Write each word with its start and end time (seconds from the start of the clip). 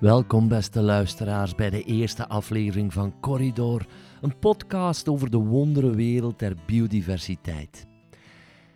Welkom, 0.00 0.48
beste 0.48 0.82
luisteraars, 0.82 1.54
bij 1.54 1.70
de 1.70 1.82
eerste 1.82 2.28
aflevering 2.28 2.92
van 2.92 3.20
Corridor, 3.20 3.86
een 4.20 4.38
podcast 4.38 5.08
over 5.08 5.30
de 5.30 5.36
wonderenwereld 5.36 6.38
der 6.38 6.56
biodiversiteit. 6.66 7.86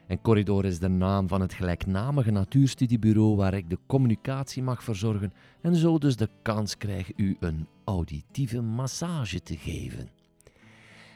En 0.07 0.21
Corridor 0.21 0.64
is 0.64 0.79
de 0.79 0.89
naam 0.89 1.29
van 1.29 1.40
het 1.40 1.52
gelijknamige 1.52 2.30
natuurstudiebureau 2.30 3.36
waar 3.36 3.54
ik 3.54 3.71
de 3.71 3.79
communicatie 3.86 4.62
mag 4.62 4.82
verzorgen 4.82 5.32
en 5.62 5.76
zo 5.76 5.98
dus 5.98 6.16
de 6.16 6.29
kans 6.43 6.76
krijg 6.76 7.11
u 7.16 7.36
een 7.41 7.66
auditieve 7.84 8.61
massage 8.61 9.43
te 9.43 9.56
geven. 9.56 10.09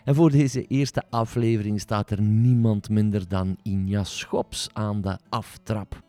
En 0.05 0.15
voor 0.15 0.31
deze 0.31 0.67
eerste 0.67 1.03
aflevering 1.11 1.81
staat 1.81 2.11
er 2.11 2.23
niemand 2.23 2.89
minder 2.89 3.29
dan 3.29 3.57
Inja 3.63 4.05
Schops 4.05 4.69
aan 4.73 5.01
de 5.01 5.19
aftrap. 5.29 6.03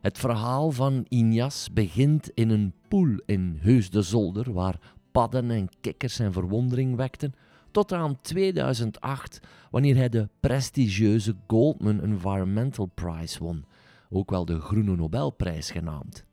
Het 0.00 0.18
verhaal 0.18 0.70
van 0.70 1.04
Injas 1.08 1.72
begint 1.72 2.30
in 2.34 2.50
een 2.50 2.74
poel 2.90 3.20
in 3.26 3.58
Heus 3.60 3.90
de 3.90 4.02
Zolder, 4.02 4.52
waar 4.52 4.80
padden 5.10 5.50
en 5.50 5.68
kikkers 5.80 6.14
zijn 6.14 6.32
verwondering 6.32 6.96
wekten, 6.96 7.34
tot 7.70 7.92
aan 7.92 8.20
2008, 8.20 9.40
wanneer 9.70 9.96
hij 9.96 10.08
de 10.08 10.28
prestigieuze 10.40 11.34
Goldman 11.46 12.02
Environmental 12.02 12.86
Prize 12.86 13.38
won, 13.38 13.64
ook 14.08 14.30
wel 14.30 14.44
de 14.44 14.60
Groene 14.60 14.96
Nobelprijs 14.96 15.70
genaamd. 15.70 16.24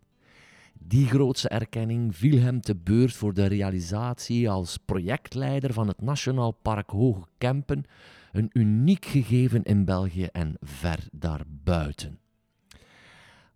Die 0.73 1.07
grootse 1.07 1.49
erkenning 1.49 2.15
viel 2.15 2.39
hem 2.39 2.61
te 2.61 2.75
beurt 2.75 3.13
voor 3.13 3.33
de 3.33 3.45
realisatie 3.45 4.49
als 4.49 4.77
projectleider 4.77 5.73
van 5.73 5.87
het 5.87 6.01
Nationaal 6.01 6.51
Park 6.51 6.89
Hoge 6.89 7.27
Kempen, 7.37 7.83
een 8.31 8.49
uniek 8.53 9.05
gegeven 9.05 9.63
in 9.63 9.85
België 9.85 10.25
en 10.31 10.57
ver 10.61 11.07
daarbuiten. 11.11 12.19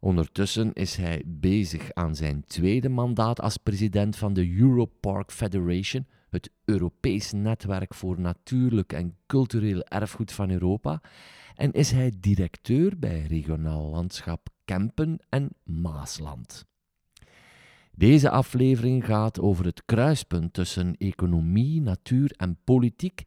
Ondertussen 0.04 0.74
is 0.74 0.96
hij 0.96 1.24
bezig 1.26 1.94
aan 1.94 2.16
zijn 2.16 2.44
tweede 2.48 2.90
mandaat 2.90 3.42
als 3.42 3.58
president 3.58 4.16
van 4.16 4.34
de 4.34 4.56
Europark 4.58 5.32
Federation, 5.32 6.08
het 6.30 6.52
Europees 6.66 7.32
netwerk 7.32 7.94
voor 7.94 8.20
natuurlijk 8.20 8.94
en 8.94 9.16
cultureel 9.28 9.84
erfgoed 9.84 10.32
van 10.32 10.50
Europa, 10.50 11.02
en 11.56 11.72
is 11.72 11.92
hij 11.92 12.12
directeur 12.20 13.00
bij 13.00 13.22
regionaal 13.22 13.90
landschap 13.90 14.50
Kempen 14.66 15.20
en 15.30 15.50
Maasland. 15.64 16.66
Deze 17.92 18.30
aflevering 18.30 19.06
gaat 19.06 19.40
over 19.40 19.66
het 19.66 19.86
kruispunt 19.86 20.54
tussen 20.54 20.98
economie, 20.98 21.82
natuur 21.82 22.34
en 22.38 22.58
politiek, 22.64 23.24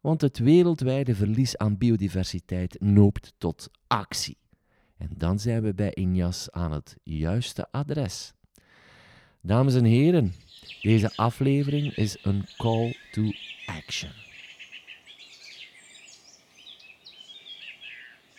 want 0.00 0.20
het 0.20 0.38
wereldwijde 0.38 1.14
verlies 1.14 1.56
aan 1.56 1.78
biodiversiteit 1.78 2.80
noopt 2.80 3.34
tot 3.36 3.70
actie. 3.86 4.36
En 4.98 5.10
dan 5.16 5.38
zijn 5.38 5.62
we 5.62 5.74
bij 5.74 5.90
Injas 5.92 6.50
aan 6.50 6.72
het 6.72 6.96
juiste 7.02 7.66
adres. 7.70 8.32
Dames 9.40 9.74
en 9.74 9.84
heren, 9.84 10.34
deze 10.82 11.16
aflevering 11.16 11.94
is 11.96 12.16
een 12.22 12.46
call 12.56 12.96
to 13.12 13.22
action. 13.66 14.10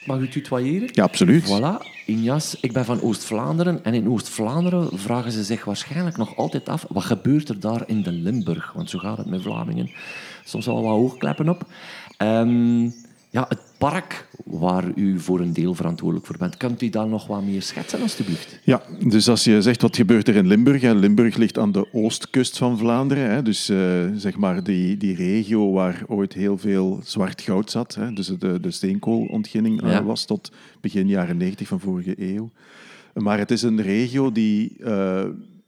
Mag 0.05 0.19
u 0.19 0.29
tutoyeren? 0.29 0.89
Ja, 0.91 1.03
absoluut. 1.03 1.43
Voilà, 1.43 2.05
Injas, 2.05 2.59
ik 2.59 2.73
ben 2.73 2.85
van 2.85 3.01
Oost-Vlaanderen 3.01 3.83
en 3.83 3.93
in 3.93 4.09
Oost-Vlaanderen 4.09 4.99
vragen 4.99 5.31
ze 5.31 5.43
zich 5.43 5.65
waarschijnlijk 5.65 6.17
nog 6.17 6.35
altijd 6.35 6.69
af 6.69 6.85
wat 6.89 7.03
gebeurt 7.03 7.49
er 7.49 7.59
daar 7.59 7.83
in 7.87 8.01
de 8.01 8.11
Limburg? 8.11 8.73
Want 8.73 8.89
zo 8.89 8.99
gaat 8.99 9.17
het 9.17 9.27
met 9.27 9.41
Vlamingen. 9.41 9.91
Soms 10.43 10.65
wel 10.65 10.81
wat 10.81 10.91
hoogkleppen 10.91 11.49
op. 11.49 11.67
Um, 12.17 12.93
ja, 13.29 13.45
het 13.47 13.59
park 13.79 14.27
waar 14.45 14.91
u 14.95 15.19
voor 15.19 15.39
een 15.39 15.53
deel 15.53 15.73
verantwoordelijk 15.73 16.27
voor 16.27 16.37
bent. 16.37 16.57
Kunt 16.57 16.81
u 16.81 16.89
daar 16.89 17.07
nog 17.07 17.27
wat 17.27 17.43
meer 17.43 17.61
schetsen, 17.61 18.01
alstublieft? 18.01 18.59
Ja, 18.63 18.81
dus 19.07 19.29
als 19.29 19.43
je 19.43 19.61
zegt 19.61 19.81
wat 19.81 19.95
gebeurt 19.95 20.27
er 20.27 20.35
in 20.35 20.47
Limburg. 20.47 20.81
Hè, 20.81 20.93
Limburg 20.93 21.35
ligt 21.35 21.57
aan 21.57 21.71
de 21.71 21.93
oostkust 21.93 22.57
van 22.57 22.77
Vlaanderen. 22.77 23.31
Hè, 23.31 23.41
dus 23.41 23.69
uh, 23.69 23.77
zeg 24.15 24.37
maar 24.37 24.63
die, 24.63 24.97
die 24.97 25.15
regio 25.15 25.71
waar 25.71 26.03
ooit 26.07 26.33
heel 26.33 26.57
veel 26.57 26.99
zwart 27.03 27.41
goud 27.41 27.71
zat. 27.71 27.95
Hè, 27.95 28.13
dus 28.13 28.27
de, 28.27 28.59
de 28.59 28.71
steenkoolontginning 28.71 29.83
uh, 29.83 29.99
was 29.99 30.25
tot 30.25 30.51
begin 30.81 31.07
jaren 31.07 31.37
90 31.37 31.67
van 31.67 31.79
vorige 31.79 32.13
eeuw. 32.17 32.49
Maar 33.13 33.37
het 33.37 33.51
is 33.51 33.61
een 33.61 33.81
regio 33.81 34.31
die... 34.31 34.75
Uh, 34.79 35.23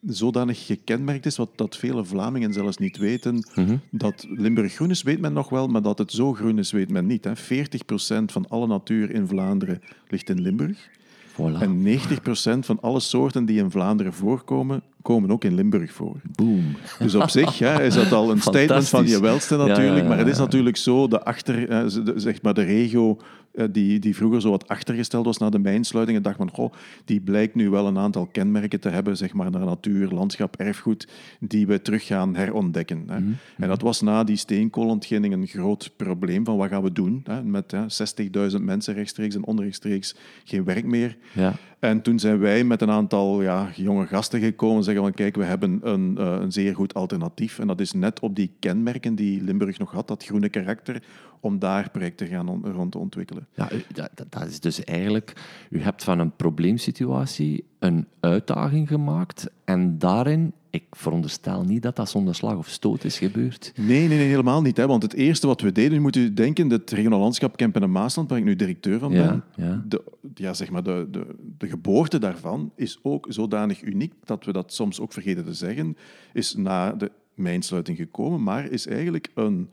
zodanig 0.05 0.65
gekenmerkt 0.65 1.25
is, 1.25 1.37
wat 1.37 1.49
dat 1.55 1.77
vele 1.77 2.05
Vlamingen 2.05 2.53
zelfs 2.53 2.77
niet 2.77 2.97
weten, 2.97 3.45
mm 3.55 3.79
dat 3.89 4.25
Limburg 4.29 4.73
groen 4.73 4.89
is, 4.89 5.03
weet 5.03 5.19
men 5.19 5.33
nog 5.33 5.49
wel, 5.49 5.67
maar 5.67 5.81
dat 5.81 5.97
het 5.97 6.11
zo 6.11 6.33
groen 6.33 6.57
is, 6.57 6.71
weet 6.71 6.89
men 6.89 7.05
niet. 7.05 7.23
Hè. 7.23 7.35
40% 7.35 8.25
van 8.25 8.45
alle 8.49 8.67
natuur 8.67 9.11
in 9.11 9.27
Vlaanderen 9.27 9.81
ligt 10.07 10.29
in 10.29 10.41
Limburg. 10.41 10.89
Voilà. 11.31 11.59
En 11.59 11.83
90% 11.83 12.59
van 12.59 12.81
alle 12.81 12.99
soorten 12.99 13.45
die 13.45 13.59
in 13.59 13.71
Vlaanderen 13.71 14.13
voorkomen, 14.13 14.81
komen 15.01 15.31
ook 15.31 15.43
in 15.43 15.55
Limburg 15.55 15.93
voor. 15.93 16.15
Boom. 16.35 16.75
Dus 16.99 17.15
op 17.15 17.29
zich 17.29 17.57
ja, 17.57 17.79
is 17.79 17.93
dat 17.93 18.11
al 18.11 18.31
een 18.31 18.41
statement 18.51 18.89
van 18.89 19.07
je 19.07 19.21
welste 19.21 19.55
natuurlijk. 19.55 19.87
Ja, 19.87 19.95
ja, 19.95 20.01
ja, 20.01 20.07
maar 20.07 20.17
het 20.17 20.27
is 20.27 20.37
natuurlijk 20.37 20.77
zo, 20.77 21.07
de, 21.07 21.23
achter, 21.23 21.85
zeg 22.15 22.41
maar 22.41 22.53
de 22.53 22.63
regio 22.63 23.17
eh, 23.51 23.65
die, 23.71 23.99
die 23.99 24.15
vroeger 24.15 24.41
zo 24.41 24.49
wat 24.49 24.67
achtergesteld 24.67 25.25
was 25.25 25.37
na 25.37 25.49
de 25.49 25.59
mijnsluiting. 25.59 26.17
En 26.17 26.23
dacht 26.23 26.37
van, 26.37 26.49
goh, 26.49 26.73
die 27.05 27.21
blijkt 27.21 27.55
nu 27.55 27.69
wel 27.69 27.87
een 27.87 27.97
aantal 27.97 28.25
kenmerken 28.25 28.79
te 28.79 28.89
hebben, 28.89 29.17
zeg 29.17 29.33
maar, 29.33 29.51
naar 29.51 29.65
natuur, 29.65 30.09
landschap, 30.09 30.55
erfgoed, 30.55 31.07
die 31.39 31.67
we 31.67 31.81
terug 31.81 32.05
gaan 32.05 32.35
herontdekken. 32.35 33.03
Hè. 33.07 33.19
Mhm. 33.19 33.31
En 33.57 33.67
dat 33.67 33.81
was 33.81 34.01
na 34.01 34.23
die 34.23 34.35
steenkoolontginning 34.35 35.33
een 35.33 35.47
groot 35.47 35.91
probleem 35.95 36.45
van 36.45 36.57
wat 36.57 36.69
gaan 36.69 36.83
we 36.83 36.91
doen 36.91 37.21
hè, 37.23 37.43
met 37.43 37.73
60.000 37.73 38.61
mensen 38.61 38.93
rechtstreeks 38.93 39.35
en 39.35 39.45
onrechtstreeks 39.45 40.15
geen 40.43 40.63
werk 40.63 40.85
meer. 40.85 41.17
Ja. 41.33 41.53
En 41.81 42.01
toen 42.01 42.19
zijn 42.19 42.39
wij 42.39 42.63
met 42.63 42.81
een 42.81 42.89
aantal 42.89 43.41
ja, 43.41 43.69
jonge 43.75 44.07
gasten 44.07 44.39
gekomen 44.39 44.83
zeggen 44.83 45.03
van 45.03 45.13
kijk, 45.13 45.35
we 45.35 45.43
hebben 45.43 45.79
een, 45.83 46.15
uh, 46.19 46.37
een 46.39 46.51
zeer 46.51 46.75
goed 46.75 46.93
alternatief. 46.93 47.59
En 47.59 47.67
dat 47.67 47.79
is 47.79 47.91
net 47.91 48.19
op 48.19 48.35
die 48.35 48.55
kenmerken 48.59 49.15
die 49.15 49.41
Limburg 49.41 49.79
nog 49.79 49.91
had, 49.91 50.07
dat 50.07 50.23
groene 50.23 50.49
karakter, 50.49 51.03
om 51.41 51.59
daar 51.59 51.89
projecten 51.89 52.27
gaan 52.27 52.47
on, 52.47 52.65
rond 52.65 52.91
te 52.91 52.97
ontwikkelen. 52.97 53.47
Ja, 53.55 53.69
dat, 53.93 54.09
dat, 54.29 54.47
is 54.47 54.59
dus 54.59 54.83
eigenlijk, 54.83 55.33
u 55.69 55.81
hebt 55.81 56.03
van 56.03 56.19
een 56.19 56.35
probleemsituatie 56.35 57.65
een 57.79 58.07
uitdaging 58.19 58.87
gemaakt 58.87 59.49
en 59.65 59.97
daarin 59.97 60.53
ik 60.71 60.83
veronderstel 60.91 61.63
niet 61.63 61.81
dat 61.81 61.95
dat 61.95 62.09
zonder 62.09 62.35
slag 62.35 62.55
of 62.55 62.67
stoot 62.67 63.03
is 63.03 63.17
gebeurd. 63.17 63.73
Nee, 63.75 64.07
nee, 64.07 64.17
nee 64.17 64.27
helemaal 64.27 64.61
niet. 64.61 64.77
Hè. 64.77 64.87
Want 64.87 65.03
het 65.03 65.13
eerste 65.13 65.47
wat 65.47 65.61
we 65.61 65.71
deden, 65.71 66.01
moet 66.01 66.15
u 66.15 66.33
denken, 66.33 66.69
het 66.69 66.91
regionaal 66.91 67.19
landschap 67.19 67.57
Kempen 67.57 67.83
en 67.83 67.91
Maasland, 67.91 68.29
waar 68.29 68.37
ik 68.37 68.43
nu 68.43 68.55
directeur 68.55 68.99
van 68.99 69.11
ben, 69.11 69.43
ja. 69.55 69.83
De, 69.87 70.03
ja, 70.33 70.53
zeg 70.53 70.69
maar 70.69 70.83
de, 70.83 71.07
de, 71.11 71.35
de 71.57 71.67
geboorte 71.67 72.19
daarvan 72.19 72.71
is 72.75 72.99
ook 73.01 73.25
zodanig 73.29 73.81
uniek 73.81 74.13
dat 74.23 74.45
we 74.45 74.51
dat 74.51 74.73
soms 74.73 74.99
ook 74.99 75.13
vergeten 75.13 75.45
te 75.45 75.53
zeggen, 75.53 75.97
is 76.33 76.55
na 76.55 76.91
de 76.91 77.11
mijnsluiting 77.33 77.97
gekomen, 77.97 78.43
maar 78.43 78.69
is 78.69 78.87
eigenlijk 78.87 79.29
een, 79.33 79.69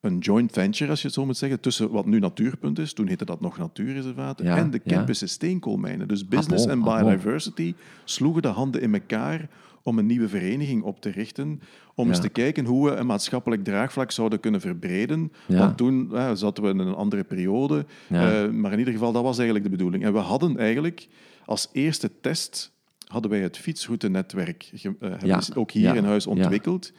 een 0.00 0.18
joint 0.18 0.52
venture, 0.52 0.90
als 0.90 1.00
je 1.00 1.06
het 1.06 1.16
zo 1.16 1.26
moet 1.26 1.36
zeggen, 1.36 1.60
tussen 1.60 1.90
wat 1.90 2.06
nu 2.06 2.18
Natuurpunt 2.18 2.78
is, 2.78 2.92
toen 2.92 3.06
heette 3.06 3.24
dat 3.24 3.40
nog 3.40 3.58
Natuurreservaten, 3.58 4.44
ja, 4.44 4.56
en 4.56 4.70
de 4.70 4.78
Kempische 4.78 5.24
ja. 5.24 5.30
steenkoolmijnen. 5.30 6.08
Dus 6.08 6.28
business 6.28 6.66
en 6.66 6.82
ah, 6.82 6.98
biodiversity 6.98 7.74
sloegen 8.04 8.42
de 8.42 8.48
handen 8.48 8.80
in 8.80 8.94
elkaar 8.94 9.48
om 9.82 9.98
een 9.98 10.06
nieuwe 10.06 10.28
vereniging 10.28 10.82
op 10.82 11.00
te 11.00 11.10
richten, 11.10 11.60
om 11.94 12.04
ja. 12.04 12.10
eens 12.10 12.20
te 12.20 12.28
kijken 12.28 12.64
hoe 12.64 12.90
we 12.90 12.96
een 12.96 13.06
maatschappelijk 13.06 13.64
draagvlak 13.64 14.10
zouden 14.10 14.40
kunnen 14.40 14.60
verbreden. 14.60 15.32
Want 15.46 15.76
toen 15.76 16.08
ja, 16.12 16.34
zaten 16.34 16.62
we 16.62 16.68
in 16.68 16.78
een 16.78 16.94
andere 16.94 17.24
periode, 17.24 17.86
uh, 18.08 18.48
maar 18.48 18.72
in 18.72 18.78
ieder 18.78 18.92
geval, 18.92 19.12
dat 19.12 19.22
was 19.22 19.36
eigenlijk 19.36 19.70
de 19.70 19.76
bedoeling. 19.76 20.04
En 20.04 20.12
we 20.12 20.18
hadden 20.18 20.58
eigenlijk 20.58 21.08
als 21.44 21.68
eerste 21.72 22.10
test 22.20 22.72
hadden 23.06 23.30
wij 23.30 23.40
het 23.40 23.56
fietsroutenetwerk 23.56 24.70
uh, 25.00 25.38
ook 25.54 25.70
hier 25.70 25.96
in 25.96 26.04
huis 26.04 26.26
ontwikkeld. 26.26 26.92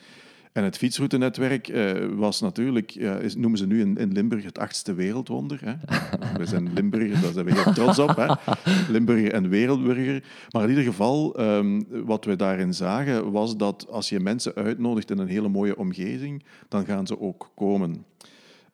En 0.52 0.64
het 0.64 0.78
fietsroutenetwerk 0.78 1.68
uh, 1.68 2.06
was 2.16 2.42
natuurlijk, 2.42 2.96
uh, 2.96 3.22
is, 3.22 3.36
noemen 3.36 3.58
ze 3.58 3.68
nu 3.68 3.80
in, 3.82 3.98
in, 3.98 4.12
Limburg 4.12 4.44
het 4.44 4.60
achtste 4.60 4.94
wereldwonder. 4.94 5.60
Hè. 5.64 5.74
we 6.40 6.46
zijn 6.46 6.74
Limburgers, 6.74 7.22
daar 7.22 7.32
zijn 7.32 7.46
we 7.46 7.62
heel 7.62 7.74
trots 7.74 8.00
op. 8.00 8.16
Hè. 8.16 8.54
Limburger 8.92 9.34
en 9.34 9.50
wereldburger. 9.50 10.24
Maar 10.50 10.64
in 10.64 10.70
ieder 10.70 10.84
geval, 10.84 11.40
um, 11.42 11.86
wat 11.90 12.26
we 12.26 12.36
daarin 12.36 12.74
zagen, 12.74 13.32
was 13.32 13.58
dat 13.58 13.88
als 13.90 14.10
je 14.10 14.20
mensen 14.20 14.56
uitnodigt 14.56 15.12
in 15.12 15.18
een 15.18 15.28
hele 15.28 15.50
mooie 15.50 15.78
omgeving, 15.78 16.44
dan 16.68 16.86
gaan 16.86 17.08
ze 17.08 17.20
ook 17.20 17.52
komen. 17.56 18.06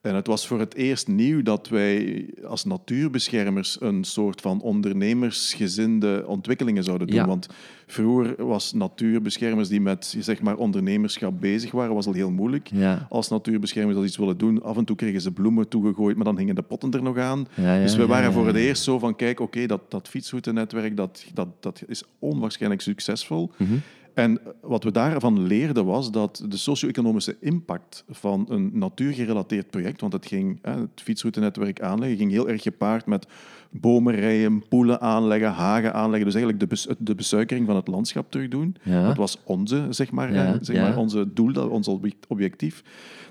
En 0.06 0.16
het 0.16 0.28
was 0.28 0.48
voor 0.48 0.60
het 0.60 0.76
eerst 0.76 1.08
nieuw 1.08 1.42
dat 1.42 1.70
wij 1.70 2.26
als 2.44 2.66
natuurbeschermers 2.66 3.78
een 3.82 4.04
soort 4.04 4.42
van 4.42 4.62
ondernemersgezinde 4.62 6.24
ontwikkelingen 6.28 6.84
zouden 6.84 7.08
doen. 7.08 7.16
Ja. 7.16 7.28
Want 7.28 7.48
vroeger 7.88 8.46
was 8.46 8.74
natuurbeschermers 8.74 9.70
die 9.70 9.82
met 9.82 10.16
zeg 10.20 10.42
maar, 10.42 10.56
ondernemerschap 10.56 11.40
bezig 11.40 11.72
waren, 11.72 11.96
was 11.96 12.08
al 12.08 12.14
heel 12.14 12.32
moeilijk. 12.32 12.70
Ja. 12.74 13.08
Als 13.10 13.30
natuurbeschermers 13.30 13.96
dat 13.96 14.06
iets 14.06 14.18
willen 14.18 14.38
doen, 14.38 14.64
af 14.64 14.78
en 14.78 14.86
toe 14.86 14.96
kregen 14.96 15.22
ze 15.22 15.32
bloemen 15.32 15.68
toegegooid, 15.68 16.16
maar 16.16 16.26
dan 16.26 16.38
hingen 16.38 16.56
de 16.56 16.62
potten 16.62 16.92
er 16.92 17.04
nog 17.04 17.18
aan. 17.18 17.48
Ja, 17.54 17.80
dus 17.80 17.96
we 17.96 18.06
waren 18.06 18.34
voor 18.34 18.48
het 18.48 18.56
eerst 18.56 18.84
zo 18.84 19.00
van, 19.00 19.16
kijk, 19.16 19.40
oké, 19.40 19.66
dat, 19.66 19.92
dat 19.92 20.08
fietsroute-netwerk 20.08 20.98
dat, 20.98 21.26
dat, 21.34 21.48
dat 21.60 21.84
is 21.88 22.04
onwaarschijnlijk 22.20 22.82
succesvol. 22.82 23.52
Mhm. 23.58 23.74
En 24.16 24.40
wat 24.62 24.84
we 24.84 24.92
daarvan 24.92 25.48
leerden 25.48 25.86
was 25.86 26.12
dat 26.12 26.46
de 26.50 26.58
socio-economische 26.58 27.38
impact 27.40 28.04
van 28.10 28.46
een 28.50 28.70
natuurgerelateerd 28.74 29.70
project, 29.70 30.02
want 30.02 30.14
het, 30.14 30.26
ging, 30.26 30.60
het 30.62 31.02
fietsroutenetwerk 31.02 31.82
aanleggen, 31.82 32.18
ging 32.18 32.32
heel 32.32 32.50
erg 32.50 32.62
gepaard 32.62 33.06
met 33.06 33.28
bomen 33.70 34.16
rijden, 34.16 34.68
poelen 34.68 35.02
aanleggen, 35.02 35.52
hagen 35.52 35.94
aanleggen. 35.94 36.26
Dus 36.26 36.36
eigenlijk 36.36 36.70
de, 36.70 36.96
de 37.00 37.16
besuikering 37.16 37.66
van 37.66 37.76
het 37.76 37.88
landschap 37.88 38.32
terugdoen. 38.32 38.76
Dat 38.84 39.18
was 39.18 39.38
onze, 39.44 39.88
zeg 39.90 40.12
maar, 40.12 40.58
zeg 40.62 40.76
maar 40.82 40.98
onze 40.98 41.34
doel, 41.34 41.70
ons 41.70 41.88
objectief. 42.28 42.84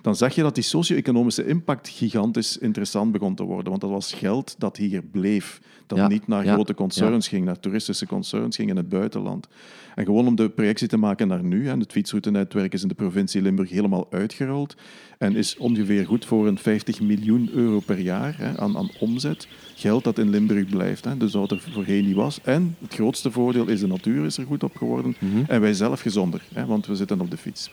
Dan 0.05 0.17
zag 0.17 0.35
je 0.35 0.43
dat 0.43 0.55
die 0.55 0.65
socio-economische 0.65 1.47
impact 1.47 1.89
gigantisch 1.89 2.59
interessant 2.59 3.13
begon 3.13 3.35
te 3.35 3.43
worden. 3.43 3.69
Want 3.69 3.81
dat 3.81 3.91
was 3.91 4.13
geld 4.13 4.55
dat 4.59 4.77
hier 4.77 5.03
bleef. 5.03 5.61
Dat 5.87 6.09
niet 6.09 6.27
naar 6.27 6.45
grote 6.45 6.75
concerns 6.75 7.29
ging, 7.29 7.45
naar 7.45 7.61
toeristische 7.61 8.07
concerns 8.07 8.57
ging 8.57 8.71
in 8.71 8.77
het 8.77 8.89
buitenland. 8.89 9.49
En 9.95 10.05
gewoon 10.05 10.27
om 10.27 10.35
de 10.35 10.49
projectie 10.49 10.89
te 10.89 10.97
maken 10.97 11.29
naar 11.29 11.45
nu. 11.45 11.69
Hè, 11.69 11.77
het 11.77 11.93
fietsroutenetwerk 11.93 12.73
is 12.73 12.83
in 12.83 12.89
de 12.89 12.95
provincie 12.95 13.43
Limburg 13.43 13.71
helemaal 13.71 14.07
uitgerold. 14.11 14.75
En 15.19 15.37
is 15.37 15.57
ongeveer 15.57 16.07
goed 16.07 16.25
voor 16.25 16.47
een 16.47 16.59
50 16.59 17.01
miljoen 17.01 17.51
euro 17.53 17.81
per 17.81 17.99
jaar 17.99 18.35
hè, 18.39 18.59
aan, 18.59 18.77
aan 18.77 18.91
omzet. 19.01 19.49
Geld 19.75 20.05
dat 20.05 20.19
in 20.19 20.31
Limburg 20.31 20.67
blijft. 20.67 21.05
Hè, 21.05 21.17
dus 21.17 21.33
wat 21.33 21.51
er 21.51 21.61
voorheen 21.73 22.07
niet 22.07 22.17
was. 22.17 22.41
En 22.43 22.77
het 22.81 22.95
grootste 22.95 23.31
voordeel 23.31 23.67
is 23.67 23.81
de 23.81 23.87
natuur 23.87 24.25
is 24.25 24.39
er 24.39 24.47
goed 24.47 24.63
op 24.63 24.77
geworden. 24.77 25.17
Mhm. 25.19 25.45
En 25.49 25.61
wij 25.61 25.73
zelf 25.75 26.01
gezonder, 26.01 26.43
hè, 26.55 26.67
want 26.67 26.87
we 26.87 26.95
zitten 26.95 27.21
op 27.21 27.31
de 27.31 27.37
fiets. 27.37 27.71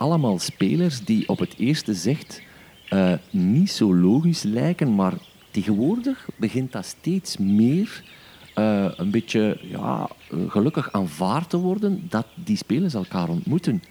Allemaal 0.00 0.38
spelers 0.38 1.04
die 1.04 1.28
op 1.28 1.38
het 1.38 1.54
eerste 1.56 1.94
zicht 1.94 2.42
uh, 2.92 3.12
niet 3.30 3.70
zo 3.70 3.94
logisch 3.94 4.42
lijken, 4.42 4.94
maar 4.94 5.12
tegenwoordig 5.50 6.28
begint 6.36 6.72
dat 6.72 6.84
steeds 6.84 7.36
meer 7.36 8.02
uh, 8.58 8.90
een 8.96 9.10
beetje 9.10 9.58
ja, 9.62 10.08
gelukkig 10.48 10.92
aanvaard 10.92 11.50
te 11.50 11.56
worden 11.56 12.06
dat 12.08 12.26
die 12.34 12.56
spelers 12.56 12.94
elkaar 12.94 13.28
ontmoeten. 13.28 13.82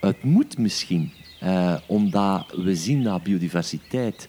Het 0.00 0.22
moet 0.22 0.58
misschien, 0.58 1.12
uh, 1.42 1.74
omdat 1.86 2.54
we 2.56 2.76
zien 2.76 3.02
dat 3.02 3.22
biodiversiteit 3.22 4.28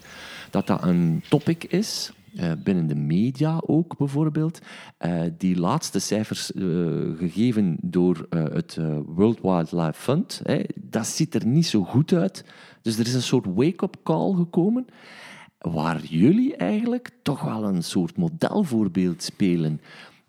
dat 0.50 0.66
dat 0.66 0.82
een 0.82 1.22
topic 1.28 1.64
is. 1.64 2.12
Uh, 2.40 2.52
binnen 2.64 2.86
de 2.86 2.94
media 2.94 3.62
ook 3.66 3.96
bijvoorbeeld. 3.96 4.60
Uh, 5.06 5.22
die 5.38 5.58
laatste 5.58 5.98
cijfers 5.98 6.50
uh, 6.50 7.18
gegeven 7.18 7.76
door 7.82 8.26
het 8.30 8.78
World 9.06 9.40
Wildlife 9.40 10.00
Fund, 10.00 10.42
dat 10.74 11.06
ziet 11.06 11.34
er 11.34 11.46
niet 11.46 11.66
zo 11.66 11.84
goed 11.84 12.12
uit. 12.12 12.44
Dus 12.82 12.98
er 12.98 13.06
is 13.06 13.14
een 13.14 13.22
soort 13.22 13.46
wake-up 13.54 13.96
call 14.02 14.34
gekomen 14.34 14.86
waar 15.58 16.04
jullie 16.04 16.56
eigenlijk 16.56 17.10
toch 17.22 17.40
wel 17.40 17.64
een 17.64 17.82
soort 17.82 18.16
modelvoorbeeld 18.16 19.22
spelen. 19.22 19.80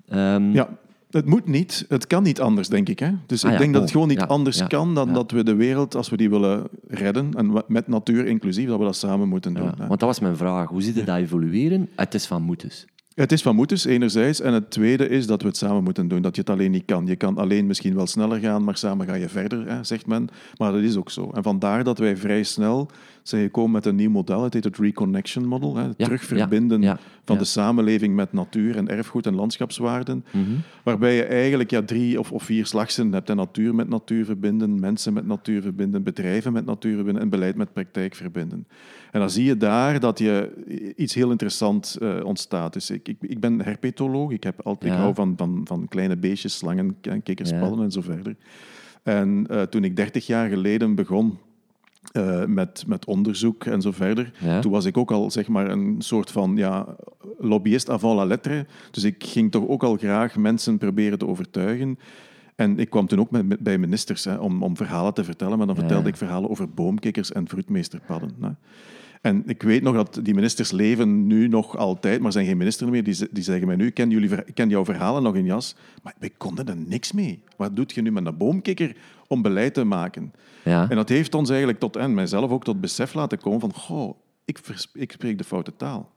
Um, 0.09 0.51
ja, 0.51 0.69
het 1.09 1.25
moet 1.25 1.47
niet. 1.47 1.85
Het 1.89 2.07
kan 2.07 2.23
niet 2.23 2.41
anders, 2.41 2.67
denk 2.67 2.89
ik. 2.89 2.99
Hè? 2.99 3.11
Dus 3.25 3.45
ah 3.45 3.51
ik 3.51 3.57
denk 3.57 3.73
dat 3.73 3.81
het 3.81 3.91
gewoon 3.91 4.07
niet 4.07 4.21
anders 4.21 4.67
kan 4.67 4.95
dan 4.95 5.13
dat 5.13 5.31
we 5.31 5.43
de 5.43 5.55
wereld, 5.55 5.95
als 5.95 6.09
we 6.09 6.17
die 6.17 6.29
willen 6.29 6.67
redden, 6.87 7.33
en 7.33 7.63
met 7.67 7.87
natuur 7.87 8.25
inclusief, 8.25 8.67
dat 8.67 8.77
we 8.77 8.83
dat 8.83 8.95
samen 8.95 9.27
moeten 9.27 9.53
doen. 9.53 9.71
Want 9.77 9.99
dat 9.99 10.09
was 10.09 10.19
mijn 10.19 10.37
vraag. 10.37 10.69
Hoe 10.69 10.81
ziet 10.81 10.95
het 10.95 11.05
dat 11.05 11.17
evolueren? 11.17 11.89
Het 11.95 12.13
is 12.13 12.25
van 12.25 12.41
moeders. 12.41 12.85
Het 13.13 13.31
is 13.31 13.41
van 13.41 13.55
moeders, 13.55 13.85
enerzijds. 13.85 14.41
En 14.41 14.53
het 14.53 14.71
tweede 14.71 15.09
is 15.09 15.27
dat 15.27 15.41
we 15.41 15.47
het 15.47 15.57
samen 15.57 15.83
moeten 15.83 16.07
doen. 16.07 16.21
Dat 16.21 16.35
je 16.35 16.41
het 16.41 16.49
alleen 16.49 16.71
niet 16.71 16.85
kan. 16.85 17.05
Je 17.05 17.15
kan 17.15 17.37
alleen 17.37 17.65
misschien 17.65 17.95
wel 17.95 18.07
sneller 18.07 18.39
gaan, 18.39 18.63
maar 18.63 18.77
samen 18.77 19.07
ga 19.07 19.13
je 19.13 19.29
verder, 19.29 19.67
hè, 19.67 19.83
zegt 19.83 20.07
men. 20.07 20.27
Maar 20.57 20.71
dat 20.71 20.81
is 20.81 20.95
ook 20.95 21.09
zo. 21.09 21.31
En 21.33 21.43
vandaar 21.43 21.83
dat 21.83 21.97
wij 21.97 22.17
vrij 22.17 22.43
snel 22.43 22.89
zijn 23.29 23.43
gekomen 23.43 23.71
met 23.71 23.85
een 23.85 23.95
nieuw 23.95 24.09
model. 24.09 24.43
Het 24.43 24.53
heet 24.53 24.63
het 24.63 24.77
Reconnection 24.77 25.45
Model. 25.45 25.75
Hè, 25.75 25.83
het 25.83 25.97
terugverbinden 25.97 26.97
van 27.25 27.37
de 27.37 27.43
samenleving 27.43 28.15
met 28.15 28.33
natuur 28.33 28.77
en 28.77 28.87
erfgoed 28.87 29.25
en 29.25 29.35
landschapswaarden. 29.35 30.25
Mhm. 30.31 30.43
Waarbij 30.83 31.15
je 31.15 31.23
eigenlijk 31.23 31.71
ja, 31.71 31.81
drie 31.81 32.19
of, 32.19 32.31
of 32.31 32.43
vier 32.43 32.65
slagsen 32.65 33.13
hebt. 33.13 33.33
natuur 33.33 33.75
met 33.75 33.89
natuur 33.89 34.25
verbinden, 34.25 34.79
mensen 34.79 35.13
met 35.13 35.25
natuur 35.25 35.61
verbinden, 35.61 36.03
bedrijven 36.03 36.53
met 36.53 36.65
natuur 36.65 36.95
verbinden 36.95 37.21
en 37.21 37.29
beleid 37.29 37.55
met 37.55 37.73
praktijk 37.73 38.15
verbinden. 38.15 38.67
En 39.11 39.19
dan 39.19 39.29
zie 39.29 39.45
je 39.45 39.57
daar 39.57 39.99
dat 39.99 40.19
je 40.19 40.51
iets 40.95 41.13
heel 41.13 41.31
interessants 41.31 41.97
uh, 41.97 42.23
ontstaat. 42.23 42.73
Dus 42.73 42.89
ik, 42.89 43.07
ik, 43.07 43.17
ik, 43.21 43.39
ben 43.39 43.61
herpetoloog. 43.61 44.31
Ik, 44.31 44.43
heb 44.43 44.61
altijd, 44.61 44.93
ik 44.93 44.97
hou 44.97 45.13
van, 45.13 45.33
van, 45.37 45.61
van 45.63 45.87
kleine 45.87 46.17
beestjes, 46.17 46.57
slangen, 46.57 46.97
kikkerspallen 47.23 47.83
en 47.83 47.91
zo 47.91 48.01
verder. 48.01 48.35
En 49.03 49.47
uh, 49.51 49.61
toen 49.61 49.83
ik 49.83 49.95
dertig 49.95 50.27
jaar 50.27 50.49
geleden 50.49 50.95
begon 50.95 51.37
uh, 52.13 52.45
met, 52.45 52.83
met 52.87 53.05
onderzoek 53.05 53.65
en 53.65 53.81
zo 53.81 53.91
verder. 53.91 54.31
Toen 54.61 54.71
was 54.71 54.85
ik 54.85 54.97
ook 54.97 55.11
al 55.11 55.31
zeg 55.31 55.47
maar, 55.47 55.69
een 55.69 55.95
soort 55.97 56.31
van 56.31 56.55
ja, 56.55 56.95
lobbyist 57.37 57.89
avant 57.89 58.15
la 58.15 58.25
lettre. 58.25 58.65
Dus 58.91 59.03
ik 59.03 59.23
ging 59.23 59.51
toch 59.51 59.67
ook 59.67 59.83
al 59.83 59.97
graag 59.97 60.35
mensen 60.35 60.77
proberen 60.77 61.17
te 61.17 61.27
overtuigen. 61.27 61.99
En 62.55 62.79
ik 62.79 62.89
kwam 62.89 63.07
toen 63.07 63.19
ook 63.19 63.31
met, 63.31 63.59
bij 63.59 63.77
ministers 63.77 64.23
hè, 64.23 64.35
om, 64.35 64.63
om 64.63 64.77
verhalen 64.77 65.13
te 65.13 65.23
vertellen, 65.23 65.57
maar 65.57 65.67
dan 65.67 65.75
vertelde 65.75 66.09
ik 66.09 66.17
verhalen 66.17 66.49
over 66.49 66.69
boomkikkers 66.69 67.31
en 67.31 67.49
fruitmeesterpadden. 67.49 68.35
Hè. 68.41 68.49
En 69.21 69.43
ik 69.45 69.63
weet 69.63 69.81
nog 69.81 69.95
dat 69.95 70.19
die 70.23 70.33
ministers 70.33 70.71
leven 70.71 71.27
nu 71.27 71.47
nog 71.47 71.77
altijd, 71.77 72.21
maar 72.21 72.31
zijn 72.31 72.45
geen 72.45 72.57
minister 72.57 72.89
meer. 72.89 73.03
Die, 73.03 73.27
die 73.31 73.43
zeggen 73.43 73.67
mij 73.67 73.75
nu, 73.75 73.89
ken, 73.89 74.09
jullie, 74.09 74.53
ken 74.53 74.69
jouw 74.69 74.85
verhalen 74.85 75.23
nog 75.23 75.35
in 75.35 75.45
jas? 75.45 75.75
Maar 76.03 76.13
wij 76.19 76.31
konden 76.37 76.67
er 76.67 76.77
niks 76.77 77.11
mee. 77.11 77.43
Wat 77.57 77.75
doet 77.75 77.93
je 77.93 78.01
nu 78.01 78.11
met 78.11 78.25
een 78.25 78.37
boomkikker 78.37 78.95
om 79.27 79.41
beleid 79.41 79.73
te 79.73 79.83
maken? 79.83 80.33
Ja. 80.63 80.89
En 80.89 80.95
dat 80.95 81.09
heeft 81.09 81.35
ons 81.35 81.49
eigenlijk 81.49 81.79
tot, 81.79 81.95
en 81.95 82.13
mijzelf 82.13 82.51
ook 82.51 82.63
tot 82.63 82.81
besef 82.81 83.13
laten 83.13 83.39
komen 83.39 83.59
van, 83.59 83.73
goh, 83.73 84.19
ik, 84.45 84.59
ik 84.93 85.11
spreek 85.11 85.37
de 85.37 85.43
foute 85.43 85.75
taal. 85.75 86.13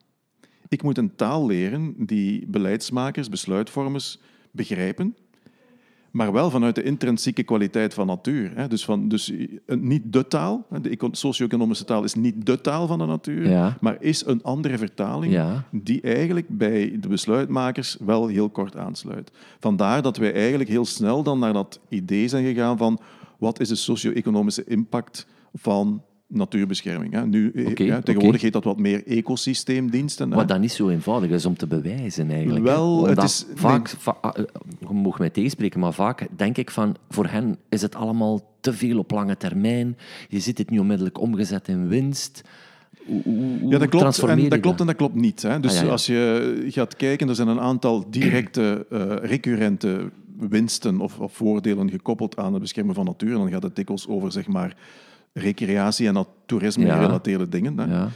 Ik 0.69 0.83
moet 0.83 0.99
een 0.99 1.17
taal 1.17 1.47
leren 1.47 1.95
die 1.97 2.47
beleidsmakers, 2.47 3.29
besluitvormers 3.29 4.19
begrijpen 4.51 5.17
maar 6.11 6.33
wel 6.33 6.51
vanuit 6.51 6.75
de 6.75 6.83
intrinsieke 6.83 7.43
kwaliteit 7.43 7.95
van 7.95 8.07
natuur. 8.07 8.53
Hè. 8.55 8.69
Dus, 8.69 8.85
van, 8.85 9.09
dus 9.09 9.33
eh, 9.67 9.77
niet 9.77 10.03
de 10.12 10.27
taal, 10.27 10.67
de 10.83 11.09
socio-economische 11.11 11.85
taal 11.85 12.05
is 12.05 12.15
niet 12.15 12.47
de 12.47 12.61
taal 12.61 12.87
van 12.87 12.99
de 12.99 13.07
natuur, 13.07 13.77
maar 13.81 13.97
is 14.01 14.27
een 14.27 14.43
andere 14.43 14.79
vertaling 14.79 15.62
die 15.71 16.01
eigenlijk 16.01 16.49
bij 16.49 16.97
de 17.01 17.09
besluitmakers 17.09 17.97
wel 18.01 18.27
heel 18.27 18.51
kort 18.51 18.77
aansluit. 18.77 19.31
Vandaar 19.59 20.03
dat 20.03 20.17
wij 20.17 20.35
eigenlijk 20.35 20.71
heel 20.71 20.85
snel 20.85 21.23
dan 21.23 21.39
naar 21.39 21.53
dat 21.53 21.81
idee 21.89 22.29
zijn 22.29 22.45
gegaan 22.45 22.77
van 22.79 23.01
wat 23.39 23.61
is 23.61 23.69
de 23.69 23.75
socio-economische 23.75 24.65
impact 24.65 25.27
van 25.55 26.03
natuurbescherming. 26.31 27.12
Hè. 27.12 27.27
Nu, 27.27 27.50
eh, 27.50 27.97
tegenwoordig 27.97 28.41
heet 28.41 28.53
dat 28.53 28.65
wat 28.65 28.79
meer 28.79 29.06
ecosysteemdiensten. 29.06 30.29
Wat 30.29 30.49
dan 30.49 30.61
niet 30.61 30.73
zo 30.73 30.88
eenvoudig 30.88 31.31
is 31.31 31.47
om 31.47 31.56
te 31.56 31.67
bewijzen 31.67 32.31
eigenlijk. 32.31 32.65
Wel, 32.65 33.06
het 33.06 33.23
is... 33.23 33.47
Vaak, 33.55 33.88
va 33.88 34.17
ah, 34.21 34.38
eh, 34.38 34.44
je 34.79 34.94
mag 34.94 35.19
mij 35.19 35.31
tegenspreken, 35.31 35.81
maar 35.81 35.93
vaak 35.93 36.27
denk 36.37 36.56
ik 36.56 36.71
van, 36.71 36.97
voor 37.09 37.27
hen 37.27 37.56
is 37.69 37.82
het 37.82 37.94
allemaal 37.94 38.41
te 38.61 38.73
veel 38.73 38.99
op 38.99 39.11
lange 39.11 39.37
termijn. 39.37 39.97
Je 40.28 40.40
ziet 40.40 40.59
het 40.59 40.71
niet 40.71 40.81
onmiddellijk 40.81 41.21
omgezet 41.21 41.69
in 41.69 41.88
winst. 41.88 42.43
ja, 43.69 43.78
dat 43.78 43.88
klopt, 43.88 44.23
en, 44.23 44.49
dat 44.49 44.61
klopt 44.61 44.81
en 44.81 44.87
dat 44.87 44.97
klopt 44.97 45.14
niet. 45.14 45.43
Hè. 45.43 45.61
Dus 45.61 45.83
ah, 45.83 45.90
als 45.90 46.07
je 46.07 46.66
gaat 46.69 46.97
kijken, 46.97 47.28
er 47.28 47.35
zijn 47.35 47.49
een 47.49 47.61
aantal 47.61 48.11
directe, 48.11 48.87
uh, 48.90 49.14
recurrente 49.33 50.11
winsten 50.49 51.00
of, 51.00 51.19
of, 51.19 51.33
voordelen 51.33 51.90
gekoppeld 51.90 52.37
aan 52.37 52.52
het 52.52 52.62
beschermen 52.62 52.95
van 52.95 53.05
natuur. 53.05 53.33
En 53.33 53.38
dan 53.38 53.50
gaat 53.50 53.62
het 53.62 53.76
dikwijls 53.76 54.09
over 54.09 54.33
zeg 54.33 54.47
maar, 54.49 54.76
recreatie- 55.33 56.07
en 56.07 56.27
toerisme-gerelateerde 56.47 57.49
dingen. 57.49 57.79
Hè. 57.79 57.85
Ja. 57.85 58.09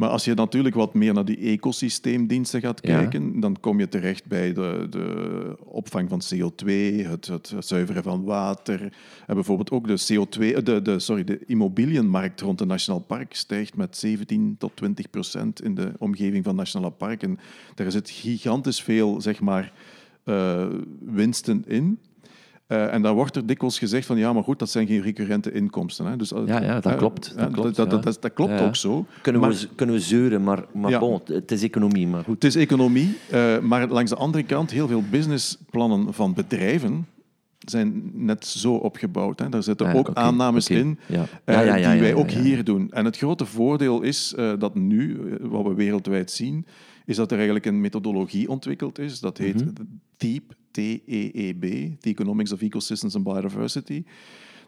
Maar 0.00 0.08
als 0.08 0.24
je 0.24 0.34
natuurlijk 0.34 0.74
wat 0.74 0.94
meer 0.94 1.14
naar 1.14 1.24
die 1.24 1.38
ecosysteemdiensten 1.38 2.60
gaat 2.60 2.80
kijken, 2.80 3.40
dan 3.40 3.56
kom 3.60 3.78
je 3.78 3.88
terecht 3.88 4.26
bij 4.26 4.52
de, 4.52 4.86
de 4.90 5.56
opvang 5.64 6.08
van 6.08 6.22
CO2, 6.34 6.66
het, 7.06 7.26
het, 7.26 7.54
zuiveren 7.58 8.02
van 8.02 8.24
water. 8.24 8.80
En 9.26 9.34
bijvoorbeeld 9.34 9.70
ook 9.70 9.86
de 9.86 10.12
CO2, 10.12 10.62
de, 10.62 10.82
de, 10.82 10.98
sorry, 10.98 11.24
de 11.24 11.40
immobilienmarkt 11.46 12.40
rond 12.40 12.58
het 12.58 12.68
Nationaal 12.68 13.00
Park 13.00 13.34
stijgt 13.34 13.76
met 13.76 13.96
17 13.96 14.54
tot 14.58 14.76
20 14.76 15.10
procent 15.10 15.62
in 15.62 15.74
de 15.74 15.92
omgeving 15.98 16.44
van 16.44 16.56
Nationale 16.56 16.92
Park. 16.92 17.22
En 17.22 17.38
daar 17.74 17.90
zit 17.90 18.10
gigantisch 18.10 18.82
veel, 18.82 19.20
zeg 19.20 19.40
maar, 19.40 19.72
uh, 20.24 20.66
winsten 21.00 21.64
in. 21.66 21.98
Uh, 22.72 22.92
en 22.92 23.02
dan 23.02 23.14
wordt 23.14 23.36
er 23.36 23.46
dikwijls 23.46 23.78
gezegd 23.78 24.06
van 24.06 24.18
ja, 24.18 24.32
maar 24.32 24.42
goed, 24.42 24.58
dat 24.58 24.70
zijn 24.70 24.86
geen 24.86 25.02
recurrente 25.02 25.52
inkomsten. 25.52 26.06
Hè. 26.06 26.16
Dus, 26.16 26.32
uh, 26.32 26.40
ja, 26.46 26.62
ja, 26.62 26.80
dat 26.80 26.96
klopt. 26.96 27.34
Dat, 27.36 27.50
klopt, 27.50 27.76
dat, 27.76 27.90
dat, 27.90 28.18
dat, 28.20 28.32
klopt 28.32 28.60
ook 28.60 28.76
zo. 28.76 29.06
Kunnen, 29.22 29.48
we, 29.48 29.68
kunnen 29.74 29.94
we 29.94 30.00
zeuren, 30.00 30.42
maar, 30.42 30.64
maar 30.72 30.98
bon, 30.98 31.20
het 31.24 31.50
is 31.50 31.62
economie. 31.62 32.06
Maar 32.06 32.24
goed. 32.24 32.34
Het 32.34 32.44
is 32.44 32.56
economie, 32.56 33.16
uh, 33.32 33.58
maar 33.58 33.88
langs 33.88 34.10
de 34.10 34.16
andere 34.16 34.44
kant, 34.44 34.70
heel 34.70 34.88
veel 34.88 35.02
businessplannen 35.10 36.14
van 36.14 36.34
bedrijven 36.34 37.06
zijn 37.58 38.10
net 38.14 38.46
zo 38.46 38.74
opgebouwd. 38.74 39.38
Hè. 39.38 39.48
Daar 39.48 39.62
zitten 39.62 39.94
ook 39.94 40.10
aannames 40.14 40.68
in 40.68 40.98
ja. 41.06 41.26
die 41.44 42.00
wij 42.00 42.14
ook 42.14 42.30
hier 42.30 42.64
doen. 42.64 42.90
En 42.90 43.04
het 43.04 43.16
grote 43.16 43.46
voordeel 43.46 44.02
is 44.02 44.34
dat 44.58 44.74
nu, 44.74 45.20
wat 45.40 45.64
we 45.64 45.74
wereldwijd 45.74 46.30
zien, 46.30 46.66
is 47.10 47.16
dat 47.16 47.30
er 47.30 47.36
eigenlijk 47.36 47.66
een 47.66 47.80
methodologie 47.80 48.48
ontwikkeld 48.48 48.98
is. 48.98 49.20
Dat 49.20 49.38
heet 49.38 49.64
mm 49.64 50.00
TEEB, 50.16 50.52
T-E-E-B, 50.70 51.62
The 52.00 52.08
Economics 52.08 52.52
of 52.52 52.62
Ecosystems 52.62 53.14
and 53.14 53.24
Biodiversity. 53.24 54.04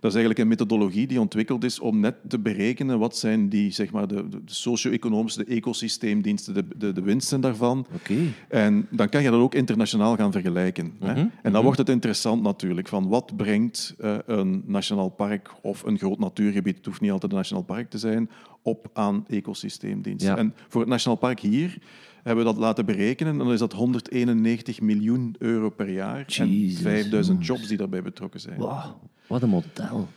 Dat 0.01 0.11
is 0.11 0.17
eigenlijk 0.17 0.39
een 0.39 0.49
methodologie 0.49 1.07
die 1.07 1.21
ontwikkeld 1.21 1.65
is 1.65 1.81
om 1.81 2.01
net 2.01 2.17
te 2.29 2.39
berekenen 2.39 2.99
wat 2.99 3.17
zijn 3.17 3.49
die, 3.49 3.71
zeg 3.71 3.93
maar, 3.93 4.09
de, 4.09 4.29
de 4.29 4.41
socio-economische, 4.45 5.45
de 5.45 5.55
ecosysteemdiensten, 5.55 6.55
de, 6.55 6.65
de, 6.77 6.93
de 6.93 7.03
winsten 7.03 7.41
daarvan. 7.41 7.87
Oké. 7.95 8.15
En 8.49 8.87
dan 8.91 9.09
kan 9.09 9.23
je 9.23 9.31
dat 9.31 9.41
ook 9.41 9.55
internationaal 9.55 10.17
gaan 10.17 10.33
vergelijken. 10.33 10.93
hè? 11.01 11.13
Mhm, 11.13 11.19
En 11.19 11.31
dan 11.43 11.53
mhm. 11.53 11.63
wordt 11.63 11.79
het 11.79 11.89
interessant 11.89 12.43
natuurlijk, 12.43 12.89
van 12.89 13.09
wat 13.09 13.37
brengt 13.37 13.95
eh, 13.99 14.17
een 14.27 14.63
nationaal 14.67 15.09
park 15.09 15.51
of 15.63 15.83
een 15.83 15.99
groot 15.99 16.19
natuurgebied, 16.19 16.77
het 16.77 16.87
hoeft 16.87 17.01
niet 17.01 17.11
altijd 17.11 17.33
een 17.33 17.39
nationaal 17.39 17.65
park 17.65 17.91
te 17.91 17.99
zijn, 17.99 18.31
op 18.63 18.91
aan 18.93 19.25
ecosysteemdiensten. 19.29 20.31
Ja. 20.31 20.37
En 20.37 20.55
voor 20.69 20.81
het 20.81 20.91
nationaal 20.91 21.19
park 21.19 21.41
hier 21.41 21.79
hebben 22.23 22.45
we 22.45 22.51
dat 22.53 22.61
laten 22.61 22.87
berekenen. 22.87 23.33
En 23.33 23.39
dan 23.39 23.53
is 23.53 23.59
dat 23.59 23.73
191 23.73 24.81
miljoen 24.81 25.35
euro 25.39 25.71
per 25.71 25.91
jaar 25.91 26.25
Jezus, 26.27 26.77
en 26.77 26.83
5000 26.83 27.27
jongens. 27.27 27.47
jobs 27.47 27.69
die 27.69 27.77
daarbij 27.77 28.03
betrokken 28.03 28.41
zijn. 28.41 28.59
Wauw, 28.59 29.01
wat 29.27 29.43
een 29.43 29.49
model. 29.49 30.09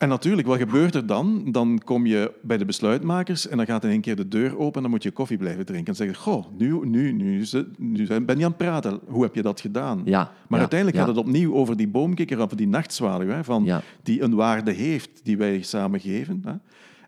En 0.00 0.08
natuurlijk, 0.08 0.48
wat 0.48 0.58
gebeurt 0.58 0.94
er 0.94 1.06
dan? 1.06 1.44
Dan 1.52 1.80
kom 1.84 2.06
je 2.06 2.32
bij 2.42 2.58
de 2.58 2.64
besluitmakers 2.64 3.48
en 3.48 3.56
dan 3.56 3.66
gaat 3.66 3.84
in 3.84 3.90
één 3.90 4.00
keer 4.00 4.16
de 4.16 4.28
deur 4.28 4.58
open 4.58 4.74
en 4.74 4.82
dan 4.82 4.90
moet 4.90 5.02
je 5.02 5.10
koffie 5.10 5.36
blijven 5.36 5.66
drinken. 5.66 5.86
En 5.86 5.94
zeggen, 5.96 6.16
goh, 6.16 6.44
nu, 6.58 6.80
nu, 6.84 7.12
nu, 7.12 7.44
nu 7.78 8.06
ben 8.06 8.38
je 8.38 8.44
aan 8.44 8.50
het 8.50 8.56
praten. 8.56 9.00
Hoe 9.06 9.22
heb 9.22 9.34
je 9.34 9.42
dat 9.42 9.60
gedaan? 9.60 10.02
Ja, 10.04 10.18
Maar 10.22 10.32
ja, 10.48 10.58
uiteindelijk 10.58 10.98
ja. 10.98 11.04
gaat 11.04 11.16
het 11.16 11.26
opnieuw 11.26 11.54
over 11.54 11.76
die 11.76 11.88
boomkikker, 11.88 12.38
over 12.38 12.56
die 12.56 12.68
nachtzwaluw, 12.68 13.28
hè, 13.28 13.44
van, 13.44 13.68
die 14.02 14.22
een 14.22 14.34
waarde 14.34 14.70
heeft, 14.72 15.20
die 15.22 15.36
wij 15.36 15.62
samen 15.62 16.00
geven. 16.00 16.42
Hè. 16.44 16.52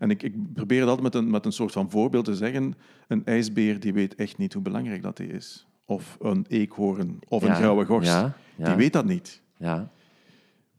En 0.02 0.10
ik, 0.10 0.22
ik 0.22 0.52
probeer 0.54 0.80
dat 0.80 0.88
altijd 0.88 1.12
met 1.12 1.22
een, 1.22 1.30
met 1.30 1.44
een 1.44 1.52
soort 1.52 1.72
van 1.72 1.90
voorbeeld 1.90 2.24
te 2.24 2.34
zeggen. 2.34 2.74
Een 3.08 3.24
ijsbeer 3.24 3.80
die 3.80 3.92
weet 3.92 4.14
echt 4.14 4.38
niet 4.38 4.52
hoe 4.52 4.62
belangrijk 4.62 5.02
dat 5.02 5.18
hij 5.18 5.26
is. 5.26 5.66
Of 5.84 6.16
een 6.20 6.44
eekhoorn, 6.48 7.18
of 7.28 7.42
een 7.42 7.54
grauwe 7.54 7.84
gors. 7.84 8.06
ja, 8.06 8.34
ja. 8.56 8.64
Die 8.64 8.74
weet 8.74 8.92
dat 8.92 9.04
niet. 9.04 9.42
Ja, 9.56 9.90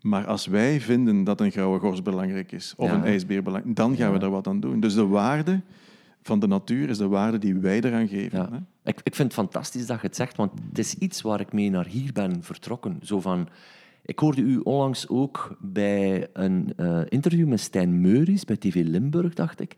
Maar 0.01 0.25
als 0.25 0.45
wij 0.45 0.81
vinden 0.81 1.23
dat 1.23 1.41
een 1.41 1.51
grauwe 1.51 1.79
gors 1.79 2.01
belangrijk 2.01 2.51
is, 2.51 2.73
of 2.77 2.91
een 2.91 3.03
ijsbeer 3.03 3.43
belangrijk, 3.43 3.75
dan 3.75 3.95
gaan 3.95 4.11
we 4.11 4.19
daar 4.19 4.29
wat 4.29 4.47
aan 4.47 4.59
doen. 4.59 4.79
Dus 4.79 4.93
de 4.93 5.07
waarde 5.07 5.61
van 6.21 6.39
de 6.39 6.47
natuur 6.47 6.89
is 6.89 6.97
de 6.97 7.07
waarde 7.07 7.37
die 7.37 7.55
wij 7.55 7.81
eraan 7.81 8.07
geven. 8.07 8.39
Hè? 8.39 8.57
Ik, 8.89 8.99
ik 9.03 9.15
vind 9.15 9.27
het 9.31 9.33
fantastisch 9.33 9.85
dat 9.85 10.01
je 10.01 10.07
het 10.07 10.15
zegt, 10.15 10.37
want 10.37 10.51
het 10.69 10.79
is 10.79 10.93
iets 10.93 11.21
waar 11.21 11.39
ik 11.39 11.53
mee 11.53 11.69
naar 11.69 11.85
hier 11.85 12.13
ben 12.13 12.43
vertrokken. 12.43 12.99
Zo 13.01 13.19
van, 13.19 13.47
ik 14.05 14.19
hoorde 14.19 14.41
u 14.41 14.57
onlangs 14.57 15.07
ook 15.07 15.57
bij 15.59 16.27
een 16.33 16.73
eh, 16.77 17.01
interview 17.09 17.47
met 17.47 17.59
Stijn 17.59 18.01
Meuris 18.01 18.45
bij 18.45 18.57
TV 18.57 18.83
Limburg, 18.85 19.33
dacht 19.33 19.59
ik. 19.59 19.77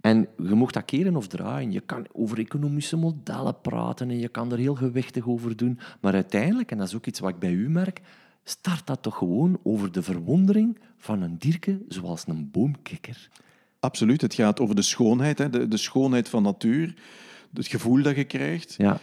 En 0.00 0.28
je 0.36 0.54
mocht 0.54 0.74
dat 0.74 0.84
keren 0.84 1.16
of 1.16 1.26
draaien. 1.26 1.72
Je 1.72 1.80
kan 1.80 2.06
over 2.12 2.38
economische 2.38 2.96
modellen 2.96 3.60
praten 3.60 4.10
en 4.10 4.18
je 4.18 4.28
kan 4.28 4.52
er 4.52 4.58
heel 4.58 4.74
gewichtig 4.74 5.28
over 5.28 5.56
doen. 5.56 5.78
Maar 6.00 6.14
uiteindelijk, 6.14 6.70
en 6.70 6.78
dat 6.78 6.88
is 6.88 6.94
ook 6.94 7.06
iets 7.06 7.20
wat 7.20 7.30
ik 7.30 7.38
bij 7.38 7.52
u 7.52 7.70
merk, 7.70 8.00
start 8.44 8.86
dat 8.86 9.02
toch 9.02 9.16
gewoon 9.16 9.60
over 9.62 9.92
de 9.92 10.02
verwondering 10.02 10.78
van 10.96 11.22
een 11.22 11.38
dierke 11.38 11.82
zoals 11.88 12.24
een 12.26 12.50
boomkikker. 12.50 13.28
Absoluut. 13.80 14.20
Het 14.20 14.34
gaat 14.34 14.60
over 14.60 14.74
de 14.74 14.82
schoonheid, 14.82 15.38
hè? 15.38 15.50
De, 15.50 15.68
de 15.68 15.76
schoonheid 15.76 16.28
van 16.28 16.42
natuur, 16.42 16.94
het 17.54 17.66
gevoel 17.66 18.02
dat 18.02 18.16
je 18.16 18.24
krijgt. 18.24 18.74
Ja, 18.78 19.00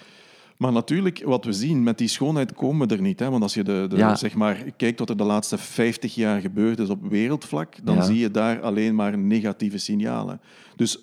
Maar 0.60 0.72
natuurlijk, 0.72 1.22
wat 1.26 1.46
we 1.46 1.54
zien, 1.54 1.84
met 1.84 1.98
die 1.98 2.08
schoonheid 2.08 2.54
komen 2.54 2.88
we 2.88 2.96
er 2.96 3.02
niet. 3.02 3.20
Hè? 3.20 3.30
Want 3.30 3.44
als 3.44 3.54
je 3.54 3.64
de, 3.64 3.86
de, 3.90 3.96
Ja. 3.96 4.16
zeg 4.16 4.36
maar, 4.36 4.56
kijkt 4.78 5.00
wat 5.00 5.10
er 5.10 5.18
de 5.18 5.24
laatste 5.24 5.58
50 5.58 6.16
jaar 6.16 6.42
gebeurd 6.42 6.80
is 6.80 6.90
op 6.90 7.10
wereldvlak, 7.10 7.76
dan 7.84 7.96
Ja. 7.96 8.02
zie 8.02 8.18
je 8.18 8.32
daar 8.32 8.62
alleen 8.62 8.96
maar 8.96 9.18
negatieve 9.18 9.78
signalen. 9.78 10.42
Dus 10.76 11.00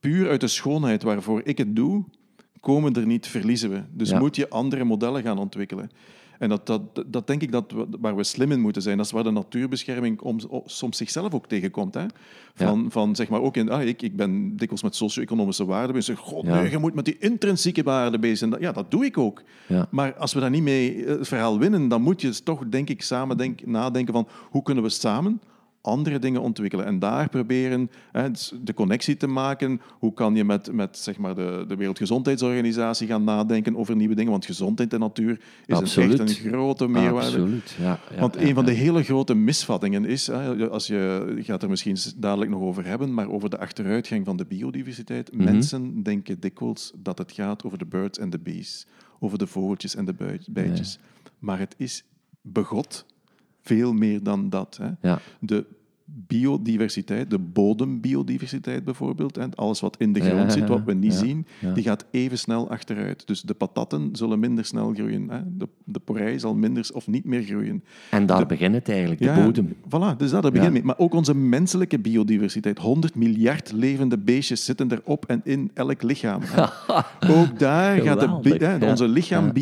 puur 0.00 0.28
uit 0.28 0.40
de 0.40 0.46
schoonheid 0.48 1.02
waarvoor 1.02 1.40
ik 1.44 1.58
het 1.58 1.76
doe, 1.76 2.04
komen 2.60 2.92
er 2.94 3.06
niet, 3.06 3.26
verliezen 3.26 3.70
we. 3.70 3.82
Dus 3.92 4.10
Ja. 4.10 4.18
moet 4.18 4.36
je 4.36 4.48
andere 4.48 4.84
modellen 4.84 5.22
gaan 5.22 5.38
ontwikkelen. 5.38 5.90
En 6.40 6.48
dat, 6.48 6.66
dat, 6.66 6.82
dat 7.06 7.26
denk 7.26 7.42
ik 7.42 7.52
dat 7.52 7.72
we, 7.72 7.86
waar 8.00 8.16
we 8.16 8.24
slim 8.24 8.52
in 8.52 8.60
moeten 8.60 8.82
zijn. 8.82 8.96
Dat 8.96 9.06
is 9.06 9.12
waar 9.12 9.24
de 9.24 9.30
natuurbescherming 9.30 10.20
om, 10.20 10.38
soms 10.66 10.96
zichzelf 10.96 11.34
ook 11.34 11.46
tegenkomt. 11.46 11.94
Hè? 11.94 12.06
Van, 12.54 12.86
van, 12.90 13.16
zeg 13.16 13.28
maar, 13.28 13.40
ook 13.40 13.56
in, 13.56 13.70
ah, 13.70 13.82
ik, 13.82 14.02
ik 14.02 14.16
ben 14.16 14.56
dikwijls 14.56 14.82
met 14.82 14.94
socio-economische 14.94 15.64
waarden 15.64 15.94
bezig. 15.94 16.18
God, 16.18 16.44
Ja. 16.44 16.60
nee, 16.60 16.70
je 16.70 16.78
moet 16.78 16.94
met 16.94 17.04
die 17.04 17.18
intrinsieke 17.18 17.82
waarden 17.82 18.20
bezig 18.20 18.38
zijn. 18.38 18.56
Ja, 18.60 18.72
dat 18.72 18.90
doe 18.90 19.04
ik 19.04 19.18
ook. 19.18 19.42
ja. 19.66 19.86
Maar 19.90 20.14
als 20.14 20.32
we 20.32 20.40
daar 20.40 20.50
niet 20.50 20.62
mee 20.62 21.04
eh, 21.04 21.18
het 21.18 21.28
verhaal 21.28 21.58
winnen, 21.58 21.88
dan 21.88 22.02
moet 22.02 22.20
je 22.20 22.42
toch, 22.42 22.68
denk 22.68 22.88
ik, 22.88 23.02
samen 23.02 23.36
denk, 23.36 23.66
nadenken 23.66 24.14
van 24.14 24.28
hoe 24.50 24.62
kunnen 24.62 24.84
we 24.84 24.90
samen 24.90 25.40
andere 25.82 26.18
dingen 26.18 26.40
ontwikkelen. 26.40 26.86
En 26.86 26.98
daar 26.98 27.28
proberen 27.28 27.90
hè, 28.12 28.22
het- 28.22 28.52
de 28.62 28.74
connectie 28.74 29.16
te 29.16 29.26
maken. 29.26 29.80
Hoe 29.98 30.14
kan 30.14 30.34
je 30.34 30.44
met, 30.44 30.72
met 30.72 30.98
zeg 30.98 31.18
maar, 31.18 31.34
de, 31.34 31.64
de 31.68 31.76
Wereldgezondheidsorganisatie 31.76 33.06
gaan 33.06 33.24
nadenken 33.24 33.76
over 33.76 33.96
nieuwe 33.96 34.14
dingen? 34.14 34.30
Want 34.30 34.44
gezondheid 34.44 34.92
en 34.92 35.00
natuur 35.00 35.40
is 35.66 35.74
Absoluut. 35.76 36.20
echt 36.20 36.28
een 36.44 36.50
grote 36.50 36.88
meerwaarde. 36.88 37.26
Absoluut. 37.26 37.76
Ja, 37.78 37.98
ja, 38.14 38.20
Want 38.20 38.34
ja, 38.34 38.40
een 38.40 38.54
van 38.54 38.64
de 38.64 38.72
hele 38.72 39.02
grote 39.02 39.34
misvattingen 39.34 40.04
is, 40.04 40.26
hè, 40.26 40.68
als 40.68 40.86
je 40.86 41.34
gaat 41.40 41.62
er 41.62 41.68
misschien 41.68 41.96
dadelijk 42.16 42.50
nog 42.50 42.60
over 42.60 42.86
hebben, 42.86 43.14
maar 43.14 43.30
over 43.30 43.50
de 43.50 43.58
achteruitgang 43.58 44.24
van 44.24 44.36
de 44.36 44.44
biodiversiteit. 44.46 45.32
Mhm. 45.32 45.44
Mensen 45.44 46.02
denken 46.02 46.40
dikwijls 46.40 46.92
dat 46.96 47.18
het 47.18 47.32
gaat 47.32 47.64
over 47.64 47.78
de 47.78 47.86
birds 47.86 48.18
en 48.18 48.30
de 48.30 48.38
bees, 48.38 48.86
over 49.20 49.38
de 49.38 49.46
vogeltjes 49.46 49.94
en 49.96 50.04
de 50.04 50.14
bijtjes. 50.50 50.98
Maar 51.38 51.58
het 51.58 51.74
is 51.78 52.04
begot 52.42 53.06
veel 53.62 53.92
meer 53.92 54.22
dan 54.22 54.48
dat. 54.48 54.78
Hè. 54.82 54.90
Ja. 55.08 55.20
De 55.40 55.66
biodiversiteit, 56.26 57.30
de 57.30 57.38
bodembiodiversiteit 57.38 58.84
bijvoorbeeld, 58.84 59.36
en 59.36 59.54
alles 59.54 59.80
wat 59.80 59.96
in 59.96 60.12
de 60.12 60.20
grond 60.20 60.40
ja, 60.42 60.50
zit, 60.50 60.68
wat 60.68 60.82
we 60.84 60.94
niet 60.94 61.12
ja, 61.12 61.18
zien, 61.18 61.46
ja. 61.58 61.72
die 61.72 61.82
gaat 61.84 62.04
even 62.10 62.38
snel 62.38 62.70
achteruit. 62.70 63.26
Dus 63.26 63.42
de 63.42 63.54
patatten 63.54 64.08
zullen 64.12 64.38
minder 64.40 64.64
snel 64.64 64.92
groeien. 64.94 65.28
Hè. 65.30 65.40
De, 65.56 65.68
de 65.84 65.98
porij 65.98 66.38
zal 66.38 66.54
minder 66.54 66.90
of 66.92 67.06
niet 67.06 67.24
meer 67.24 67.42
groeien. 67.42 67.84
En 68.10 68.26
daar 68.26 68.38
De- 68.38 68.46
begint 68.46 68.74
het 68.74 68.88
eigenlijk, 68.88 69.20
de 69.20 69.26
Ja, 69.26 69.44
bodem. 69.44 69.68
Voilà, 69.86 70.16
dus 70.16 70.30
dat, 70.30 70.42
daar 70.42 70.50
begin 70.52 70.66
Ja. 70.66 70.72
mee. 70.72 70.82
Maar 70.84 70.98
ook 70.98 71.14
onze 71.14 71.34
menselijke 71.34 71.98
biodiversiteit. 71.98 72.78
100 72.78 73.14
miljard 73.14 73.72
levende 73.72 74.18
beestjes 74.18 74.64
zitten 74.64 74.92
erop 74.92 75.24
en 75.26 75.40
in 75.44 75.70
elk 75.74 76.02
lichaam. 76.02 76.40
hè. 76.44 76.62
ook 77.40 77.58
daar 77.58 78.00
gaat 78.00 78.20
de, 78.20 78.56
hè, 78.66 78.90
onze 78.90 79.08
lichaam 79.08 79.52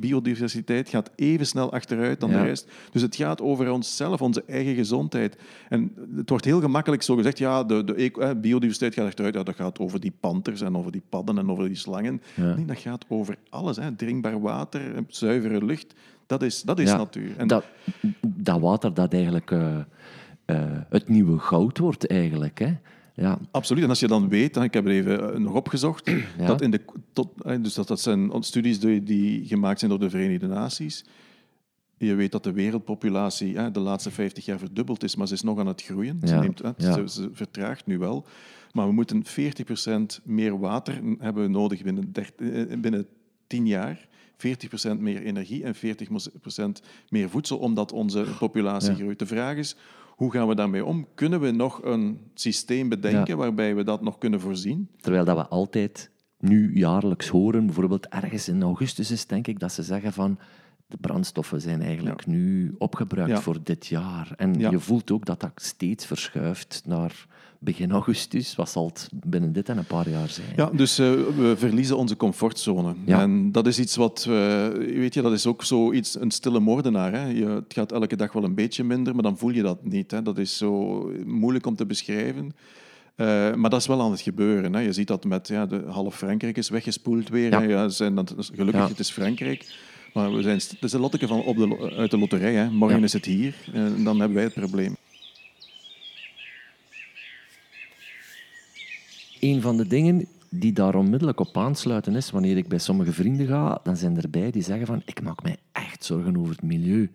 biodiversiteit 0.00 0.88
gaat 0.88 1.10
even 1.16 1.46
snel 1.46 1.72
achteruit 1.72 2.20
dan 2.20 2.30
de 2.30 2.42
rest. 2.42 2.70
Dus 2.90 3.02
het 3.02 3.16
gaat 3.16 3.40
over 3.40 3.70
onszelf, 3.72 4.22
onze 4.22 4.44
eigen 4.46 4.74
gezondheid. 4.74 5.33
En 5.68 5.92
het 6.16 6.30
wordt 6.30 6.44
heel 6.44 6.60
gemakkelijk 6.60 7.02
zo 7.02 7.16
gezegd, 7.16 7.38
ja, 7.38 7.64
de, 7.64 7.84
de 7.84 8.36
biodiversiteit 8.40 8.94
gaat 8.94 9.06
achteruit. 9.06 9.34
Ja, 9.34 9.42
dat 9.42 9.54
gaat 9.54 9.78
over 9.78 10.00
die 10.00 10.12
panters 10.20 10.60
en 10.60 10.76
over 10.76 10.92
die 10.92 11.02
padden 11.08 11.38
en 11.38 11.50
over 11.50 11.66
die 11.66 11.76
slangen. 11.76 12.22
Ja. 12.34 12.54
Nee, 12.54 12.64
dat 12.64 12.78
gaat 12.78 13.04
over 13.08 13.36
alles. 13.50 13.76
Hè. 13.76 13.94
Drinkbaar 13.94 14.40
water, 14.40 15.04
zuivere 15.08 15.64
lucht. 15.64 15.94
Dat 16.26 16.42
is, 16.42 16.62
dat 16.62 16.78
is 16.78 16.90
Ja, 16.90 16.96
natuur. 16.96 17.30
En 17.36 17.46
Dat, 17.46 17.64
dat 18.20 18.60
water 18.60 18.94
dat 18.94 19.12
eigenlijk 19.12 19.50
eh, 19.50 19.76
eh, 20.44 20.62
het 20.88 21.08
nieuwe 21.08 21.38
goud 21.38 21.78
wordt, 21.78 22.06
eigenlijk. 22.06 22.58
Hè? 22.58 22.72
Ja. 23.14 23.38
Absoluut. 23.50 23.82
En 23.82 23.88
als 23.88 24.00
je 24.00 24.06
dan 24.06 24.28
weet, 24.28 24.56
ik 24.56 24.74
heb 24.74 24.84
er 24.84 24.90
even 24.90 25.34
eh, 25.34 25.40
nog 25.40 25.54
opgezocht, 25.54 26.10
Ja. 26.38 26.46
dat 26.46 26.60
in 26.60 26.70
de, 26.70 26.80
tot, 27.12 27.28
dus 27.62 27.74
dat, 27.74 27.88
dat 27.88 28.00
zijn 28.00 28.30
studies 28.40 28.80
die, 28.80 29.02
die 29.02 29.46
gemaakt 29.46 29.78
zijn 29.78 29.90
door 29.90 30.00
de 30.00 30.10
Verenigde 30.10 30.46
Naties. 30.46 31.04
Je 32.04 32.14
weet 32.14 32.32
dat 32.32 32.42
de 32.44 32.52
wereldpopulatie 32.52 33.56
hè, 33.56 33.70
de 33.70 33.80
laatste 33.80 34.10
50 34.10 34.44
jaar 34.44 34.58
verdubbeld 34.58 35.02
is, 35.02 35.16
maar 35.16 35.26
ze 35.28 35.34
is 35.34 35.42
nog 35.42 35.58
aan 35.58 35.66
het 35.66 35.82
groeien. 35.82 36.20
Ze, 36.24 36.34
neemt, 36.34 36.58
hè, 36.62 36.70
Ja. 36.76 36.92
ze, 36.92 37.08
ze 37.08 37.28
vertraagt 37.32 37.86
nu 37.86 37.98
wel. 37.98 38.26
Maar 38.72 38.86
we 38.86 38.92
moeten 38.92 39.22
40% 39.26 40.22
meer 40.24 40.58
water 40.58 41.00
hebben 41.18 41.42
we 41.42 41.48
nodig 41.48 41.82
binnen, 41.82 42.12
eh, 42.36 42.78
binnen 42.80 43.06
10 43.46 43.66
jaar. 43.66 44.08
40% 44.36 45.00
meer 45.00 45.22
energie 45.22 45.64
en 45.64 45.74
40% 45.74 46.82
meer 47.08 47.28
voedsel, 47.30 47.58
omdat 47.58 47.92
onze 47.92 48.24
populatie 48.38 48.90
Ja. 48.90 48.96
groeit. 48.96 49.18
De 49.18 49.26
vraag 49.26 49.56
is, 49.56 49.76
hoe 50.08 50.30
gaan 50.32 50.48
we 50.48 50.54
daarmee 50.54 50.84
om? 50.84 51.06
Kunnen 51.14 51.40
we 51.40 51.50
nog 51.50 51.82
een 51.84 52.18
systeem 52.34 52.88
bedenken 52.88 53.26
Ja. 53.26 53.36
waarbij 53.36 53.74
we 53.74 53.82
dat 53.84 54.02
nog 54.02 54.18
kunnen 54.18 54.40
voorzien? 54.40 54.88
Terwijl 55.00 55.24
dat 55.24 55.36
we 55.36 55.46
altijd 55.46 56.10
nu 56.38 56.76
jaarlijks 56.76 57.28
horen, 57.28 57.66
bijvoorbeeld 57.66 58.08
ergens 58.08 58.48
in 58.48 58.62
augustus 58.62 59.10
is 59.10 59.26
denk 59.26 59.46
ik, 59.46 59.58
dat 59.58 59.72
ze 59.72 59.82
zeggen 59.82 60.12
van 60.12 60.38
de 60.86 60.96
brandstoffen 61.00 61.60
zijn 61.60 61.82
eigenlijk 61.82 62.26
nu 62.26 62.74
opgebruikt 62.78 63.30
Ja. 63.30 63.40
voor 63.40 63.58
dit 63.62 63.86
jaar. 63.86 64.32
En 64.36 64.58
Ja. 64.58 64.70
je 64.70 64.78
voelt 64.78 65.10
ook 65.10 65.24
dat 65.24 65.40
dat 65.40 65.50
steeds 65.54 66.06
verschuift 66.06 66.82
naar 66.86 67.26
begin 67.58 67.90
augustus. 67.90 68.54
Wat 68.56 68.70
zal 68.70 68.86
het 68.86 69.08
binnen 69.12 69.52
dit 69.52 69.68
en 69.68 69.78
een 69.78 69.84
paar 69.84 70.08
jaar 70.08 70.28
zijn? 70.28 70.46
Ja, 70.56 70.70
dus 70.72 70.98
eh, 70.98 71.12
we 71.12 71.54
verliezen 71.56 71.96
onze 71.96 72.16
comfortzone. 72.16 72.94
Ja. 73.04 73.20
En 73.20 73.52
dat 73.52 73.66
is 73.66 73.78
iets 73.78 73.96
wat, 73.96 74.26
eh, 74.28 74.68
weet 74.68 75.14
je, 75.14 75.22
dat 75.22 75.32
is 75.32 75.46
ook 75.46 75.64
zoiets, 75.64 76.20
een 76.20 76.30
stille 76.30 76.60
moordenaar. 76.60 77.12
Hè? 77.12 77.26
Je, 77.26 77.46
het 77.46 77.72
gaat 77.74 77.92
elke 77.92 78.16
dag 78.16 78.32
wel 78.32 78.44
een 78.44 78.54
beetje 78.54 78.84
minder, 78.84 79.14
maar 79.14 79.22
dan 79.22 79.38
voel 79.38 79.50
je 79.50 79.62
dat 79.62 79.84
niet. 79.84 80.10
Hè? 80.10 80.22
Dat 80.22 80.38
is 80.38 80.56
zo 80.56 81.02
moeilijk 81.26 81.66
om 81.66 81.76
te 81.76 81.86
beschrijven. 81.86 82.52
Eh, 83.14 83.54
maar 83.54 83.70
dat 83.70 83.80
is 83.80 83.86
wel 83.86 84.02
aan 84.02 84.10
het 84.10 84.20
gebeuren. 84.20 84.74
Hè? 84.74 84.80
Je 84.80 84.92
ziet 84.92 85.06
dat 85.06 85.24
met 85.24 85.48
ja, 85.48 85.66
de, 85.66 85.82
half 85.88 86.16
Frankrijk 86.16 86.56
is 86.56 86.68
weggespoeld 86.68 87.28
weer. 87.28 87.50
Ja. 87.50 87.60
Hè? 87.60 87.66
Ja, 87.66 87.88
zijn 87.88 88.14
dat, 88.14 88.34
gelukkig, 88.54 88.88
het 88.88 88.98
is 88.98 89.10
Frankrijk. 89.10 89.74
Maar 90.14 90.34
we 90.34 90.42
zijn, 90.42 90.56
het 90.56 90.76
is 90.82 90.92
een 90.92 91.00
lotteke 91.00 91.26
van 91.26 91.42
op 91.42 91.56
de, 91.56 91.92
uit 91.96 92.10
de 92.10 92.18
loterij. 92.18 92.54
Hè? 92.54 92.70
Morgen 92.70 92.98
Ja. 92.98 93.04
is 93.04 93.12
het 93.12 93.24
hier 93.24 93.54
en 93.72 94.04
dan 94.04 94.18
hebben 94.18 94.34
wij 94.34 94.44
het 94.44 94.54
probleem. 94.54 94.96
Een 99.40 99.60
van 99.60 99.76
de 99.76 99.86
dingen 99.86 100.26
die 100.58 100.72
daar 100.72 100.94
onmiddellijk 100.94 101.40
op 101.40 101.56
aansluiten 101.56 102.16
is, 102.16 102.30
wanneer 102.30 102.56
ik 102.56 102.68
bij 102.68 102.78
sommige 102.78 103.12
vrienden 103.12 103.46
ga, 103.46 103.80
dan 103.82 103.96
zijn 103.96 104.16
er 104.16 104.22
erbij 104.22 104.50
die 104.50 104.62
zeggen 104.62 104.86
van, 104.86 105.02
ik 105.04 105.22
maak 105.22 105.42
mij 105.42 105.56
echt 105.72 106.04
zorgen 106.04 106.36
over 106.36 106.52
het 106.52 106.62
milieu. 106.62 107.10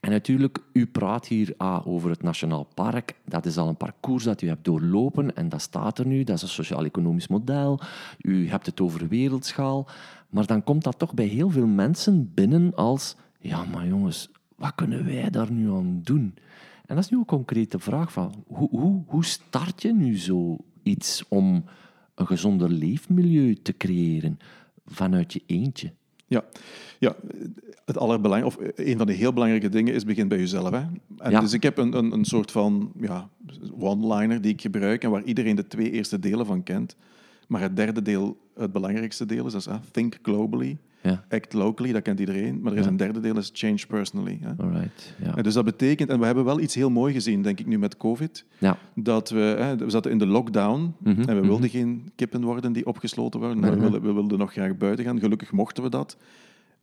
En 0.00 0.10
natuurlijk, 0.10 0.58
u 0.72 0.86
praat 0.86 1.26
hier 1.26 1.54
ah, 1.56 1.86
over 1.86 2.10
het 2.10 2.22
Nationaal 2.22 2.66
Park. 2.74 3.14
Dat 3.24 3.46
is 3.46 3.56
al 3.56 3.68
een 3.68 3.76
parcours 3.76 4.24
dat 4.24 4.42
u 4.42 4.48
hebt 4.48 4.64
doorlopen 4.64 5.36
en 5.36 5.48
dat 5.48 5.60
staat 5.60 5.98
er 5.98 6.06
nu. 6.06 6.24
Dat 6.24 6.36
is 6.36 6.42
een 6.42 6.48
sociaal-economisch 6.48 7.28
model. 7.28 7.80
U 8.20 8.48
hebt 8.48 8.66
het 8.66 8.80
over 8.80 9.08
wereldschaal. 9.08 9.88
Maar 10.28 10.46
dan 10.46 10.64
komt 10.64 10.84
dat 10.84 10.98
toch 10.98 11.14
bij 11.14 11.26
heel 11.26 11.50
veel 11.50 11.66
mensen 11.66 12.30
binnen 12.34 12.74
als, 12.74 13.16
ja, 13.38 13.64
maar 13.64 13.86
jongens, 13.86 14.30
wat 14.56 14.74
kunnen 14.74 15.04
wij 15.04 15.30
daar 15.30 15.52
nu 15.52 15.70
aan 15.70 16.00
doen? 16.04 16.34
En 16.86 16.94
dat 16.94 17.04
is 17.04 17.10
nu 17.10 17.18
een 17.18 17.24
concrete 17.24 17.78
vraag 17.78 18.12
van, 18.12 18.44
hoe, 18.46 18.68
hoe, 18.70 19.02
hoe 19.06 19.24
start 19.24 19.82
je 19.82 19.92
nu 19.92 20.16
zoiets 20.16 21.24
om 21.28 21.64
een 22.14 22.26
gezonder 22.26 22.70
leefmilieu 22.70 23.54
te 23.54 23.76
creëren 23.76 24.38
vanuit 24.86 25.32
je 25.32 25.42
eentje? 25.46 25.92
Ja, 26.26 26.44
ja 26.98 27.16
het 27.84 27.98
allerbelangrijkste, 27.98 28.62
of 28.62 28.72
een 28.74 28.98
van 28.98 29.06
de 29.06 29.12
heel 29.12 29.32
belangrijke 29.32 29.68
dingen 29.68 29.94
is 29.94 30.04
begin 30.04 30.28
bij 30.28 30.38
jezelf. 30.38 30.70
Hè? 30.70 30.82
En 31.16 31.40
Dus 31.40 31.52
ik 31.52 31.62
heb 31.62 31.78
een, 31.78 31.96
een, 31.96 32.12
een 32.12 32.24
soort 32.24 32.50
van 32.50 32.92
ja, 33.00 33.28
one-liner 33.78 34.40
die 34.40 34.52
ik 34.52 34.60
gebruik 34.60 35.04
en 35.04 35.10
waar 35.10 35.22
iedereen 35.22 35.56
de 35.56 35.66
twee 35.66 35.90
eerste 35.90 36.18
delen 36.18 36.46
van 36.46 36.62
kent. 36.62 36.96
Maar 37.48 37.60
het 37.60 37.76
derde 37.76 38.02
deel 38.02 38.36
het 38.54 38.72
belangrijkste 38.72 39.26
deel 39.26 39.46
is, 39.46 39.52
dat 39.52 39.60
is 39.60 39.90
think 39.90 40.18
globally, 40.22 40.78
ja. 41.02 41.24
Act 41.28 41.52
locally, 41.52 41.92
dat 41.92 42.02
kent 42.02 42.20
iedereen. 42.20 42.60
Maar 42.60 42.72
er 42.72 42.78
is 42.78 42.86
een 42.86 42.96
derde 42.96 43.20
deel, 43.20 43.34
dat 43.34 43.42
is 43.42 43.50
change 43.52 43.86
personally. 43.88 44.38
Hè. 44.42 44.64
Alright, 44.64 45.14
ja. 45.22 45.36
En 45.36 45.42
dus 45.42 45.54
dat 45.54 45.64
betekent, 45.64 46.10
en 46.10 46.18
we 46.18 46.26
hebben 46.26 46.44
wel 46.44 46.60
iets 46.60 46.74
heel 46.74 46.90
mooi 46.90 47.12
gezien, 47.12 47.42
denk 47.42 47.60
ik 47.60 47.66
nu 47.66 47.78
met 47.78 47.96
COVID, 47.96 48.44
ja. 48.58 48.78
dat 48.94 49.30
we, 49.30 49.40
hè, 49.40 49.76
we 49.76 49.90
zaten 49.90 50.10
in 50.10 50.18
de 50.18 50.26
lockdown 50.26 50.94
mhm, 50.98 51.20
en 51.20 51.40
we 51.40 51.46
wilden 51.46 51.68
mhm. 51.68 51.76
geen 51.76 52.10
kippen 52.16 52.44
worden 52.44 52.72
die 52.72 52.86
opgesloten 52.86 53.40
worden. 53.40 53.60
We, 53.60 53.76
wilden, 53.78 54.02
we 54.02 54.12
wilden 54.12 54.38
nog 54.38 54.52
graag 54.52 54.76
buiten 54.76 55.04
gaan. 55.04 55.18
Gelukkig 55.18 55.52
mochten 55.52 55.82
we 55.82 55.88
dat. 55.88 56.16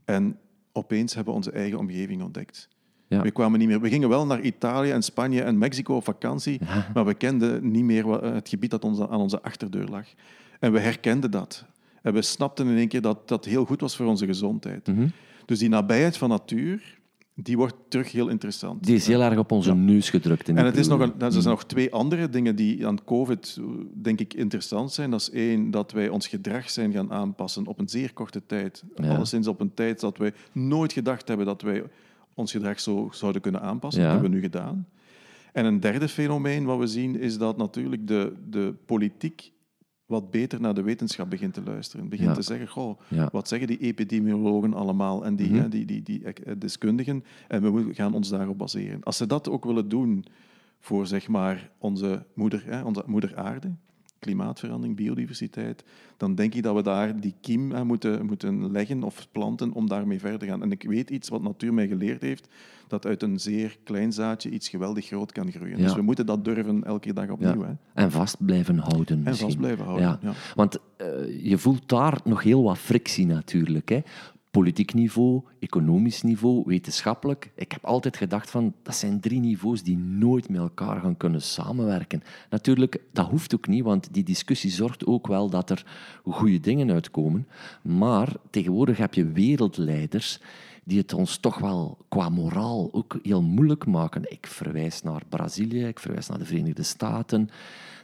En 0.05 0.37
opeens 0.71 1.13
hebben 1.13 1.33
we 1.33 1.39
onze 1.39 1.51
eigen 1.51 1.79
omgeving 1.79 2.23
ontdekt. 2.23 2.69
Ja. 3.07 3.21
We 3.21 3.31
kwamen 3.31 3.59
niet 3.59 3.67
meer. 3.67 3.81
We 3.81 3.89
gingen 3.89 4.09
wel 4.09 4.25
naar 4.25 4.41
Italië 4.41 4.91
en 4.91 5.03
Spanje 5.03 5.41
en 5.41 5.57
Mexico 5.57 5.95
op 5.95 6.03
vakantie, 6.03 6.59
maar 6.93 7.05
we 7.05 7.13
kenden 7.13 7.71
niet 7.71 7.83
meer 7.83 8.23
het 8.23 8.49
gebied 8.49 8.71
dat 8.71 8.83
ons, 8.83 8.99
aan 8.99 9.19
onze 9.19 9.41
achterdeur 9.41 9.87
lag. 9.87 10.05
En 10.59 10.71
we 10.71 10.79
herkenden 10.79 11.31
dat. 11.31 11.65
En 12.01 12.13
we 12.13 12.21
snapten 12.21 12.67
in 12.67 12.77
één 12.77 12.87
keer 12.87 13.01
dat 13.01 13.27
dat 13.27 13.45
heel 13.45 13.65
goed 13.65 13.81
was 13.81 13.95
voor 13.95 14.05
onze 14.05 14.25
gezondheid. 14.25 14.87
Mhm. 14.87 15.07
Dus 15.45 15.59
die 15.59 15.69
nabijheid 15.69 16.17
van 16.17 16.29
natuur, 16.29 16.99
die 17.33 17.57
wordt 17.57 17.75
terug 17.87 18.11
heel 18.11 18.27
interessant. 18.27 18.83
Die 18.83 18.95
is 18.95 19.07
heel 19.07 19.21
erg 19.21 19.37
op 19.37 19.51
onze 19.51 19.75
neus 19.75 20.09
gedrukt. 20.09 20.47
In 20.47 20.57
en 20.57 20.65
het 20.65 20.77
is 20.77 20.87
nog 20.87 20.99
een, 20.99 21.13
er 21.19 21.31
zijn 21.31 21.43
nog 21.43 21.65
twee 21.65 21.93
andere 21.93 22.29
dingen 22.29 22.55
die 22.55 22.87
aan 22.87 23.03
COVID, 23.03 23.59
denk 23.93 24.19
ik, 24.19 24.33
interessant 24.33 24.91
zijn. 24.91 25.11
Dat 25.11 25.21
is 25.21 25.29
één, 25.29 25.71
dat 25.71 25.91
wij 25.91 26.09
ons 26.09 26.27
gedrag 26.27 26.69
zijn 26.69 26.91
gaan 26.91 27.11
aanpassen 27.11 27.67
op 27.67 27.79
een 27.79 27.89
zeer 27.89 28.13
korte 28.13 28.45
tijd. 28.45 28.83
Ja. 28.95 29.15
Alleszins 29.15 29.47
op 29.47 29.59
een 29.59 29.73
tijd 29.73 29.99
dat 29.99 30.17
wij 30.17 30.33
nooit 30.51 30.93
gedacht 30.93 31.27
hebben 31.27 31.45
dat 31.45 31.61
wij 31.61 31.83
ons 32.33 32.51
gedrag 32.51 32.79
zo 32.79 33.09
zouden 33.11 33.41
kunnen 33.41 33.61
aanpassen. 33.61 34.01
Dat 34.01 34.11
hebben 34.11 34.29
we 34.29 34.35
nu 34.35 34.41
gedaan. 34.41 34.87
En 35.53 35.65
een 35.65 35.79
derde 35.79 36.07
fenomeen 36.07 36.65
wat 36.65 36.79
we 36.79 36.87
zien, 36.87 37.19
is 37.19 37.37
dat 37.37 37.57
natuurlijk 37.57 38.07
de, 38.07 38.33
de 38.49 38.73
politiek 38.85 39.51
wat 40.09 40.31
beter 40.31 40.61
naar 40.61 40.73
de 40.73 40.81
wetenschap 40.81 41.29
begint 41.29 41.53
te 41.53 41.63
luisteren. 41.63 42.09
Begint 42.09 42.35
te 42.35 42.41
zeggen, 42.41 42.67
goh, 42.67 42.99
wat 43.31 43.47
zeggen 43.47 43.67
die 43.67 43.77
epidemiologen 43.77 44.73
allemaal 44.73 45.25
en 45.25 45.35
die, 45.35 45.49
mm 45.49 45.69
die, 45.69 45.85
die, 45.85 46.03
die, 46.03 46.23
eh, 46.23 46.53
deskundigen? 46.57 47.23
En 47.47 47.73
we 47.73 47.93
gaan 47.93 48.13
ons 48.13 48.29
daarop 48.29 48.57
baseren. 48.57 49.03
Als 49.03 49.17
ze 49.17 49.27
dat 49.27 49.49
ook 49.49 49.65
willen 49.65 49.89
doen 49.89 50.25
voor 50.79 51.07
zeg 51.07 51.27
maar, 51.27 51.71
onze, 51.77 52.25
moeder, 52.33 52.63
hè, 52.65 52.83
onze 52.83 53.03
moeder 53.05 53.35
aarde, 53.35 53.71
klimaatverandering, 54.19 54.95
biodiversiteit, 54.95 55.83
dan 56.17 56.35
denk 56.35 56.53
ik 56.53 56.63
dat 56.63 56.75
we 56.75 56.81
daar 56.81 57.19
die 57.19 57.33
kiem 57.41 57.85
moeten, 57.85 58.25
moeten 58.25 58.71
leggen 58.71 59.03
of 59.03 59.27
planten 59.31 59.71
om 59.71 59.87
daarmee 59.87 60.19
verder 60.19 60.39
te 60.39 60.45
gaan. 60.45 60.61
En 60.61 60.71
ik 60.71 60.83
weet 60.83 61.09
iets 61.09 61.29
wat 61.29 61.41
natuur 61.41 61.73
mij 61.73 61.87
geleerd 61.87 62.21
heeft, 62.21 62.47
dat 62.87 63.05
uit 63.05 63.23
een 63.23 63.39
zeer 63.39 63.77
klein 63.83 64.13
zaadje 64.13 64.49
iets 64.49 64.69
geweldig 64.69 65.05
groot 65.05 65.31
kan 65.31 65.51
groeien. 65.51 65.77
Dus 65.77 65.93
we 65.93 66.01
moeten 66.01 66.25
dat 66.25 66.45
durven 66.45 66.83
elke 66.83 67.13
dag 67.13 67.29
opnieuw. 67.29 67.61
Hè. 67.61 67.73
En 67.93 68.11
vast 68.11 68.45
blijven 68.45 68.77
houden. 68.77 69.25
En 69.25 69.35
vast 69.35 69.57
blijven 69.57 69.85
houden, 69.85 70.19
ja. 70.21 70.33
Want 70.55 70.77
uh, 70.97 71.43
je 71.43 71.57
voelt 71.57 71.89
daar 71.89 72.19
nog 72.23 72.43
heel 72.43 72.63
wat 72.63 72.77
frictie 72.77 73.25
natuurlijk. 73.25 73.89
Hè 73.89 74.01
politiek 74.51 74.93
niveau, 74.93 75.41
economisch 75.59 76.21
niveau, 76.21 76.63
wetenschappelijk. 76.65 77.51
Ik 77.55 77.71
heb 77.71 77.85
altijd 77.85 78.17
gedacht 78.17 78.49
van, 78.49 78.73
dat 78.83 78.95
zijn 78.95 79.19
drie 79.19 79.39
niveaus 79.39 79.83
die 79.83 79.97
nooit 79.97 80.49
met 80.49 80.59
elkaar 80.59 81.01
gaan 81.01 81.17
kunnen 81.17 81.41
samenwerken. 81.41 82.23
Natuurlijk, 82.49 83.01
dat 83.11 83.29
hoeft 83.29 83.55
ook 83.55 83.67
niet, 83.67 83.83
want 83.83 84.07
die 84.11 84.23
discussie 84.23 84.71
zorgt 84.71 85.05
ook 85.05 85.27
wel 85.27 85.49
dat 85.49 85.69
er 85.69 85.85
goede 86.23 86.59
dingen 86.59 86.91
uitkomen. 86.91 87.47
Maar 87.81 88.33
tegenwoordig 88.49 88.97
heb 88.97 89.13
je 89.13 89.25
wereldleiders 89.25 90.39
die 90.83 90.97
het 90.97 91.13
ons 91.13 91.37
toch 91.37 91.57
wel 91.57 91.97
qua 92.07 92.29
moraal 92.29 92.89
ook 92.91 93.19
heel 93.23 93.41
moeilijk 93.41 93.85
maken. 93.85 94.31
Ik 94.31 94.47
verwijs 94.47 95.01
naar 95.01 95.21
Brazilië, 95.29 95.85
ik 95.85 95.99
verwijs 95.99 96.27
naar 96.27 96.37
de 96.37 96.45
Verenigde 96.45 96.83
Staten. 96.83 97.49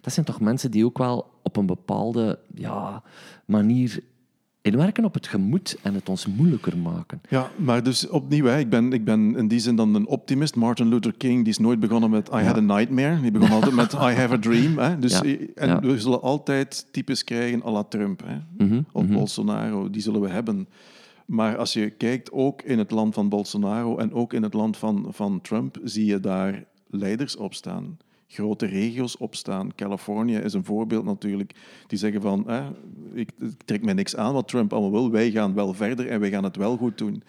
Dat 0.01 0.13
zijn 0.13 0.25
toch 0.25 0.39
mensen 0.39 0.71
die 0.71 0.85
ook 0.85 0.97
wel 0.97 1.29
op 1.41 1.57
een 1.57 1.65
bepaalde 1.65 2.39
ja, 2.53 3.03
manier 3.45 4.03
inwerken 4.65 5.05
op 5.05 5.13
het 5.13 5.27
gemoed 5.27 5.77
en 5.81 5.93
het 5.93 6.09
ons 6.09 6.25
moeilijker 6.25 6.77
maken. 6.77 7.21
Ja, 7.29 7.51
maar 7.55 7.83
dus 7.83 8.09
opnieuw, 8.09 8.45
hè, 8.45 8.59
ik, 8.59 8.69
ben, 8.69 8.93
ik 8.93 9.03
ben 9.03 9.35
in 9.35 9.47
die 9.47 9.59
zin 9.59 9.75
dan 9.75 9.95
een 9.95 10.07
optimist. 10.07 10.55
Martin 10.55 10.87
Luther 10.87 11.13
King 11.13 11.39
die 11.43 11.53
is 11.53 11.57
nooit 11.57 11.79
begonnen 11.79 12.09
met 12.09 12.27
I 12.27 12.37
had 12.37 12.57
a 12.57 12.59
nightmare. 12.59 13.21
Die 13.21 13.31
begon 13.31 13.51
altijd 13.51 13.73
met 13.73 13.93
I 14.09 14.13
have 14.13 14.33
a 14.33 14.39
dream. 14.39 14.77
Hè. 14.77 14.99
Dus, 14.99 15.21
En 15.55 15.81
we 15.81 15.99
zullen 15.99 16.21
altijd 16.21 16.87
types 16.91 17.23
krijgen 17.23 17.63
à 17.65 17.71
la 17.71 17.83
Trump 17.83 18.21
hè. 18.25 18.65
Mhm, 18.65 18.81
of 18.91 19.03
mhm. 19.03 19.13
Bolsonaro. 19.13 19.89
Die 19.89 20.01
zullen 20.01 20.21
we 20.21 20.29
hebben. 20.29 20.67
Maar 21.25 21.57
als 21.57 21.73
je 21.73 21.89
kijkt, 21.89 22.31
ook 22.31 22.61
in 22.61 22.77
het 22.77 22.91
land 22.91 23.13
van 23.13 23.29
Bolsonaro 23.29 23.97
en 23.97 24.13
ook 24.13 24.33
in 24.33 24.43
het 24.43 24.53
land 24.53 24.77
van, 24.77 25.07
van 25.09 25.41
Trump, 25.41 25.77
zie 25.83 26.05
je 26.05 26.19
daar 26.19 26.63
leiders 26.87 27.35
opstaan 27.35 27.97
grote 28.27 28.65
regio's 28.65 29.17
opstaan. 29.17 29.75
Californië 29.75 30.35
is 30.35 30.53
een 30.53 30.65
voorbeeld 30.65 31.05
natuurlijk. 31.05 31.53
Die 31.87 31.99
zeggen 31.99 32.21
van, 32.21 32.49
eh, 32.49 32.65
ik, 33.13 33.29
ik, 33.39 33.51
trek 33.65 33.83
mij 33.83 33.93
niks 33.93 34.15
aan 34.15 34.33
wat 34.33 34.47
Trump 34.47 34.73
allemaal 34.73 34.91
wil. 34.91 35.11
Wij 35.11 35.31
gaan 35.31 35.53
wel 35.53 35.73
verder 35.73 36.07
en 36.07 36.19
wij 36.19 36.29
gaan 36.29 36.43
het 36.43 36.55
wel 36.55 36.77
goed 36.77 36.97
doen. 36.97 37.23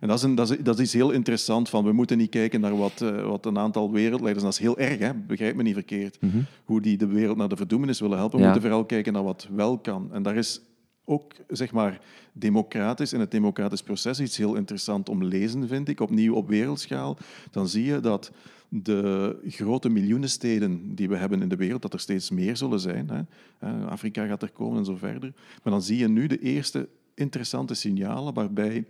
En 0.00 0.08
dat 0.08 0.16
is, 0.16 0.22
een, 0.22 0.34
dat 0.34 0.50
is, 0.50 0.58
dat 0.58 0.78
is 0.78 0.84
iets 0.84 0.92
heel 0.92 1.10
interessant. 1.10 1.68
Van, 1.68 1.84
we 1.84 1.92
moeten 1.92 2.18
niet 2.18 2.30
kijken 2.30 2.60
naar 2.60 2.76
wat, 2.76 3.00
uh, 3.00 3.26
wat 3.26 3.46
een 3.46 3.58
aantal 3.58 3.90
wereldleiders... 3.90 4.44
Dat 4.44 4.52
is 4.52 4.58
heel 4.58 4.78
erg, 4.78 4.98
hè? 4.98 5.14
begrijp 5.14 5.56
me 5.56 5.62
niet 5.62 5.74
verkeerd. 5.74 6.20
Mhm. 6.20 6.38
Hoe 6.64 6.80
die 6.80 6.96
de 6.96 7.06
wereld 7.06 7.36
naar 7.36 7.48
de 7.48 7.56
verdoemenis 7.56 8.00
willen 8.00 8.18
helpen. 8.18 8.38
We 8.38 8.44
moeten 8.44 8.62
vooral 8.62 8.84
kijken 8.84 9.12
naar 9.12 9.22
wat 9.22 9.48
wel 9.54 9.78
kan. 9.78 10.08
En 10.12 10.22
daar 10.22 10.36
is 10.36 10.60
ook 11.04 11.32
zeg 11.48 11.72
maar, 11.72 12.00
democratisch 12.32 13.12
in 13.12 13.20
het 13.20 13.30
democratisch 13.30 13.82
proces 13.82 14.20
iets 14.20 14.36
heel 14.36 14.54
interessant 14.54 15.08
om 15.08 15.24
lezen, 15.24 15.68
vind 15.68 15.88
ik. 15.88 16.00
Opnieuw 16.00 16.34
op 16.34 16.48
wereldschaal. 16.48 17.16
Dan 17.50 17.68
zie 17.68 17.84
je 17.84 18.00
dat 18.00 18.32
de 18.74 19.38
grote 19.46 19.88
miljoenensteden 19.88 20.94
die 20.94 21.08
we 21.08 21.16
hebben 21.16 21.42
in 21.42 21.48
de 21.48 21.56
wereld, 21.56 21.82
dat 21.82 21.92
er 21.92 22.00
steeds 22.00 22.30
meer 22.30 22.56
zullen 22.56 22.80
zijn. 22.80 23.10
Hè. 23.10 23.86
Afrika 23.86 24.26
gaat 24.26 24.42
er 24.42 24.50
komen 24.50 24.78
en 24.78 24.84
zo 24.84 24.96
verder. 24.96 25.32
Maar 25.62 25.72
dan 25.72 25.82
zie 25.82 25.98
je 25.98 26.08
nu 26.08 26.26
de 26.26 26.38
eerste 26.38 26.88
interessante 27.14 27.74
signalen 27.74 28.34
waarbij 28.34 28.84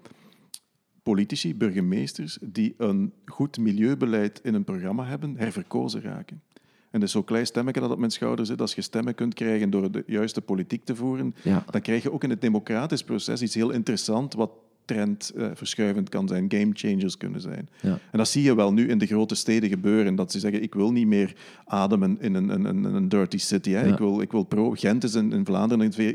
politici, 1.03 1.55
burgemeesters, 1.55 2.39
die 2.41 2.75
een 2.77 3.13
goed 3.25 3.59
milieubeleid 3.59 4.41
in 4.43 4.55
een 4.55 4.65
programma 4.65 5.05
hebben, 5.05 5.37
herverkozen 5.37 6.01
raken. 6.01 6.43
En 6.91 7.01
dus 7.01 7.11
zo'n 7.11 7.25
klein 7.25 7.47
stemmetje 7.47 7.81
dat 7.81 7.91
op 7.91 7.99
mijn 7.99 8.11
schouder 8.11 8.47
zit, 8.47 8.61
als 8.61 8.75
je 8.75 8.83
stemmen 8.83 9.15
kunt 9.15 9.35
krijgen 9.35 9.71
door 9.71 9.91
de 9.91 10.05
juiste 10.07 10.41
politiek 10.41 10.85
te 10.85 10.97
voeren, 10.97 11.35
dan 11.71 11.81
krijg 11.81 12.03
je 12.03 12.13
ook 12.13 12.25
in 12.25 12.31
het 12.31 12.41
democratisch 12.41 13.05
proces 13.05 13.43
iets 13.43 13.55
heel 13.55 13.71
interessants 13.71 14.37
wat 14.37 14.51
trendverschuivend 14.93 16.09
kan 16.09 16.29
zijn, 16.29 16.45
game 16.49 16.71
changers 16.73 17.17
kunnen 17.17 17.41
zijn. 17.41 17.69
Ja. 17.81 17.99
En 18.11 18.19
dat 18.19 18.29
zie 18.29 18.43
je 18.43 18.55
wel 18.55 18.73
nu 18.73 18.89
in 18.89 18.99
de 18.99 19.07
grote 19.07 19.35
steden 19.35 19.69
gebeuren, 19.69 20.15
dat 20.15 20.33
ze 20.33 20.39
zeggen, 20.39 20.63
ik 20.63 20.75
wil 20.75 20.93
niet 20.93 21.07
meer 21.07 21.35
ademen 21.65 22.17
in 22.21 22.35
een, 22.35 22.49
een, 22.49 22.85
een 22.85 23.09
dirty 23.09 23.39
city. 23.39 23.71
Hè. 23.71 23.87
Ik, 23.93 23.99
wil, 23.99 24.21
ik 24.21 24.33
wil 24.33 24.43
pro. 24.43 24.71
Gent 24.71 25.05
is 25.05 25.15
in, 25.15 25.33
in 25.33 25.45
Vlaanderen 25.45 25.85
een 25.85 25.93
veel, 25.93 26.15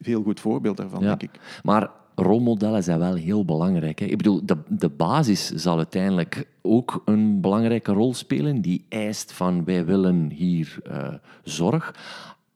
veel 0.00 0.22
goed 0.22 0.40
voorbeeld 0.40 0.76
daarvan, 0.76 1.00
denk 1.00 1.22
ik. 1.22 1.30
Maar 1.62 1.90
rolmodellen 2.14 2.82
zijn 2.82 2.98
wel 2.98 3.14
heel 3.14 3.44
belangrijk. 3.44 3.98
Hè. 3.98 4.06
Ik 4.06 4.16
bedoel, 4.16 4.46
de, 4.46 4.56
de 4.68 4.88
basis 4.88 5.50
zal 5.50 5.76
uiteindelijk 5.76 6.46
ook 6.62 7.02
een 7.04 7.40
belangrijke 7.40 7.92
rol 7.92 8.14
spelen. 8.14 8.60
Die 8.60 8.84
eist 8.88 9.32
van 9.32 9.64
wij 9.64 9.84
willen 9.84 10.30
hier 10.30 10.78
uh, 10.90 11.08
zorg. 11.42 11.94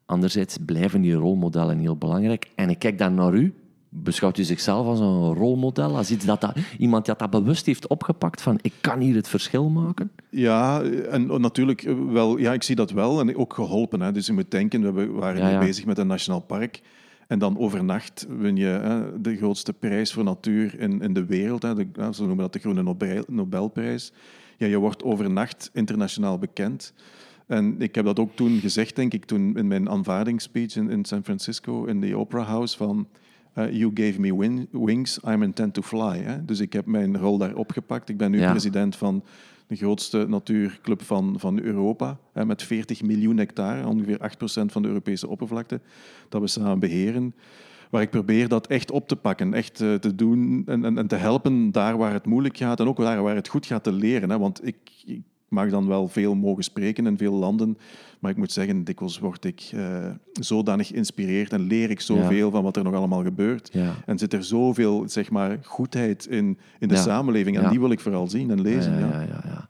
Anderzijds 0.05 0.57
blijven 0.65 1.01
die 1.01 1.13
rolmodellen 1.13 1.79
heel 1.79 1.97
belangrijk. 1.97 2.51
En 2.55 2.69
ik 2.69 2.79
kijk 2.79 2.97
dan 2.97 3.13
naar 3.13 3.33
u, 3.33 3.53
beschouwt 3.89 4.37
u 4.37 4.43
zichzelf 4.43 4.85
als 4.85 4.99
een 4.99 5.33
rolmodel? 5.33 5.97
Als 5.97 6.11
iets 6.11 6.25
dat, 6.25 6.41
dat 6.41 6.57
iemand 6.77 7.05
die 7.05 7.15
dat 7.17 7.29
bewust 7.29 7.65
heeft 7.65 7.87
opgepakt 7.87 8.41
van 8.41 8.59
ik 8.61 8.73
kan 8.81 8.99
hier 8.99 9.15
het 9.15 9.27
verschil 9.27 9.69
maken? 9.69 10.11
Ja, 10.29 10.81
en 10.83 11.41
natuurlijk 11.41 11.81
wel. 12.11 12.37
Ja, 12.37 12.53
ik 12.53 12.63
zie 12.63 12.75
dat 12.75 12.91
wel. 12.91 13.19
En 13.19 13.37
ook 13.37 13.53
geholpen. 13.53 14.01
Hè. 14.01 14.11
Dus 14.11 14.25
je 14.25 14.33
moet 14.33 14.51
denken, 14.51 14.95
we 14.95 15.07
waren 15.07 15.59
bezig 15.59 15.85
met 15.85 15.97
een 15.97 16.07
nationaal 16.07 16.41
park. 16.41 16.81
En 17.27 17.39
dan 17.39 17.57
overnacht 17.57 18.27
win 18.39 18.55
je 18.55 18.65
hè, 18.65 19.21
de 19.21 19.37
grootste 19.37 19.73
prijs 19.73 20.13
voor 20.13 20.23
natuur 20.23 20.79
in, 20.79 21.01
in 21.01 21.13
de 21.13 21.25
wereld. 21.25 21.61
Hè, 21.61 21.75
de, 21.75 21.87
ze 22.11 22.19
noemen 22.19 22.37
dat 22.37 22.53
de 22.53 22.59
Groene 22.59 22.83
Nobel, 22.83 23.23
Nobelprijs. 23.27 24.13
Ja, 24.57 24.67
je 24.67 24.77
wordt 24.77 25.03
overnacht 25.03 25.69
internationaal 25.73 26.37
bekend. 26.37 26.93
En 27.47 27.81
ik 27.81 27.95
heb 27.95 28.05
dat 28.05 28.19
ook 28.19 28.35
toen 28.35 28.59
gezegd, 28.59 28.95
denk 28.95 29.13
ik, 29.13 29.25
toen 29.25 29.57
in 29.57 29.67
mijn 29.67 29.89
aanvaardingsspeech 29.89 30.75
in, 30.75 30.89
in 30.89 31.05
San 31.05 31.23
Francisco, 31.23 31.85
in 31.85 32.01
de 32.01 32.17
Opera 32.17 32.43
House, 32.43 32.77
van 32.77 33.07
uh, 33.57 33.71
You 33.71 33.91
gave 33.93 34.19
me 34.19 34.57
wings, 34.71 35.19
I'm 35.23 35.43
intent 35.43 35.73
to 35.73 35.81
fly. 35.81 36.17
Hè? 36.17 36.45
Dus 36.45 36.59
ik 36.59 36.73
heb 36.73 36.85
mijn 36.85 37.17
rol 37.17 37.37
daar 37.37 37.55
opgepakt. 37.55 38.09
Ik 38.09 38.17
ben 38.17 38.31
nu 38.31 38.37
president 38.39 38.95
van 38.95 39.23
de 39.69 39.75
grootste 39.75 40.25
natuurclub 40.27 41.01
van, 41.01 41.35
van 41.39 41.59
Europa, 41.59 42.17
hè, 42.33 42.45
met 42.45 42.63
40 42.63 43.01
miljoen 43.01 43.37
hectare, 43.37 43.87
ongeveer 43.87 44.17
8% 44.17 44.65
van 44.65 44.81
de 44.81 44.87
Europese 44.87 45.27
oppervlakte, 45.27 45.81
dat 46.29 46.41
we 46.41 46.47
samen 46.47 46.79
beheren. 46.79 47.35
Waar 47.89 48.01
ik 48.01 48.09
probeer 48.09 48.47
dat 48.47 48.67
echt 48.67 48.91
op 48.91 49.07
te 49.07 49.15
pakken, 49.15 49.53
echt 49.53 49.81
uh, 49.81 49.95
te 49.95 50.15
doen 50.15 50.63
en, 50.65 50.85
en, 50.85 50.97
en, 50.97 51.07
te 51.07 51.15
helpen 51.15 51.71
daar 51.71 51.97
waar 51.97 52.13
het 52.13 52.25
moeilijk 52.25 52.57
gaat 52.57 52.79
en 52.79 52.87
ook 52.87 52.97
daar 52.97 53.23
waar 53.23 53.35
het 53.35 53.47
goed 53.47 53.65
gaat 53.65 53.83
te 53.83 53.91
leren. 53.91 54.29
Hè. 54.29 54.39
Want 54.39 54.67
ik, 54.67 54.77
ik 55.05 55.21
mag 55.47 55.69
dan 55.69 55.87
wel 55.87 56.07
veel 56.07 56.35
mogen 56.35 56.63
spreken 56.63 57.05
in 57.07 57.17
veel 57.17 57.33
landen, 57.33 57.77
maar 58.19 58.31
ik 58.31 58.37
moet 58.37 58.51
zeggen, 58.51 58.83
dikwijls 58.83 59.19
word 59.19 59.45
ik 59.45 59.71
uh, 59.73 60.07
zodanig 60.31 60.87
geïnspireerd 60.87 61.53
en 61.53 61.61
leer 61.61 61.89
ik 61.89 62.01
zoveel 62.01 62.51
van 62.51 62.63
wat 62.63 62.77
er 62.77 62.83
nog 62.83 62.93
allemaal 62.93 63.23
gebeurt. 63.23 63.71
En 64.05 64.17
zit 64.17 64.33
er 64.33 64.43
zoveel 64.43 65.03
zeg 65.09 65.29
maar, 65.29 65.57
goedheid 65.63 66.25
in, 66.25 66.57
in 66.79 66.87
de 66.87 66.95
samenleving 66.95 67.59
en 67.59 67.69
die 67.69 67.79
wil 67.79 67.91
ik 67.91 67.99
vooral 67.99 68.27
zien 68.27 68.51
en 68.51 68.61
lezen. 68.61 68.99
ja, 68.99 69.21
ja. 69.21 69.69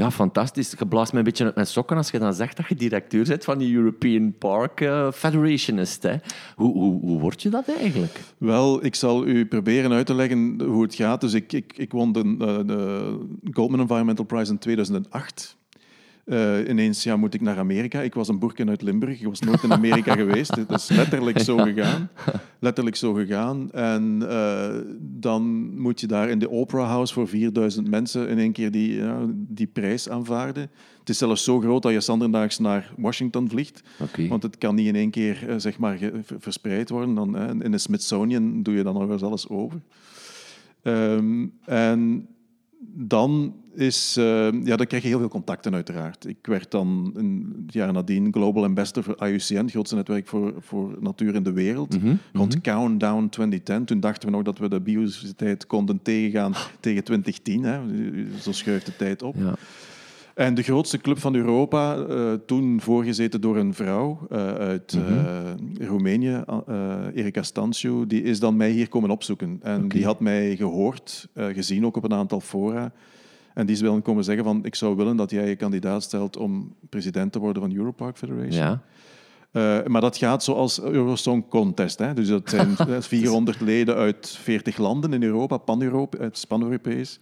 Ja, 0.00 0.10
fantastisch. 0.10 0.74
Je 0.78 0.86
blaast 0.86 1.12
me 1.12 1.18
een 1.18 1.24
beetje 1.24 1.44
uit 1.44 1.54
mijn 1.54 1.66
sokken 1.66 1.96
als 1.96 2.10
je 2.10 2.18
dan 2.18 2.34
zegt 2.34 2.56
dat 2.56 2.66
je 2.68 2.74
directeur 2.74 3.24
bent 3.26 3.44
van 3.44 3.58
de 3.58 3.72
European 3.72 4.34
Park 4.38 4.80
uh, 4.80 5.12
Federation. 5.12 5.76
Hè. 5.76 6.16
Hoe, 6.54 6.72
hoe, 6.72 7.00
hoe 7.00 7.20
word 7.20 7.42
je 7.42 7.48
dat 7.48 7.68
eigenlijk? 7.78 8.20
Wel, 8.38 8.84
ik 8.84 8.94
zal 8.94 9.26
u 9.26 9.46
proberen 9.46 9.92
uit 9.92 10.06
te 10.06 10.14
leggen 10.14 10.60
hoe 10.62 10.82
het 10.82 10.94
gaat. 10.94 11.20
Dus 11.20 11.32
ik, 11.32 11.52
ik, 11.52 11.72
ik 11.76 11.92
won 11.92 12.12
de, 12.12 12.24
uh, 12.24 12.36
de 12.66 13.18
Goldman 13.52 13.80
Environmental 13.80 14.24
Prize 14.24 14.50
in 14.50 14.58
2008. 14.58 15.56
Uh, 16.30 16.68
ineens 16.68 17.02
ja, 17.02 17.16
moet 17.16 17.34
ik 17.34 17.40
naar 17.40 17.58
Amerika. 17.58 18.00
Ik 18.00 18.14
was 18.14 18.28
een 18.28 18.38
boerken 18.38 18.68
uit 18.68 18.82
Limburg. 18.82 19.20
Ik 19.20 19.26
was 19.26 19.40
nooit 19.40 19.62
in 19.62 19.72
Amerika 19.72 20.14
geweest. 20.24 20.68
Dat 20.68 20.78
is 20.78 20.88
letterlijk 20.88 21.38
zo 21.38 21.56
gegaan. 21.56 22.10
Letterlijk 22.58 22.96
zo 22.96 23.12
gegaan. 23.12 23.72
En 23.72 24.18
uh, 24.22 24.74
dan 25.00 25.74
moet 25.80 26.00
je 26.00 26.06
daar 26.06 26.28
in 26.28 26.38
de 26.38 26.50
Opera 26.50 26.84
House 26.84 27.14
voor 27.14 27.28
4000 27.28 27.88
mensen 27.90 28.28
in 28.28 28.38
één 28.38 28.52
keer 28.52 28.70
die, 28.70 28.94
ja, 28.94 29.26
die 29.32 29.66
prijs 29.66 30.08
aanvaarden. 30.08 30.70
Het 30.98 31.08
is 31.08 31.18
zelfs 31.18 31.44
zo 31.44 31.60
groot 31.60 31.82
dat 31.82 31.92
je 31.92 32.00
zanderdaags 32.00 32.58
naar 32.58 32.92
Washington 32.96 33.48
vliegt. 33.48 33.82
Okay. 34.00 34.28
Want 34.28 34.42
het 34.42 34.58
kan 34.58 34.74
niet 34.74 34.86
in 34.86 34.96
één 34.96 35.10
keer 35.10 35.48
uh, 35.48 35.54
zeg 35.56 35.78
maar, 35.78 35.98
verspreid 36.38 36.90
worden. 36.90 37.14
Dan, 37.14 37.62
in 37.62 37.70
de 37.70 37.78
Smithsonian 37.78 38.62
doe 38.62 38.74
je 38.74 38.82
dan 38.82 38.94
nog 38.94 39.10
eens 39.10 39.22
alles 39.22 39.48
over. 39.48 39.80
Um, 40.82 41.52
en 41.64 42.28
dan 42.82 43.54
is, 43.74 44.16
uh, 44.18 44.24
ja, 44.64 44.76
dan 44.76 44.86
krijg 44.86 45.02
je 45.02 45.08
heel 45.08 45.18
veel 45.18 45.28
contacten 45.28 45.74
uiteraard. 45.74 46.26
Ik 46.26 46.46
werd 46.46 46.70
dan 46.70 47.12
een 47.14 47.64
jaar 47.66 47.92
nadien 47.92 48.32
Global 48.32 48.64
Ambassador 48.64 49.02
voor 49.02 49.28
IUCN, 49.28 49.54
het 49.54 49.70
grootste 49.70 49.94
netwerk 49.94 50.28
voor, 50.28 50.54
voor 50.58 50.96
natuur 51.00 51.34
in 51.34 51.42
de 51.42 51.52
wereld. 51.52 52.02
Mm 52.02 52.18
Rond 52.32 52.54
mm 52.54 52.60
Countdown 52.60 53.28
2010. 53.28 53.84
Toen 53.84 54.00
dachten 54.00 54.28
we 54.28 54.34
nog 54.34 54.44
dat 54.44 54.58
we 54.58 54.68
de 54.68 54.80
biodiversiteit 54.80 55.66
konden 55.66 56.02
tegengaan 56.02 56.52
tegen 56.80 57.04
2010. 57.04 57.62
Hè. 57.62 57.80
Zo 58.40 58.52
schuift 58.52 58.86
de 58.86 58.96
tijd 58.96 59.22
op. 59.22 59.34
Ja. 59.38 59.54
En 60.40 60.54
de 60.54 60.62
grootste 60.62 60.98
club 60.98 61.18
van 61.18 61.34
Europa, 61.34 61.96
uh, 61.96 62.32
toen 62.46 62.80
voorgezeten 62.80 63.40
door 63.40 63.56
een 63.56 63.74
vrouw 63.74 64.26
uh, 64.32 64.54
uit 64.54 64.94
mm 64.94 65.28
Roemenië, 65.80 66.44
Erika 67.14 67.42
Stanciu, 67.42 68.06
die 68.06 68.22
is 68.22 68.40
dan 68.40 68.56
mij 68.56 68.70
hier 68.70 68.88
komen 68.88 69.10
opzoeken. 69.10 69.58
En 69.62 69.88
die 69.88 70.04
had 70.04 70.20
mij 70.20 70.56
gehoord, 70.56 71.28
gezien 71.34 71.86
ook 71.86 71.96
op 71.96 72.04
een 72.04 72.12
aantal 72.12 72.40
fora. 72.40 72.92
En 73.54 73.66
die 73.66 73.74
is 73.74 73.80
wel 73.80 74.00
komen 74.00 74.24
zeggen 74.24 74.44
van, 74.44 74.64
ik 74.64 74.74
zou 74.74 74.96
willen 74.96 75.16
dat 75.16 75.30
jij 75.30 75.48
je 75.48 75.56
kandidaat 75.56 76.02
stelt 76.02 76.36
om 76.36 76.74
president 76.88 77.32
te 77.32 77.38
worden 77.38 77.62
van 77.62 77.74
Europark 77.74 78.16
Federation. 78.16 78.80
Ja. 79.52 79.82
Maar 79.86 80.00
dat 80.00 80.16
gaat 80.16 80.44
zoals 80.44 80.82
Eurosong 80.82 81.48
Contest. 81.48 81.98
Hè. 81.98 82.14
Dus 82.14 82.28
dat 82.28 82.50
zijn 82.50 82.76
400 83.02 83.60
leden 83.60 83.94
uit 83.94 84.38
40 84.42 84.78
landen 84.78 85.12
in 85.12 85.22
Europa, 85.22 85.56
pan-Europees, 85.56 86.44
pan-Europees. 86.44 87.20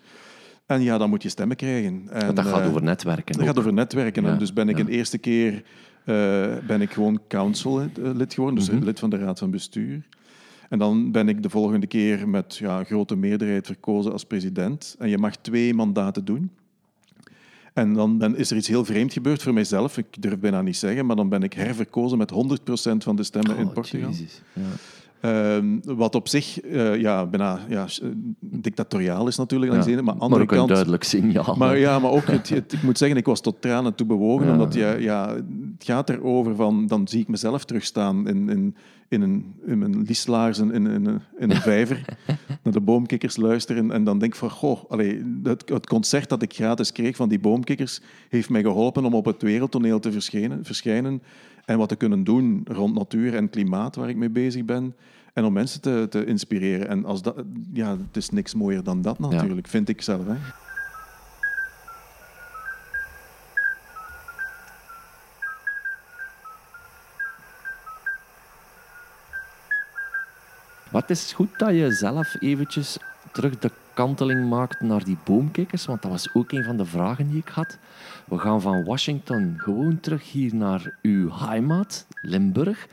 En 0.68 0.82
ja, 0.82 0.98
dan 0.98 1.10
moet 1.10 1.22
je 1.22 1.28
stemmen 1.28 1.56
krijgen. 1.56 2.08
En, 2.10 2.34
dat 2.34 2.46
gaat 2.46 2.60
uh, 2.60 2.68
over 2.68 2.82
netwerken. 2.82 3.36
Dat 3.36 3.46
gaat 3.46 3.58
over 3.58 3.72
netwerken. 3.72 4.22
Ja, 4.22 4.28
en 4.28 4.38
dus 4.38 4.52
ben 4.52 4.68
ik 4.68 4.76
ja. 4.76 4.84
een 4.84 4.88
eerste 4.88 5.18
keer 5.18 5.52
uh, 5.54 6.56
ben 6.66 6.80
ik 6.80 6.92
gewoon 6.92 7.20
council-lid 7.28 8.34
geworden, 8.34 8.58
dus 8.58 8.70
mm 8.70 8.76
-hmm. 8.76 8.84
lid 8.84 8.98
van 8.98 9.10
de 9.10 9.16
raad 9.16 9.38
van 9.38 9.50
bestuur. 9.50 10.02
En 10.68 10.78
dan 10.78 11.12
ben 11.12 11.28
ik 11.28 11.42
de 11.42 11.50
volgende 11.50 11.86
keer 11.86 12.28
met 12.28 12.56
ja, 12.56 12.84
grote 12.84 13.16
meerderheid 13.16 13.66
verkozen 13.66 14.12
als 14.12 14.24
president. 14.24 14.96
En 14.98 15.08
je 15.08 15.18
mag 15.18 15.36
twee 15.36 15.74
mandaten 15.74 16.24
doen. 16.24 16.50
En 17.72 17.94
dan 17.94 18.18
ben, 18.18 18.36
is 18.36 18.50
er 18.50 18.56
iets 18.56 18.68
heel 18.68 18.84
vreemd 18.84 19.12
gebeurd 19.12 19.42
voor 19.42 19.52
mijzelf. 19.52 19.98
Ik 19.98 20.22
durf 20.22 20.38
bijna 20.38 20.62
niet 20.62 20.76
zeggen, 20.76 21.06
maar 21.06 21.16
dan 21.16 21.28
ben 21.28 21.42
ik 21.42 21.52
herverkozen 21.52 22.18
met 22.18 22.32
100% 22.32 22.96
van 22.98 23.16
de 23.16 23.22
stemmen 23.22 23.54
oh, 23.54 23.60
in 23.60 23.72
Portugal. 23.72 24.10
Ja. 24.52 24.62
Uh, 25.22 25.56
wat 25.84 26.14
op 26.14 26.28
zich 26.28 26.64
uh, 26.64 27.00
ja, 27.00 27.26
bijna 27.26 27.60
ja, 27.68 27.86
dictatoriaal 28.40 29.26
is 29.26 29.36
natuurlijk. 29.36 29.86
Ja, 29.86 30.02
maar, 30.02 30.14
andere 30.14 30.28
maar 30.28 30.40
ook 30.40 30.48
kant, 30.48 30.60
een 30.60 30.74
duidelijk 30.74 31.04
signaal. 31.04 31.54
Maar, 31.56 31.78
ja, 31.78 31.98
maar 31.98 32.10
ook, 32.10 32.26
het, 32.26 32.48
het, 32.48 32.72
ik 32.72 32.82
moet 32.82 32.98
zeggen, 32.98 33.18
ik 33.18 33.26
was 33.26 33.40
tot 33.40 33.60
tranen 33.60 33.94
toe 33.94 34.06
bewogen. 34.06 34.46
Ja. 34.46 34.52
Omdat 34.52 34.74
je, 34.74 34.96
ja, 35.00 35.34
het 35.34 35.84
gaat 35.84 36.10
erover 36.10 36.54
van, 36.54 36.86
dan 36.86 37.08
zie 37.08 37.20
ik 37.20 37.28
mezelf 37.28 37.64
terugstaan 37.64 38.28
in, 38.28 38.48
in, 38.48 38.76
in, 39.08 39.22
een, 39.22 39.54
in 39.66 39.78
mijn 39.78 40.02
lieslaarzen 40.02 40.72
in, 40.72 40.86
in, 40.86 41.06
in, 41.06 41.20
in 41.38 41.50
een 41.50 41.60
vijver. 41.60 42.04
naar 42.62 42.72
de 42.72 42.80
boomkikkers 42.80 43.36
luisteren. 43.36 43.90
En 43.92 44.04
dan 44.04 44.18
denk 44.18 44.32
ik 44.32 44.38
van, 44.38 44.50
goh, 44.50 44.90
allee, 44.90 45.22
het, 45.42 45.68
het, 45.68 45.86
concert 45.86 46.28
dat 46.28 46.42
ik 46.42 46.54
gratis 46.54 46.92
kreeg 46.92 47.16
van 47.16 47.28
die 47.28 47.40
boomkikkers 47.40 48.00
heeft 48.28 48.50
mij 48.50 48.62
geholpen 48.62 49.04
om 49.04 49.14
op 49.14 49.24
het 49.24 49.42
wereldtoneel 49.42 50.00
te 50.00 50.12
verschijnen. 50.12 50.64
verschijnen 50.64 51.22
en 51.68 51.78
wat 51.78 51.88
te 51.88 51.96
kunnen 51.96 52.24
doen 52.24 52.62
rond 52.64 52.94
natuur 52.94 53.34
en 53.34 53.50
klimaat, 53.50 53.96
waar 53.96 54.08
ik 54.08 54.16
mee 54.16 54.30
bezig 54.30 54.64
ben. 54.64 54.94
En 55.32 55.44
om 55.44 55.52
mensen 55.52 55.80
te, 55.80 56.06
te 56.10 56.24
inspireren. 56.24 56.88
En 56.88 57.04
als 57.04 57.22
dat, 57.22 57.44
ja, 57.72 57.90
het 57.90 58.16
is 58.16 58.30
niks 58.30 58.54
mooier 58.54 58.82
dan 58.82 59.02
dat 59.02 59.18
natuurlijk, 59.18 59.66
vind 59.66 59.88
ik 59.88 60.02
zelf. 60.02 60.26
Hè. 60.26 60.34
Wat 70.90 71.10
is 71.10 71.32
goed 71.32 71.58
dat 71.58 71.70
je 71.70 71.92
zelf 71.92 72.36
eventjes 72.40 72.98
terug 73.32 73.58
de 73.58 73.70
kanteling 73.98 74.48
maakt 74.48 74.80
naar 74.80 75.04
die 75.04 75.18
boomkikkers, 75.24 75.86
want 75.86 76.02
dat 76.02 76.10
was 76.10 76.34
ook 76.34 76.52
een 76.52 76.64
van 76.64 76.76
de 76.76 76.84
vragen 76.84 77.28
die 77.28 77.38
ik 77.38 77.48
had. 77.48 77.78
We 78.26 78.38
gaan 78.38 78.60
van 78.60 78.84
Washington 78.84 79.54
gewoon 79.56 80.00
terug 80.00 80.32
hier 80.32 80.54
naar 80.54 80.98
uw 81.02 81.32
heimat, 81.32 82.06
Limburg. 82.22 82.88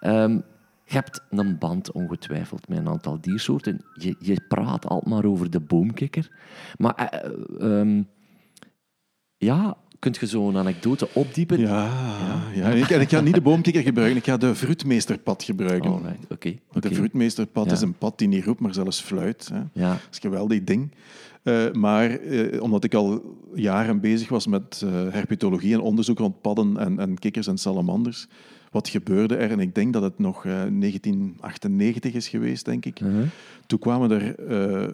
Um, 0.00 0.42
je 0.84 0.94
hebt 0.94 1.20
een 1.30 1.58
band 1.58 1.92
ongetwijfeld 1.92 2.68
met 2.68 2.78
een 2.78 2.88
aantal 2.88 3.20
diersoorten. 3.20 3.84
Je, 3.94 4.16
je 4.18 4.40
praat 4.48 4.86
altijd 4.86 5.14
maar 5.14 5.24
over 5.24 5.50
de 5.50 5.60
boomkikker. 5.60 6.30
Maar 6.78 7.22
uh, 7.58 8.02
ja, 9.44 9.76
Kunt 10.04 10.16
je 10.16 10.26
zo'n 10.26 10.56
anekdote 10.56 11.08
opdiepen? 11.12 11.60
Ja, 11.60 11.84
ja. 12.26 12.42
ja. 12.54 12.90
En 12.90 13.00
ik, 13.00 13.08
ga 13.08 13.20
niet 13.20 13.34
de 13.34 13.40
boomkikker 13.40 13.82
gebruiken, 13.82 14.16
ik 14.16 14.24
ga 14.24 14.36
de 14.36 14.54
vroetmeesterpad 14.54 15.42
gebruiken. 15.42 15.90
Alright, 15.90 16.32
okay, 16.32 16.60
De 16.72 16.94
vroetmeesterpad 16.94 17.72
is 17.72 17.80
een 17.80 17.94
pad 17.94 18.18
die 18.18 18.28
niet 18.28 18.44
roept, 18.44 18.60
maar 18.60 18.74
zelfs 18.74 19.00
fluit. 19.00 19.50
Hè. 19.52 19.58
Ja. 19.72 19.90
Dat 19.90 20.00
is 20.10 20.16
een 20.16 20.30
geweldig 20.30 20.64
ding. 20.64 20.90
Uh, 21.42 21.72
maar 21.72 22.20
uh, 22.20 22.62
omdat 22.62 22.84
ik 22.84 22.94
al 22.94 23.36
jaren 23.54 24.00
bezig 24.00 24.28
was 24.28 24.46
met 24.46 24.82
uh, 24.84 24.90
herpetologie 24.90 25.74
en 25.74 25.80
onderzoek 25.80 26.18
rond 26.18 26.40
padden 26.40 26.78
en, 26.78 26.98
en 26.98 27.18
kikkers 27.18 27.46
en 27.46 27.58
salamanders, 27.58 28.26
wat 28.70 28.88
gebeurde 28.88 29.36
er? 29.36 29.50
En 29.50 29.60
ik 29.60 29.74
denk 29.74 29.92
dat 29.92 30.02
het 30.02 30.18
nog 30.18 30.42
1998 30.42 32.12
is 32.12 32.28
geweest, 32.28 32.64
denk 32.64 32.84
ik. 32.84 32.98
-huh. 32.98 33.22
Toen 33.66 33.78
kwamen 33.78 34.10
er 34.10 34.34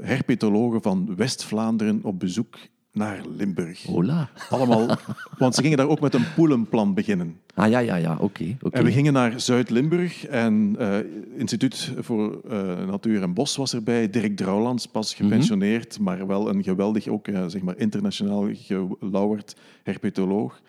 herpetologen 0.07 0.83
van 0.83 1.17
West-Vlaanderen 1.17 2.01
op 2.03 2.19
bezoek 2.19 2.59
naar 2.93 3.21
Limburg. 3.37 3.83
Hola. 3.83 4.31
Allemaal, 4.51 4.97
want 5.39 5.55
ze 5.55 5.63
gingen 5.63 5.77
daar 5.77 5.89
ook 5.89 6.01
met 6.01 6.15
een 6.15 6.35
poelenplan 6.35 6.95
beginnen. 6.95 7.41
Ah 7.55 7.71
ja, 7.71 7.79
ja, 7.79 7.97
ja, 7.97 8.17
oké. 8.21 8.57
En 8.71 8.85
we 8.85 8.93
gingen 8.93 9.13
naar 9.13 9.41
Zuid-Limburg 9.41 10.27
en 10.27 10.77
uh, 10.79 10.97
Instituut 11.37 11.93
voor 11.99 12.41
uh, 12.51 12.87
Natuur 12.87 13.23
en 13.23 13.35
Bos 13.35 13.57
was 13.57 13.75
erbij. 13.75 14.11
Dirk 14.11 14.37
Drouwlands, 14.37 14.87
pas 14.87 15.15
mhm. 15.15 15.23
gepensioneerd, 15.23 15.99
maar 15.99 16.27
wel 16.27 16.49
een 16.49 16.63
geweldig, 16.63 17.09
ook 17.09 17.29
uh, 17.29 17.45
zeg 17.47 17.63
maar 17.63 17.79
internationaal 17.79 18.49
gelauwerd 18.53 19.57
herpetoloog. 19.83 20.61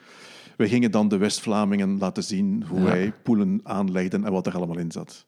We 0.57 0.67
gingen 0.67 0.91
dan 0.91 1.07
de 1.07 1.17
West-Vlamingen 1.17 1.97
laten 1.97 2.23
zien 2.23 2.63
hoe 2.67 2.79
ja. 2.79 2.85
wij 2.85 3.13
poelen 3.23 3.59
aanlegden 3.63 4.25
en 4.25 4.31
wat 4.31 4.47
er 4.47 4.55
allemaal 4.55 4.77
in 4.77 4.91
zat. 4.91 5.25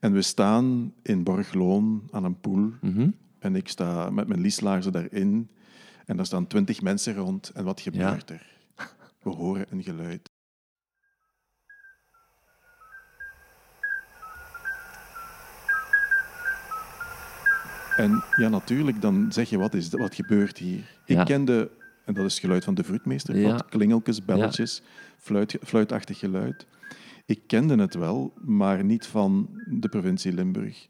En 0.00 0.12
we 0.12 0.22
staan 0.22 0.92
in 1.02 1.22
Borgloon 1.22 2.02
aan 2.10 2.24
een 2.24 2.40
poel. 2.40 2.70
Mm 2.80 3.14
En 3.38 3.56
ik 3.56 3.68
sta 3.68 4.10
met 4.10 4.28
mijn 4.28 4.40
lieslaarzen 4.40 4.92
daarin. 4.92 5.48
En 6.06 6.18
er 6.18 6.26
staan 6.26 6.46
twintig 6.46 6.82
mensen 6.82 7.14
rond. 7.14 7.50
En 7.50 7.64
wat 7.64 7.80
gebeurt 7.80 8.30
er? 8.30 8.46
We 9.22 9.30
horen 9.30 9.66
een 9.70 9.82
geluid. 9.82 10.30
En 17.96 18.24
ja, 18.36 18.48
natuurlijk, 18.48 19.00
dan 19.00 19.32
zeg 19.32 19.50
je, 19.50 19.58
wat, 19.58 19.74
is, 19.74 19.88
wat 19.88 20.14
gebeurt 20.14 20.58
hier? 20.58 20.98
Ik 21.04 21.24
kende 21.24 21.70
En 22.04 22.14
dat 22.14 22.24
is 22.24 22.32
het 22.32 22.42
geluid 22.42 22.64
van 22.64 22.74
de 22.74 22.84
vroedmeester. 22.84 23.38
Ja. 23.38 23.56
Klingeltjes, 23.68 24.24
belletjes, 24.24 24.82
fluit, 25.18 25.58
fluitachtig 25.62 26.18
geluid. 26.18 26.66
Ik 27.24 27.40
kende 27.46 27.76
het 27.76 27.94
wel, 27.94 28.32
maar 28.44 28.84
niet 28.84 29.06
van 29.06 29.60
de 29.64 29.88
provincie 29.88 30.32
Limburg. 30.32 30.88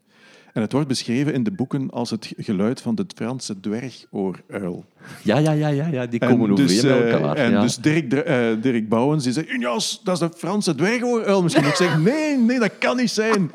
En 0.53 0.61
het 0.61 0.71
wordt 0.71 0.87
beschreven 0.87 1.33
in 1.33 1.43
de 1.43 1.51
boeken 1.51 1.89
als 1.89 2.09
het 2.09 2.33
geluid 2.37 2.81
van 2.81 2.95
de 2.95 3.05
Franse 3.15 3.59
dwergooruil. 3.59 4.85
Ja, 5.23 5.37
ja, 5.37 5.51
ja, 5.51 5.67
ja, 5.67 5.87
ja. 5.87 6.05
die 6.05 6.19
komen 6.19 6.55
dus, 6.55 6.85
over 6.85 7.07
uh, 7.07 7.13
elkaar. 7.13 7.35
En 7.35 7.61
dus 7.61 7.77
Dirk, 7.77 8.13
uh, 8.13 8.61
Dirk 8.61 8.89
Bouwens 8.89 9.23
die 9.23 9.33
zegt, 9.33 9.49
Unjas, 9.49 10.01
dat 10.03 10.21
is 10.21 10.29
de 10.29 10.37
Franse 10.37 10.75
dwergooruil. 10.75 11.43
Misschien 11.43 11.63
moet 11.63 11.71
ik 11.73 11.77
zeggen, 11.77 12.03
nee, 12.03 12.37
nee, 12.37 12.59
dat 12.59 12.77
kan 12.77 12.97
niet 12.97 13.09
zijn. 13.09 13.49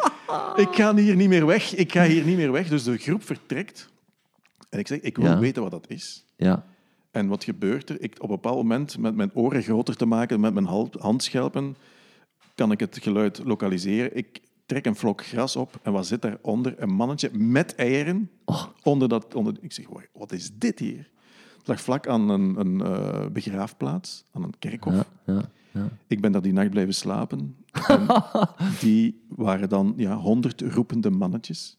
Ik 0.57 0.69
ga 0.71 0.95
hier 0.95 1.17
niet 1.17 1.29
meer 1.29 1.47
weg. 1.47 1.75
Ik 1.75 1.93
ga 1.93 2.05
hier 2.05 2.25
niet 2.25 2.37
meer 2.37 2.53
weg. 2.53 2.69
Dus 2.69 2.85
de 2.85 2.97
groep 2.97 3.25
vertrekt. 3.25 3.91
En 4.69 4.79
ik 4.79 4.87
zeg, 4.87 5.01
ik 5.01 5.17
wil 5.17 5.39
weten 5.39 5.63
wat 5.63 5.71
dat 5.71 5.85
is. 5.89 6.25
Ja. 6.37 6.65
En 7.11 7.27
wat 7.27 7.45
gebeurt 7.45 7.89
er? 7.89 7.97
Ik, 8.01 8.15
op 8.19 8.29
een 8.29 8.35
bepaald 8.35 8.57
moment, 8.57 8.99
met 8.99 9.15
mijn 9.15 9.31
oren 9.35 9.63
groter 9.63 9.97
te 9.97 10.07
maken, 10.07 10.41
met 10.41 10.55
mijn 10.55 10.91
handschelpen, 10.99 11.77
kan 12.55 12.73
ik 12.73 12.81
het 12.81 12.99
geluid 13.03 13.41
lokaliseren. 13.45 14.17
Ik 14.17 14.41
trek 14.73 14.87
een 14.87 14.97
vlok 14.97 15.25
gras 15.25 15.57
op 15.57 15.81
en 15.83 15.93
wat 15.93 16.07
zit 16.07 16.23
daaronder? 16.23 16.75
Een 16.77 16.95
mannetje 16.95 17.31
met 17.33 17.75
eieren. 17.75 18.31
Oh. 18.45 18.65
Onder 18.83 19.09
dat, 19.09 19.35
onder, 19.35 19.55
ik 19.61 19.73
zeg, 19.73 19.87
wat 20.13 20.33
is 20.33 20.51
dit 20.55 20.79
hier? 20.79 21.11
Het 21.59 21.67
lag 21.67 21.81
vlak 21.81 22.07
aan 22.07 22.29
een, 22.29 22.61
een 22.61 22.75
uh, 22.75 23.27
begraafplaats, 23.33 24.25
aan 24.33 24.43
een 24.43 24.55
kerkhof. 24.59 24.95
Ja, 24.95 25.05
ja, 25.27 25.43
ja. 25.71 25.89
Ik 26.07 26.21
ben 26.21 26.33
daar 26.33 26.43
die 26.43 26.53
nacht 26.53 26.71
blijven 26.71 26.95
slapen. 26.95 27.57
die 28.81 29.21
waren 29.29 29.69
dan 29.69 29.95
ja, 29.97 30.17
honderd 30.17 30.61
roepende 30.61 31.11
mannetjes. 31.11 31.77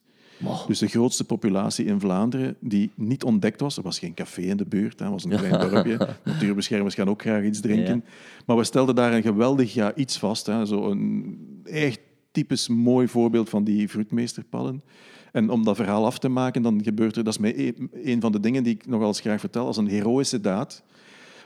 Dus 0.68 0.80
de 0.80 0.88
grootste 0.88 1.24
populatie 1.24 1.86
in 1.86 2.00
Vlaanderen 2.00 2.56
die 2.60 2.92
niet 2.96 3.24
ontdekt 3.24 3.60
was. 3.60 3.78
Er 3.78 3.84
was 3.84 4.00
geen 4.00 4.14
café 4.14 4.42
in 4.42 4.58
de 4.58 4.66
buurt, 4.66 5.00
het 5.00 5.10
was 5.10 5.24
een 5.24 5.30
klein 5.30 5.60
dorpje. 5.70 6.16
Natuurbeschermers 6.24 6.96
gaan 6.96 7.10
ook 7.10 7.22
graag 7.22 7.44
iets 7.44 7.60
drinken. 7.60 8.06
Maar 8.46 8.58
we 8.58 8.64
stelden 8.64 8.96
daar 8.96 9.14
een 9.14 9.22
geweldig 9.22 9.74
ja, 9.74 9.96
iets 9.96 10.18
vast. 10.18 10.46
Hè. 10.46 10.66
Zo 10.66 10.92
een 10.92 11.38
echt 11.64 12.00
typisch 12.34 12.68
mooi 12.68 13.08
voorbeeld 13.08 13.50
van 13.50 13.64
die 13.64 13.90
vroedmeesterpallen. 13.90 14.84
En 15.32 15.50
om 15.50 15.64
dat 15.64 15.76
verhaal 15.76 16.06
af 16.06 16.20
te 16.20 16.30
maken, 16.30 16.62
dan 16.62 16.84
gebeurt 16.84 17.16
er... 17.16 17.24
Dat 17.24 17.34
is 17.34 17.40
mij 17.40 17.58
e-, 17.58 17.74
een 17.92 18.22
van 18.22 18.32
de 18.32 18.40
dingen 18.40 18.64
die 18.64 18.74
ik 18.74 18.88
nog 18.88 19.00
wel 19.00 19.08
eens 19.08 19.20
graag 19.20 19.40
vertel, 19.40 19.66
als 19.66 19.78
een 19.78 19.88
heroïsche 19.88 20.42
daad. 20.42 20.84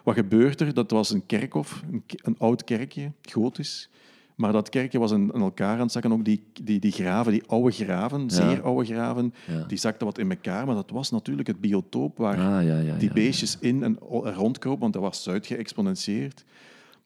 Wat 0.04 0.15
gebeurt 0.15 0.62
er? 0.62 0.73
Dat 0.73 0.91
was 0.91 1.10
een 1.12 1.26
kerkhof, 1.26 1.84
een, 1.91 2.04
een 2.21 2.36
oud 2.38 2.63
kerkje, 2.63 3.12
gotisch. 3.21 3.89
Maar 4.36 4.52
dat 4.52 4.69
kerkje 4.69 5.00
was 5.00 5.12
in, 5.12 5.32
elkaar 5.32 5.73
aan 5.73 5.80
het 5.80 5.91
zakken. 5.91 6.12
Ook 6.12 6.26
die, 6.26 6.43
die, 6.63 6.80
die 6.80 6.91
graven, 6.91 7.32
die 7.32 7.43
oude 7.47 7.71
graven, 7.71 8.30
zeer 8.30 8.62
oude 8.62 8.86
graven, 8.86 9.34
die 9.67 9.78
zakten 9.78 10.06
wat 10.06 10.17
in 10.17 10.30
elkaar. 10.30 10.65
Maar 10.65 10.76
dat 10.76 10.89
was 10.89 11.12
natuurlijk 11.12 11.47
het 11.47 11.62
biotoop 11.62 12.17
waar 12.17 12.38
ah, 12.38 12.65
ja, 12.65 12.95
die 12.97 13.13
beestjes 13.13 13.58
in 13.60 13.84
en 13.84 13.97
rondkropen, 14.23 14.80
want 14.80 14.93
dat 14.93 15.02
was 15.02 15.30
uitgeëxponentieerd. 15.30 16.43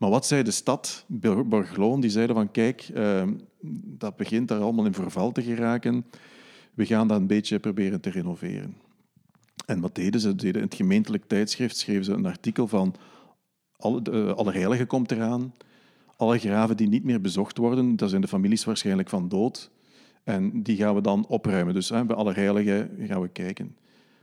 Maar 0.01 0.09
wat 0.09 0.25
zei 0.25 0.43
de 0.43 0.51
stad, 0.51 1.05
Borgloon, 1.45 2.01
die 2.01 2.09
zeiden 2.09 2.35
van 2.35 2.51
kijk, 2.51 2.89
ehm, 2.93 3.33
dat 3.99 4.15
begint 4.15 4.47
daar 4.47 4.61
allemaal 4.61 4.85
in 4.85 4.93
verval 4.93 5.31
te 5.31 5.41
geraken. 5.41 6.05
We 6.73 6.85
gaan 6.85 7.07
dat 7.07 7.19
een 7.19 7.27
beetje 7.27 7.59
proberen 7.59 8.01
te 8.01 8.09
renoveren. 8.09 8.75
En 9.65 9.79
wat 9.81 9.95
deden 9.95 10.19
ze? 10.19 10.35
Deden 10.35 10.61
in 10.61 10.67
het 10.67 10.75
gemeentelijk 10.75 11.23
tijdschrift 11.27 11.77
schreven 11.77 12.03
ze 12.03 12.13
een 12.13 12.25
artikel 12.25 12.67
van 12.67 12.95
alle, 13.77 14.01
uh, 14.11 14.33
Allerheiligen 14.33 14.87
komt 14.87 15.11
eraan. 15.11 15.53
Alle 16.15 16.39
graven 16.39 16.77
die 16.77 16.87
niet 16.87 17.03
meer 17.03 17.21
bezocht 17.21 17.57
worden, 17.57 17.95
daar 17.95 18.09
zijn 18.09 18.21
de 18.21 18.27
families 18.27 18.63
waarschijnlijk 18.63 19.09
van 19.09 19.29
dood. 19.29 19.71
En 20.23 20.63
die 20.63 20.77
gaan 20.77 20.95
we 20.95 21.01
dan 21.01 21.25
opruimen. 21.27 21.73
Dus 21.73 21.89
hè, 21.89 22.05
bij 22.05 22.15
Allerheiligen 22.15 22.91
gaan 22.99 23.21
we 23.21 23.27
kijken. 23.27 23.75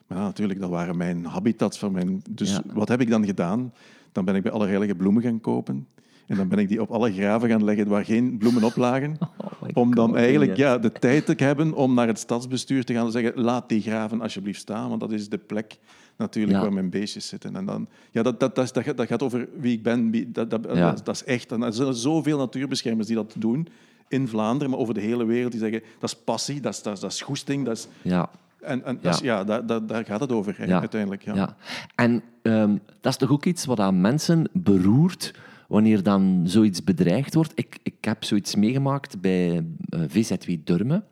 Maar 0.06 0.18
ja, 0.18 0.24
natuurlijk, 0.24 0.60
dat 0.60 0.70
waren 0.70 0.96
mijn 0.96 1.24
habitats. 1.24 1.78
Van 1.78 1.92
mijn... 1.92 2.22
Dus 2.30 2.60
wat 2.72 2.88
heb 2.88 3.00
ik 3.00 3.10
dan 3.10 3.24
gedaan? 3.24 3.72
Dan 4.18 4.26
ben 4.26 4.36
ik 4.36 4.42
bij 4.42 4.52
Allerheilige 4.52 4.94
bloemen 4.94 5.22
gaan 5.22 5.40
kopen. 5.40 5.86
En 6.26 6.36
dan 6.36 6.48
ben 6.48 6.58
ik 6.58 6.68
die 6.68 6.80
op 6.80 6.90
alle 6.90 7.12
graven 7.12 7.48
gaan 7.48 7.64
leggen 7.64 7.88
waar 7.88 8.04
geen 8.04 8.38
bloemen 8.38 8.64
op 8.64 8.76
lagen. 8.76 9.16
Oh 9.62 9.68
om 9.74 9.94
dan 9.94 10.16
eigenlijk 10.16 10.56
ja, 10.56 10.78
de 10.78 10.92
tijd 10.92 11.26
te 11.26 11.34
hebben 11.36 11.72
om 11.72 11.94
naar 11.94 12.06
het 12.06 12.18
stadsbestuur 12.18 12.84
te 12.84 12.92
gaan 12.92 13.06
en 13.06 13.12
zeggen 13.12 13.32
laat 13.40 13.68
die 13.68 13.80
graven 13.80 14.20
alsjeblieft 14.20 14.60
staan, 14.60 14.88
want 14.88 15.00
dat 15.00 15.12
is 15.12 15.28
de 15.28 15.38
plek 15.38 15.78
natuurlijk 16.16 16.58
waar 16.58 16.72
mijn 16.72 16.90
beestjes 16.90 17.28
zitten. 17.28 17.56
En 17.56 17.64
dan, 17.64 17.88
ja, 18.10 18.22
dat, 18.22 18.40
dat, 18.40 18.54
dat, 18.54 18.72
dat, 18.96 19.06
gaat 19.06 19.22
over 19.22 19.48
wie 19.58 19.72
ik 19.72 19.82
ben. 19.82 20.10
Wie, 20.10 20.30
dat, 20.30 20.50
dat, 20.50 20.62
dat, 21.04 21.08
is 21.08 21.24
echt. 21.24 21.52
En 21.52 21.62
er 21.62 21.72
zijn 21.72 21.94
zoveel 21.94 22.38
natuurbeschermers 22.38 23.06
die 23.06 23.16
dat 23.16 23.34
doen 23.38 23.68
in 24.08 24.28
Vlaanderen, 24.28 24.70
maar 24.70 24.78
over 24.78 24.94
de 24.94 25.00
hele 25.00 25.24
wereld, 25.24 25.52
die 25.52 25.60
zeggen 25.60 25.82
dat 25.98 26.10
is 26.10 26.16
passie, 26.16 26.60
dat 26.60 26.72
is, 26.72 26.82
dat 26.82 26.94
is, 26.94 27.00
dat 27.00 27.12
is 27.12 27.20
goesting. 27.20 27.64
Dat 27.64 27.76
is, 27.76 27.88
ja. 28.02 28.30
En, 28.60 28.84
en 28.84 28.98
ja. 29.02 29.18
ja 29.22 29.44
daar, 29.44 29.66
daar, 29.66 29.86
daar, 29.86 30.04
gaat 30.04 30.20
het 30.20 30.32
over 30.32 30.56
uiteindelijk. 30.58 31.22
Ja. 31.22 31.34
ja. 31.34 31.56
En 31.94 32.22
um, 32.42 32.80
dat 33.00 33.12
is 33.12 33.18
toch 33.18 33.30
ook 33.30 33.44
iets 33.44 33.64
wat 33.64 33.80
aan 33.80 34.00
mensen 34.00 34.48
beroert 34.52 35.34
wanneer 35.68 36.02
dan 36.02 36.42
zoiets 36.44 36.84
bedreigd 36.84 37.34
wordt. 37.34 37.52
Ik, 37.54 37.78
ik 37.82 38.04
heb 38.04 38.24
zoiets 38.24 38.54
meegemaakt 38.54 39.20
bij 39.20 39.64
eh, 39.88 40.00
VZW 40.08 40.50
Durme. 40.64 41.02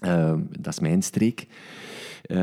Uh, 0.00 0.34
dat 0.58 0.72
is 0.72 0.80
mijn 0.80 1.02
streek. 1.02 1.46
Uh, 2.26 2.36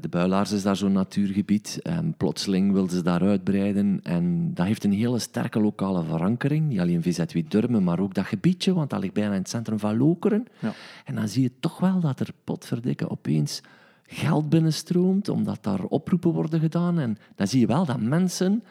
de 0.00 0.08
Builaars 0.10 0.52
is 0.52 0.62
daar 0.62 0.76
zo'n 0.76 0.92
natuurgebied. 0.92 1.78
En 1.82 2.14
plotseling 2.16 2.72
wilden 2.72 2.96
ze 2.96 3.02
daar 3.02 3.22
uitbreiden. 3.22 4.00
En 4.02 4.54
dat 4.54 4.66
heeft 4.66 4.84
een 4.84 4.92
hele 4.92 5.18
sterke 5.18 5.60
lokale 5.60 6.04
verankering. 6.04 6.68
Niet 6.68 6.80
alleen 6.80 7.02
VZW 7.02 7.38
Durme, 7.48 7.80
maar 7.80 8.00
ook 8.00 8.14
dat 8.14 8.24
gebiedje, 8.24 8.74
want 8.74 8.90
dat 8.90 9.00
ligt 9.00 9.12
bijna 9.12 9.32
in 9.32 9.38
het 9.38 9.48
centrum 9.48 9.78
van 9.78 9.96
Lokeren. 9.96 10.46
Ja. 10.58 10.72
En 11.04 11.14
dan 11.14 11.28
zie 11.28 11.42
je 11.42 11.52
toch 11.60 11.78
wel 11.78 12.00
dat 12.00 12.20
er 12.20 12.30
potverdikke 12.44 13.10
opeens 13.10 13.62
geld 14.06 14.48
binnenstroomt, 14.48 15.28
omdat 15.28 15.58
daar 15.60 15.82
oproepen 15.84 16.30
worden 16.30 16.60
gedaan. 16.60 16.98
En 16.98 17.18
dan 17.34 17.46
zie 17.46 17.60
je 17.60 17.66
wel 17.66 17.84
dat 17.84 18.00
mensen 18.00 18.62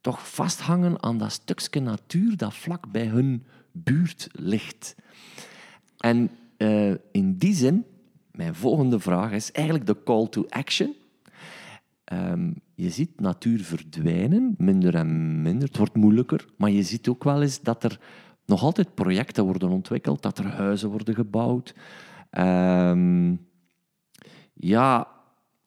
toch 0.00 0.28
vasthangen 0.28 1.02
aan 1.02 1.18
dat 1.18 1.32
stukje 1.32 1.80
natuur 1.80 2.36
dat 2.36 2.54
vlak 2.54 2.92
bij 2.92 3.06
hun 3.06 3.44
buurt 3.72 4.28
ligt. 4.32 4.94
En 5.98 6.30
uh, 6.58 6.94
in 7.12 7.36
die 7.36 7.54
zin, 7.54 7.84
mijn 8.32 8.54
volgende 8.54 9.00
vraag 9.00 9.32
is 9.32 9.52
eigenlijk 9.52 9.86
de 9.86 10.02
call 10.04 10.28
to 10.28 10.44
action. 10.48 10.94
Um, 12.12 12.54
je 12.74 12.90
ziet 12.90 13.20
natuur 13.20 13.60
verdwijnen, 13.60 14.54
minder 14.58 14.94
en 14.94 15.42
minder. 15.42 15.68
Het 15.68 15.76
wordt 15.76 15.96
moeilijker, 15.96 16.46
maar 16.56 16.70
je 16.70 16.82
ziet 16.82 17.08
ook 17.08 17.24
wel 17.24 17.42
eens 17.42 17.60
dat 17.60 17.84
er 17.84 18.00
nog 18.46 18.62
altijd 18.62 18.94
projecten 18.94 19.44
worden 19.44 19.68
ontwikkeld, 19.68 20.22
dat 20.22 20.38
er 20.38 20.46
huizen 20.46 20.90
worden 20.90 21.14
gebouwd. 21.14 21.74
Um, 22.38 23.48
ja, 24.54 25.08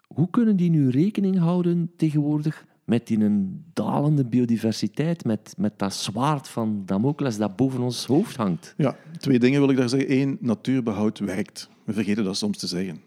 hoe 0.08 0.30
kunnen 0.30 0.56
die 0.56 0.70
nu 0.70 0.90
rekening 0.90 1.38
houden 1.38 1.92
tegenwoordig 1.98 2.66
met 2.86 3.08
die 3.08 3.20
een 3.20 3.64
dalende 3.74 4.26
biodiversiteit, 4.26 5.26
met, 5.26 5.54
met 5.58 5.80
dat 5.80 5.94
zwaard 5.94 6.48
van 6.48 6.84
Damocles 6.86 7.38
dat 7.38 7.56
boven 7.56 7.82
ons 7.82 8.06
hoofd 8.06 8.36
hangt? 8.36 8.74
Ja, 8.78 8.96
twee 9.18 9.40
dingen 9.40 9.60
wil 9.60 9.70
ik 9.70 9.78
daar 9.78 9.90
zeggen. 9.90 10.12
Eén, 10.12 10.38
natuurbehoud 10.40 11.20
werkt. 11.20 11.70
We 11.84 11.94
vergeten 11.94 12.24
dat 12.24 12.38
soms 12.38 12.58
te 12.58 12.68
zeggen. 12.68 13.02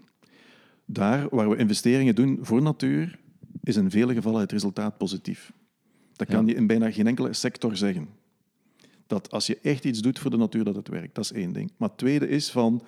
Daar 0.84 1.26
waar 1.30 1.50
we 1.50 1.56
investeringen 1.56 2.14
doen 2.14 2.38
voor 2.40 2.62
natuur, 2.62 3.18
is 3.62 3.76
in 3.76 3.90
vele 3.90 4.14
gevallen 4.14 4.40
het 4.40 4.52
resultaat 4.52 4.98
positief. 4.98 5.52
Dat 6.12 6.28
kan 6.28 6.46
je 6.46 6.54
in 6.54 6.66
bijna 6.66 6.90
geen 6.90 7.06
enkele 7.06 7.32
sector 7.32 7.76
zeggen. 7.76 8.08
Dat 9.06 9.30
als 9.30 9.46
je 9.46 9.58
echt 9.62 9.84
iets 9.84 10.00
doet 10.00 10.18
voor 10.18 10.30
de 10.30 10.36
natuur, 10.36 10.64
dat 10.64 10.76
het 10.76 10.88
werkt. 10.88 11.14
Dat 11.14 11.24
is 11.24 11.32
één 11.32 11.52
ding. 11.52 11.72
Maar 11.76 11.88
het 11.88 11.98
tweede 11.98 12.28
is 12.28 12.50
van 12.50 12.82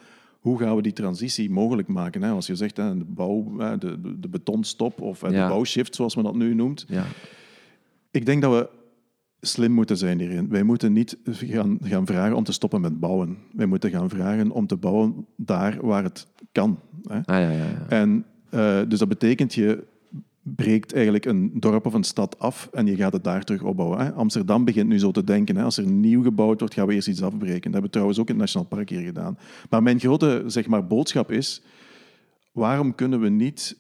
hoe 0.49 0.59
gaan 0.59 0.77
we 0.77 0.83
die 0.83 0.93
transitie 0.93 1.51
mogelijk 1.51 1.89
maken? 1.89 2.23
Hè? 2.23 2.31
Als 2.31 2.47
je 2.47 2.55
zegt, 2.55 2.77
hè, 2.77 2.99
de, 2.99 3.05
bouw, 3.05 3.57
de, 3.79 4.19
de 4.21 4.29
betonstop 4.29 5.01
of 5.01 5.19
de 5.19 5.31
bouwshift, 5.31 5.95
zoals 5.95 6.15
men 6.15 6.25
dat 6.25 6.35
nu 6.35 6.55
noemt. 6.55 6.85
Ja. 6.89 7.05
Ik 8.11 8.27
denk 8.27 8.43
dat 8.43 8.53
we 8.53 8.69
slim 9.41 9.73
moeten 9.73 9.97
zijn 9.97 10.19
hierin. 10.19 10.49
Wij 10.49 10.63
moeten 10.63 10.93
niet 10.93 11.19
gaan, 11.25 11.79
gaan 11.83 12.07
vragen 12.07 12.37
om 12.37 12.45
te 12.45 12.53
stoppen 12.53 12.81
met 12.81 13.01
bouwen. 13.01 13.39
Wij 13.53 13.67
moeten 13.67 13.91
gaan 13.91 14.09
vragen 14.09 14.51
om 14.51 14.67
te 14.67 14.77
bouwen 14.77 15.27
daar 15.37 15.87
waar 15.87 16.03
het 16.03 16.27
kan. 16.53 16.81
Hè? 17.03 17.17
Ah, 17.17 17.25
ja, 17.25 17.51
ja, 17.51 17.51
ja. 17.51 17.87
En, 17.89 18.25
uh, 18.51 18.81
dus 18.89 18.99
dat 18.99 19.09
betekent 19.09 19.55
je 19.55 19.85
breekt 20.57 20.93
eigenlijk 20.95 21.25
een 21.25 21.51
dorp 21.55 21.87
of 21.87 21.95
een 21.95 22.05
stad 22.05 22.39
af 22.39 22.69
en 22.73 22.87
je 22.87 22.97
gaat 22.97 23.13
het 23.13 23.25
daar 23.25 23.45
terug 23.45 23.63
opbouwen. 23.63 23.99
Hè. 23.99 24.13
Amsterdam 24.13 24.65
begint 24.65 24.89
nu 24.89 24.99
zo 24.99 25.11
te 25.11 25.25
denken, 25.25 25.57
hè. 25.57 25.63
als 25.63 25.77
er 25.77 25.87
nieuw 25.87 26.23
gebouwd 26.23 26.59
wordt, 26.59 26.75
gaan 26.75 26.87
we 26.87 26.95
eerst 26.95 27.09
iets 27.09 27.23
afbreken. 27.23 27.63
Dat 27.63 27.73
hebben 27.73 27.83
we 27.83 27.91
trouwens 27.91 28.19
ook 28.19 28.29
in 28.29 28.35
het 28.35 28.43
Nationaal 28.43 28.69
Park 28.69 28.89
hier 28.89 29.01
gedaan. 29.01 29.39
Maar 29.71 29.83
mijn 29.83 30.01
grote 30.01 30.43
zeg 30.47 30.67
maar, 30.67 30.87
boodschap 30.87 31.31
is, 31.31 31.63
waarom 32.53 32.95
kunnen 32.95 33.21
we 33.21 33.29
niet 33.29 33.77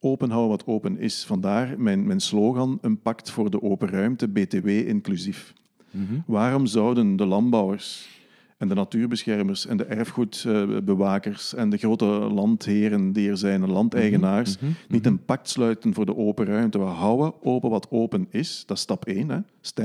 open 0.00 0.30
houden 0.30 0.50
wat 0.50 0.66
open 0.66 0.98
is? 0.98 1.24
Vandaar 1.24 1.80
mijn, 1.80 2.06
mijn 2.06 2.20
slogan, 2.20 2.78
een 2.80 3.00
pact 3.00 3.30
voor 3.30 3.50
de 3.50 3.62
open 3.62 3.88
ruimte, 3.88 4.28
BTW 4.28 4.68
inclusief. 4.68 5.54
Mhm. 5.90 6.14
Waarom 6.26 6.66
zouden 6.66 7.16
de 7.16 7.26
landbouwers 7.26 8.17
en 8.58 8.68
de 8.68 8.74
natuurbeschermers 8.74 9.66
en 9.66 9.76
de 9.76 9.84
erfgoedbewakers 9.84 11.54
en 11.54 11.70
de 11.70 11.76
grote 11.76 12.04
landheren 12.04 13.12
die 13.12 13.30
er 13.30 13.36
zijn, 13.36 13.60
de 13.60 13.66
landeigenaars, 13.66 14.56
mhm, 14.56 14.64
mhm, 14.64 14.74
niet 14.88 15.02
mhm. 15.02 15.12
een 15.12 15.24
pact 15.24 15.48
sluiten 15.48 15.94
voor 15.94 16.06
de 16.06 16.16
open 16.16 16.46
ruimte. 16.46 16.78
We 16.78 16.84
houden 16.84 17.32
open 17.42 17.70
wat 17.70 17.86
open 17.90 18.26
is. 18.30 18.62
Dat 18.66 18.76
is 18.76 18.82
stap 18.82 19.04
één. 19.04 19.28
Hè. 19.28 19.38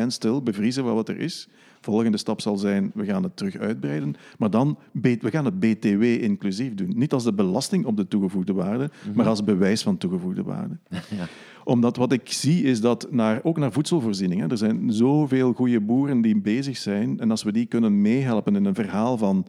stil, 0.08 0.44
bevriezen 0.44 0.84
wat 0.94 1.10
er 1.10 1.20
is. 1.20 1.48
Volgende 1.84 2.18
stap 2.18 2.42
zal 2.42 2.58
zijn, 2.58 2.92
we 2.94 3.06
gaan 3.06 3.24
het 3.24 3.38
terug 3.38 3.58
uitbreiden. 3.58 4.16
Maar 4.38 4.50
dan, 4.50 4.78
we 4.92 5.18
gaan 5.22 5.46
het 5.46 5.60
BTW 5.60 6.04
inclusief 6.04 6.76
doen. 6.76 6.92
Niet 6.96 7.14
als 7.14 7.24
de 7.24 7.34
belasting 7.34 7.86
op 7.86 7.98
de 7.98 8.08
toegevoegde 8.08 8.54
waarde, 8.54 8.90
mhm. 9.08 9.18
maar 9.18 9.28
als 9.28 9.44
bewijs 9.44 9.84
van 9.84 9.98
toegevoegde 9.98 10.44
waarde. 10.44 10.78
Ja. 11.18 11.28
Omdat 11.64 11.98
wat 11.98 12.12
ik 12.12 12.32
zie 12.32 12.64
is 12.64 12.82
dat, 12.82 13.08
naar, 13.12 13.40
ook 13.44 13.58
naar 13.58 13.72
voedselvoorziening, 13.72 14.42
hè, 14.42 14.48
er 14.48 14.58
zijn 14.58 14.92
zoveel 14.92 15.54
goede 15.54 15.82
boeren 15.82 16.22
die 16.22 16.42
bezig 16.42 16.78
zijn. 16.78 17.20
En 17.20 17.32
als 17.32 17.44
we 17.44 17.52
die 17.52 17.66
kunnen 17.66 18.02
meehelpen 18.02 18.56
in 18.56 18.66
een 18.66 18.76
verhaal 18.76 19.18
van 19.18 19.46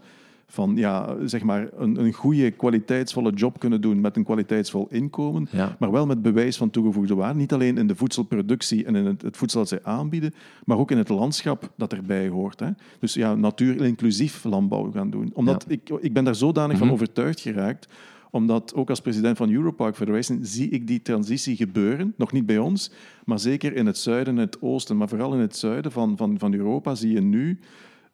van 0.47 0.77
ja, 0.77 1.17
zeg 1.25 1.43
maar 1.43 1.69
een, 1.77 2.05
een 2.05 2.13
goede, 2.13 2.51
kwaliteitsvolle 2.51 3.33
job 3.33 3.59
kunnen 3.59 3.81
doen 3.81 4.01
met 4.01 4.17
een 4.17 4.25
kwaliteitsvol 4.25 4.87
inkomen, 4.91 5.49
maar 5.79 5.91
wel 5.91 6.07
met 6.07 6.23
bewijs 6.23 6.57
van 6.57 6.71
toegevoegde 6.71 7.15
waarde. 7.15 7.39
Niet 7.39 7.53
alleen 7.53 7.79
in 7.79 7.87
de 7.87 7.97
voedselproductie 7.97 8.85
en 8.85 8.97
in 8.97 9.07
het, 9.07 9.23
het, 9.23 9.37
voedsel 9.37 9.61
dat 9.61 9.69
zij 9.69 9.81
aanbieden, 9.83 10.35
maar 10.65 10.79
ook 10.79 10.91
in 10.91 10.99
het 10.99 11.09
landschap 11.09 11.73
dat 11.77 11.93
erbij 11.93 12.29
hoort. 12.29 12.61
Hè. 12.61 12.71
Dus 12.99 13.15
ja, 13.15 13.35
natuur-inclusief 13.35 14.45
landbouw 14.45 14.91
gaan 14.91 15.11
doen. 15.11 15.31
Omdat 15.35 15.65
ik, 15.69 15.91
ik 16.01 16.13
ben 16.13 16.25
daar 16.25 16.35
zodanig 16.35 16.77
van 16.79 16.87
mhm. 16.87 16.95
overtuigd 16.95 17.41
geraakt 17.41 17.89
omdat 18.35 18.75
ook 18.75 18.91
als 18.91 19.01
president 19.01 19.37
van 19.37 19.51
Europark 19.51 19.97
Federation 19.97 20.39
zie 20.43 20.69
ik 20.69 20.87
die 20.87 21.03
transitie 21.03 21.57
gebeuren. 21.57 22.15
Nog 22.17 22.33
niet 22.33 22.47
bij 22.47 22.59
ons, 22.59 22.91
maar 23.25 23.39
zeker 23.39 23.77
in 23.77 23.87
het 23.87 23.99
zuiden 23.99 24.35
en 24.35 24.41
het 24.41 24.63
oosten. 24.63 24.97
Maar 24.97 25.09
vooral 25.09 25.35
in 25.35 25.41
het 25.41 25.57
zuiden 25.57 25.93
van, 25.93 26.17
van, 26.17 26.39
van 26.39 26.55
Europa 26.55 26.95
zie 26.95 27.13
je 27.13 27.21
nu 27.21 27.59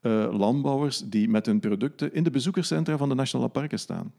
uh, 0.03 0.39
landbouwers 0.39 0.99
die 0.99 1.29
met 1.29 1.47
hun 1.47 1.61
producten 1.61 2.15
in 2.15 2.23
de 2.23 2.31
bezoekerscentra 2.31 2.97
van 2.97 3.09
de 3.09 3.15
nationale 3.15 3.51
parken 3.51 3.79
staan. 3.79 4.13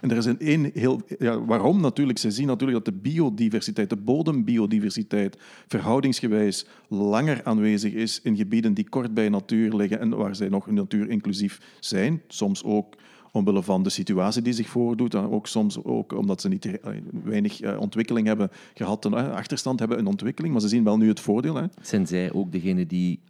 En 0.00 0.10
er 0.10 0.16
is 0.16 0.24
een, 0.24 0.36
een 0.38 0.70
heel... 0.74 1.00
Ja, 1.18 1.44
waarom 1.44 1.80
natuurlijk? 1.80 2.18
Ze 2.18 2.30
zien 2.30 2.46
natuurlijk 2.46 2.84
dat 2.84 2.94
de 2.94 3.00
biodiversiteit, 3.00 3.90
de 3.90 3.96
bodembiodiversiteit, 3.96 5.36
verhoudingsgewijs 5.66 6.66
langer 6.88 7.44
aanwezig 7.44 7.92
is 7.92 8.20
in 8.22 8.36
gebieden 8.36 8.74
die 8.74 8.88
kort 8.88 9.14
bij 9.14 9.28
natuur 9.28 9.74
liggen 9.74 10.00
en 10.00 10.16
waar 10.16 10.36
zij 10.36 10.48
nog 10.48 10.70
natuurinclusief 10.70 11.60
zijn. 11.80 12.22
Soms 12.28 12.64
ook 12.64 12.94
omwille 13.32 13.62
van 13.62 13.82
de 13.82 13.90
situatie 13.90 14.42
die 14.42 14.52
zich 14.52 14.68
voordoet. 14.68 15.14
En 15.14 15.30
ook 15.30 15.46
soms 15.46 15.84
ook 15.84 16.12
omdat 16.12 16.40
ze 16.40 16.48
niet 16.48 16.64
eh, 16.64 16.94
weinig 17.24 17.60
eh, 17.60 17.80
ontwikkeling 17.80 18.26
hebben 18.26 18.50
gehad, 18.74 19.04
een 19.04 19.14
achterstand 19.14 19.78
hebben 19.78 19.98
in 19.98 20.06
ontwikkeling. 20.06 20.52
Maar 20.52 20.62
ze 20.62 20.68
zien 20.68 20.84
wel 20.84 20.96
nu 20.96 21.08
het 21.08 21.20
voordeel. 21.20 21.54
Hè. 21.54 21.66
Zijn 21.80 22.06
zij 22.06 22.32
ook 22.32 22.52
degene 22.52 22.86
die 22.86 23.20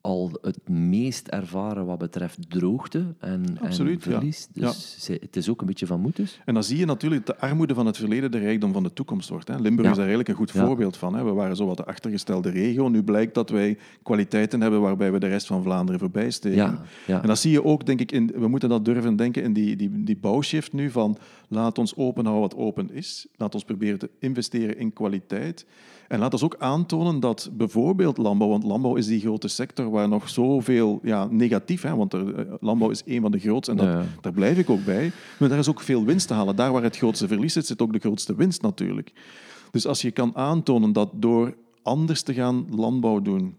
al 0.00 0.38
het 0.40 0.68
meest 0.68 1.28
ervaren 1.28 1.86
wat 1.86 1.98
betreft 1.98 2.50
droogte 2.50 3.14
en, 3.18 3.58
Absoluut, 3.60 4.04
en 4.04 4.12
verlies. 4.12 4.48
Ja. 4.52 4.66
Dus 4.66 5.08
het 5.20 5.36
is 5.36 5.48
ook 5.48 5.60
een 5.60 5.66
beetje 5.66 5.86
van 5.86 6.00
moeten. 6.00 6.26
En 6.44 6.54
dan 6.54 6.64
zie 6.64 6.78
je 6.78 6.84
natuurlijk 6.84 7.26
dat 7.26 7.40
de 7.40 7.46
armoede 7.46 7.74
van 7.74 7.86
het 7.86 7.96
verleden 7.96 8.30
de 8.30 8.38
rijkdom 8.38 8.72
van 8.72 8.82
de 8.82 8.92
toekomst 8.92 9.28
wordt. 9.28 9.48
Hè. 9.48 9.58
Limburg 9.58 9.88
is 9.88 9.96
daar 9.96 10.06
eigenlijk 10.06 10.28
een 10.28 10.34
goed 10.34 10.50
voorbeeld 10.50 10.96
van. 10.96 11.14
Hè. 11.14 11.24
We 11.24 11.32
waren 11.32 11.56
zo 11.56 11.66
wat 11.66 11.76
de 11.76 11.84
achtergestelde 11.84 12.50
regio. 12.50 12.88
Nu 12.88 13.02
blijkt 13.02 13.34
dat 13.34 13.50
wij 13.50 13.78
kwaliteiten 14.02 14.60
hebben 14.60 14.80
waarbij 14.80 15.12
we 15.12 15.18
de 15.18 15.28
rest 15.28 15.46
van 15.46 15.62
Vlaanderen 15.62 16.00
voorbij 16.00 16.30
steken. 16.30 16.78
En 17.06 17.26
dat 17.26 17.38
zie 17.38 17.50
je 17.50 17.64
ook, 17.64 17.86
denk 17.86 18.00
ik, 18.00 18.12
in, 18.12 18.32
we 18.34 18.48
moeten 18.48 18.68
dat 18.68 18.84
durven 18.84 19.16
denken 19.16 19.42
in 19.42 19.52
die, 19.52 19.76
die, 19.76 20.04
die 20.04 20.16
bouwshift 20.16 20.72
nu 20.72 20.90
van 20.90 21.18
laat 21.48 21.78
ons 21.78 21.96
open 21.96 22.24
houden 22.24 22.48
wat 22.48 22.58
open 22.58 22.90
is. 22.90 23.26
Laat 23.36 23.54
ons 23.54 23.64
proberen 23.64 23.98
te 23.98 24.10
investeren 24.18 24.78
in 24.78 24.92
kwaliteit. 24.92 25.66
En 26.08 26.18
laat 26.18 26.32
ons 26.32 26.42
ook 26.42 26.56
aantonen 26.58 27.20
dat 27.20 27.50
bijvoorbeeld 27.52 28.18
landbouw, 28.18 28.48
want 28.48 28.64
landbouw 28.64 28.96
is 28.96 29.06
die 29.06 29.20
grote 29.20 29.48
sector 29.48 29.90
waar 29.90 30.08
nog 30.08 30.28
zoveel 30.28 31.00
ja, 31.02 31.26
negatief, 31.30 31.82
hè, 31.82 31.96
want 31.96 32.12
er, 32.12 32.34
eh, 32.34 32.54
landbouw 32.60 32.90
is 32.90 33.02
een 33.04 33.20
van 33.20 33.32
de 33.32 33.38
grootste 33.38 33.70
en 33.70 33.76
dat, 33.76 34.04
daar 34.20 34.32
blijf 34.32 34.58
ik 34.58 34.70
ook 34.70 34.84
bij. 34.84 35.12
Maar 35.38 35.48
daar 35.48 35.58
is 35.58 35.68
ook 35.68 35.80
veel 35.80 36.04
winst 36.04 36.26
te 36.26 36.34
halen. 36.34 36.56
Daar 36.56 36.72
waar 36.72 36.82
het 36.82 36.96
grootste 36.96 37.28
verlies 37.28 37.52
zit, 37.52 37.66
zit 37.66 37.82
ook 37.82 37.92
de 37.92 37.98
grootste 37.98 38.34
winst 38.34 38.62
natuurlijk. 38.62 39.12
Dus 39.70 39.86
als 39.86 40.02
je 40.02 40.10
kan 40.10 40.36
aantonen 40.36 40.92
dat 40.92 41.10
door 41.14 41.54
anders 41.82 42.22
te 42.22 42.34
gaan 42.34 42.66
landbouw 42.70 43.22
doen, 43.22 43.56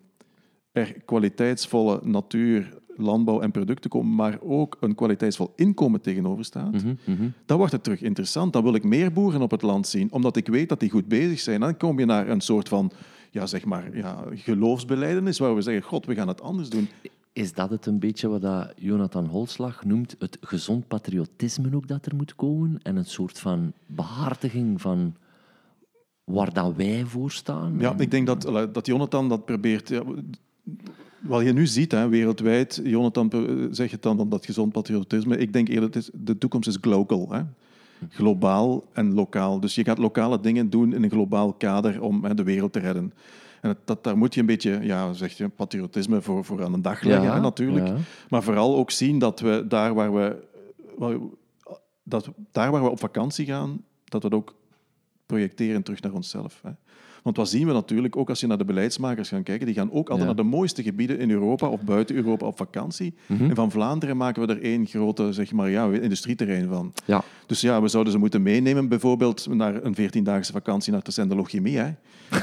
er 0.72 0.94
kwaliteitsvolle 1.06 2.00
natuur, 2.04 2.79
landbouw 3.00 3.42
en 3.42 3.52
producten 3.52 3.90
komen, 3.90 4.16
maar 4.16 4.38
ook 4.42 4.78
een 4.80 4.96
kwaliteitsvol 4.96 5.54
inkomen 5.56 6.02
tegenover 6.02 6.46
staat, 6.46 6.72
mhm, 6.72 6.94
mhm. 7.04 7.28
dan 7.46 7.58
wordt 7.58 7.72
het 7.72 7.84
terug 7.84 8.02
interessant. 8.02 8.54
Dan 8.54 8.64
wil 8.64 8.74
ik 8.74 8.84
meer 8.84 9.14
boeren 9.14 9.42
op 9.42 9.52
het 9.52 9.62
land 9.62 9.88
zien, 9.88 10.12
omdat 10.12 10.36
ik 10.36 10.48
weet 10.48 10.70
dat 10.70 10.80
die 10.80 10.90
goed 10.90 11.08
bezig 11.08 11.40
zijn. 11.40 11.60
Dan 11.60 11.78
kom 11.78 12.00
je 12.00 12.06
naar 12.06 12.28
een 12.28 12.42
soort 12.42 12.70
van 12.70 12.92
ja, 13.32 13.46
zeg 13.46 13.66
maar, 13.66 13.98
ja, 13.98 14.24
geloofsbeleidenis 14.34 15.40
waar 15.40 15.56
we 15.56 15.62
zeggen, 15.62 15.84
god, 15.84 16.06
we 16.06 16.16
gaan 16.16 16.28
het 16.28 16.42
anders 16.42 16.70
doen. 16.70 16.90
Is 17.34 17.54
dat 17.54 17.70
het 17.70 17.86
een 17.86 18.00
beetje 18.00 18.28
wat 18.28 18.42
dat 18.42 18.74
Jonathan 18.76 19.26
Holslag 19.26 19.86
noemt, 19.86 20.16
het 20.20 20.38
gezond 20.42 20.88
patriotisme 20.88 21.76
ook 21.76 21.88
dat 21.88 22.06
er 22.06 22.16
moet 22.16 22.36
komen? 22.36 22.80
En 22.84 22.96
een 22.96 23.06
soort 23.06 23.40
van 23.40 23.74
behartiging 23.86 24.82
van 24.82 25.16
waar 26.24 26.54
dat 26.54 26.76
wij 26.76 27.06
voor 27.06 27.32
staan? 27.32 27.80
Ja, 27.80 27.98
ik 27.98 28.12
denk 28.12 28.28
dat, 28.28 28.42
dat 28.74 28.86
Jonathan 28.86 29.30
dat 29.30 29.46
probeert... 29.46 29.90
Ja, 29.90 30.04
wat 31.22 31.44
je 31.44 31.54
nu 31.54 31.68
ziet 31.68 31.92
hè, 31.92 32.08
wereldwijd, 32.08 32.82
Jonathan 32.84 33.32
zegt 33.72 33.92
het 33.92 34.02
dan, 34.02 34.30
dat 34.30 34.46
gezond 34.46 34.72
patriotisme. 34.72 35.38
Ik 35.38 35.54
denk 35.54 35.68
eerder, 35.68 35.96
is, 35.96 36.10
de 36.14 36.38
toekomst 36.38 36.68
is 36.68 36.78
global. 36.82 37.32
Hè. 37.32 37.42
Globaal 38.10 38.86
en 38.94 39.14
lokaal. 39.14 39.60
Dus 39.60 39.76
je 39.76 39.84
gaat 39.84 39.98
lokale 39.98 40.40
dingen 40.40 40.70
doen 40.70 40.94
in 40.94 41.04
een 41.04 41.10
globaal 41.10 41.54
kader 41.54 42.02
om 42.02 42.24
hè, 42.24 42.34
de 42.34 42.44
wereld 42.44 42.74
te 42.74 42.80
redden. 42.80 43.14
En 43.62 43.78
dat, 43.86 44.04
daar 44.04 44.18
moet 44.18 44.34
je 44.34 44.40
een 44.40 44.46
beetje, 44.46 44.80
ja, 44.82 45.14
zeg 45.14 45.38
je, 45.38 45.50
patriotisme 45.50 46.22
voor, 46.22 46.46
voor 46.46 46.64
aan 46.64 46.72
de 46.72 46.82
dag 46.82 47.02
leggen, 47.02 47.42
natuurlijk. 47.42 47.90
Maar 48.30 48.44
vooral 48.44 48.76
ook 48.76 48.92
zien 48.92 49.20
dat 49.20 49.40
we 49.40 49.66
daar 49.68 49.94
waar 49.94 50.14
we, 50.14 50.36
dat, 52.04 52.30
daar 52.52 52.72
waar 52.72 52.84
we 52.84 52.90
op 52.90 53.00
vakantie 53.00 53.46
gaan, 53.46 53.84
dat 54.06 54.22
we 54.22 54.28
het 54.28 54.38
ook 54.38 54.56
projecteren 55.26 55.84
terug 55.84 56.02
naar 56.02 56.14
onszelf. 56.14 56.62
Hè. 56.64 56.72
Want 57.24 57.38
wat 57.38 57.50
zien 57.50 57.68
we 57.68 57.74
natuurlijk, 57.74 58.16
ook 58.16 58.30
als 58.30 58.40
je 58.40 58.48
naar 58.48 58.58
de 58.58 58.66
beleidsmakers 58.66 59.30
gaat 59.30 59.44
kijken, 59.44 59.66
die 59.66 59.76
gaan 59.76 59.92
ook 59.92 60.10
altijd 60.10 60.28
naar 60.28 60.36
de 60.36 60.44
mooiste 60.44 60.84
gebieden 60.84 61.20
in 61.20 61.32
Europa 61.32 61.68
of 61.68 61.82
buiten 61.82 62.16
Europa 62.16 62.46
op 62.46 62.58
vakantie. 62.58 63.14
Mhm. 63.26 63.50
En 63.50 63.56
van 63.56 63.72
Vlaanderen 63.72 64.18
maken 64.18 64.48
we 64.48 64.54
er 64.54 64.62
één 64.62 64.86
grote 64.86 65.34
zeg 65.34 65.52
maar, 65.52 65.70
ja, 65.70 65.92
industrieterrein 65.92 66.68
van. 66.68 66.94
Ja. 67.06 67.24
Dus 67.46 67.62
ja, 67.62 67.82
we 67.82 67.88
zouden 67.88 68.14
ze 68.14 68.20
moeten 68.20 68.42
meenemen 68.42 68.88
bijvoorbeeld 68.88 69.48
naar 69.50 69.84
een 69.84 69.96
14-daagse 69.96 70.52
vakantie 70.52 70.92
naar 70.92 71.04
de. 71.04 71.68
Hè. 71.72 71.92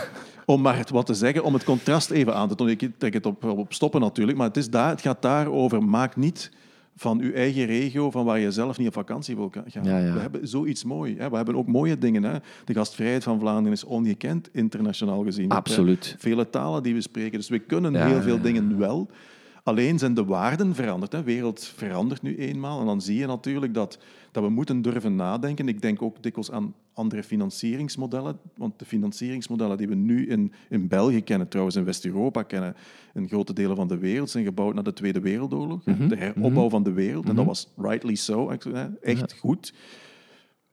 om 0.47 0.61
maar 0.61 0.77
het 0.77 0.91
wat 0.91 1.07
te 1.07 1.15
zeggen, 1.15 1.45
om 1.45 1.55
het 1.55 1.65
contrast 1.65 2.11
even 2.11 2.35
aan 2.35 2.49
te 2.49 2.55
tonen. 2.55 2.73
Ik 2.79 2.91
trek 2.99 3.13
het 3.13 3.27
op, 3.27 3.45
op 3.45 3.73
stoppen 3.73 4.01
natuurlijk, 4.01 4.39
maar 4.39 4.47
het, 4.47 4.57
is 4.57 4.71
daar, 4.71 4.91
het 4.91 5.01
gaat 5.01 5.23
daarover, 5.23 5.83
maak 5.83 6.17
niet 6.17 6.51
van 6.97 7.21
uw 7.21 7.33
eigen 7.33 7.67
regio, 7.67 8.11
van 8.11 8.25
waar 8.25 8.39
je 8.39 8.51
zelf 8.51 8.79
niet 8.79 8.87
op 8.87 8.93
vakantie 8.93 9.37
wil 9.37 9.53
gaan. 9.69 9.83
We 9.83 10.21
hebben 10.21 10.49
zoiets 10.49 10.85
mooi. 10.85 11.17
Hè. 11.19 11.31
We 11.31 11.37
hebben 11.37 11.57
ook 11.57 11.67
mooie 11.67 11.99
dingen. 11.99 12.23
Hè. 12.23 12.39
De 12.65 12.75
gastvrijheid 12.75 13.23
van 13.23 13.41
Vlaanderen 13.41 13.73
is 13.73 13.85
ongekend 13.85 14.49
internationaal 14.53 15.25
gezien. 15.25 15.51
Absoluut. 15.51 16.15
Vele 16.19 16.51
talen 16.51 16.83
die 16.83 16.95
we 16.95 17.01
spreken. 17.01 17.39
Dus 17.39 17.49
we 17.49 17.59
kunnen 17.59 18.07
heel 18.07 18.23
veel 18.23 18.41
dingen 18.41 18.79
wel. 18.79 19.11
Alleen 19.63 19.99
zijn 19.99 20.15
de 20.15 20.25
waarden 20.25 20.75
veranderd. 20.75 21.11
De 21.11 21.23
wereld 21.23 21.73
verandert 21.77 22.23
nu 22.23 22.37
eenmaal. 22.37 22.81
En 22.81 22.87
dan 22.87 23.01
zie 23.01 23.19
je 23.19 23.27
natuurlijk 23.27 23.75
dat, 23.75 23.99
dat 24.31 24.43
we 24.43 24.51
moeten 24.51 24.83
durven 24.83 25.17
nadenken. 25.17 25.69
Ik 25.69 25.83
denk 25.83 26.03
ook 26.03 26.23
dikwijls 26.23 26.51
aan 26.51 26.75
andere 26.97 27.23
financieringsmodellen. 27.23 28.39
Want 28.57 28.79
de 28.79 28.85
financieringsmodellen 28.85 29.77
die 29.77 29.89
we 29.89 29.95
nu 29.95 30.29
in, 30.29 30.53
in 30.69 30.89
België 30.89 31.23
kennen, 31.23 31.49
trouwens 31.49 31.77
in 31.77 31.85
West-Europa 31.85 32.43
kennen, 32.43 32.75
in 33.15 33.29
grote 33.29 33.53
delen 33.53 33.77
van 33.77 33.89
de 33.89 33.99
wereld, 33.99 34.31
zijn 34.31 34.45
gebouwd 34.45 34.75
na 34.75 34.83
de 34.83 34.93
Tweede 34.93 35.21
Wereldoorlog. 35.21 35.85
Mhm. 35.85 36.09
De 36.09 36.17
heropbouw 36.17 36.63
mhm. 36.63 36.71
van 36.71 36.83
de 36.83 36.93
wereld. 36.93 37.29
En 37.29 37.35
dat 37.35 37.45
mhm. 37.45 37.47
was 37.47 37.73
rightly 37.77 38.15
so, 38.15 38.51
echt 39.01 39.39
goed. 39.39 39.75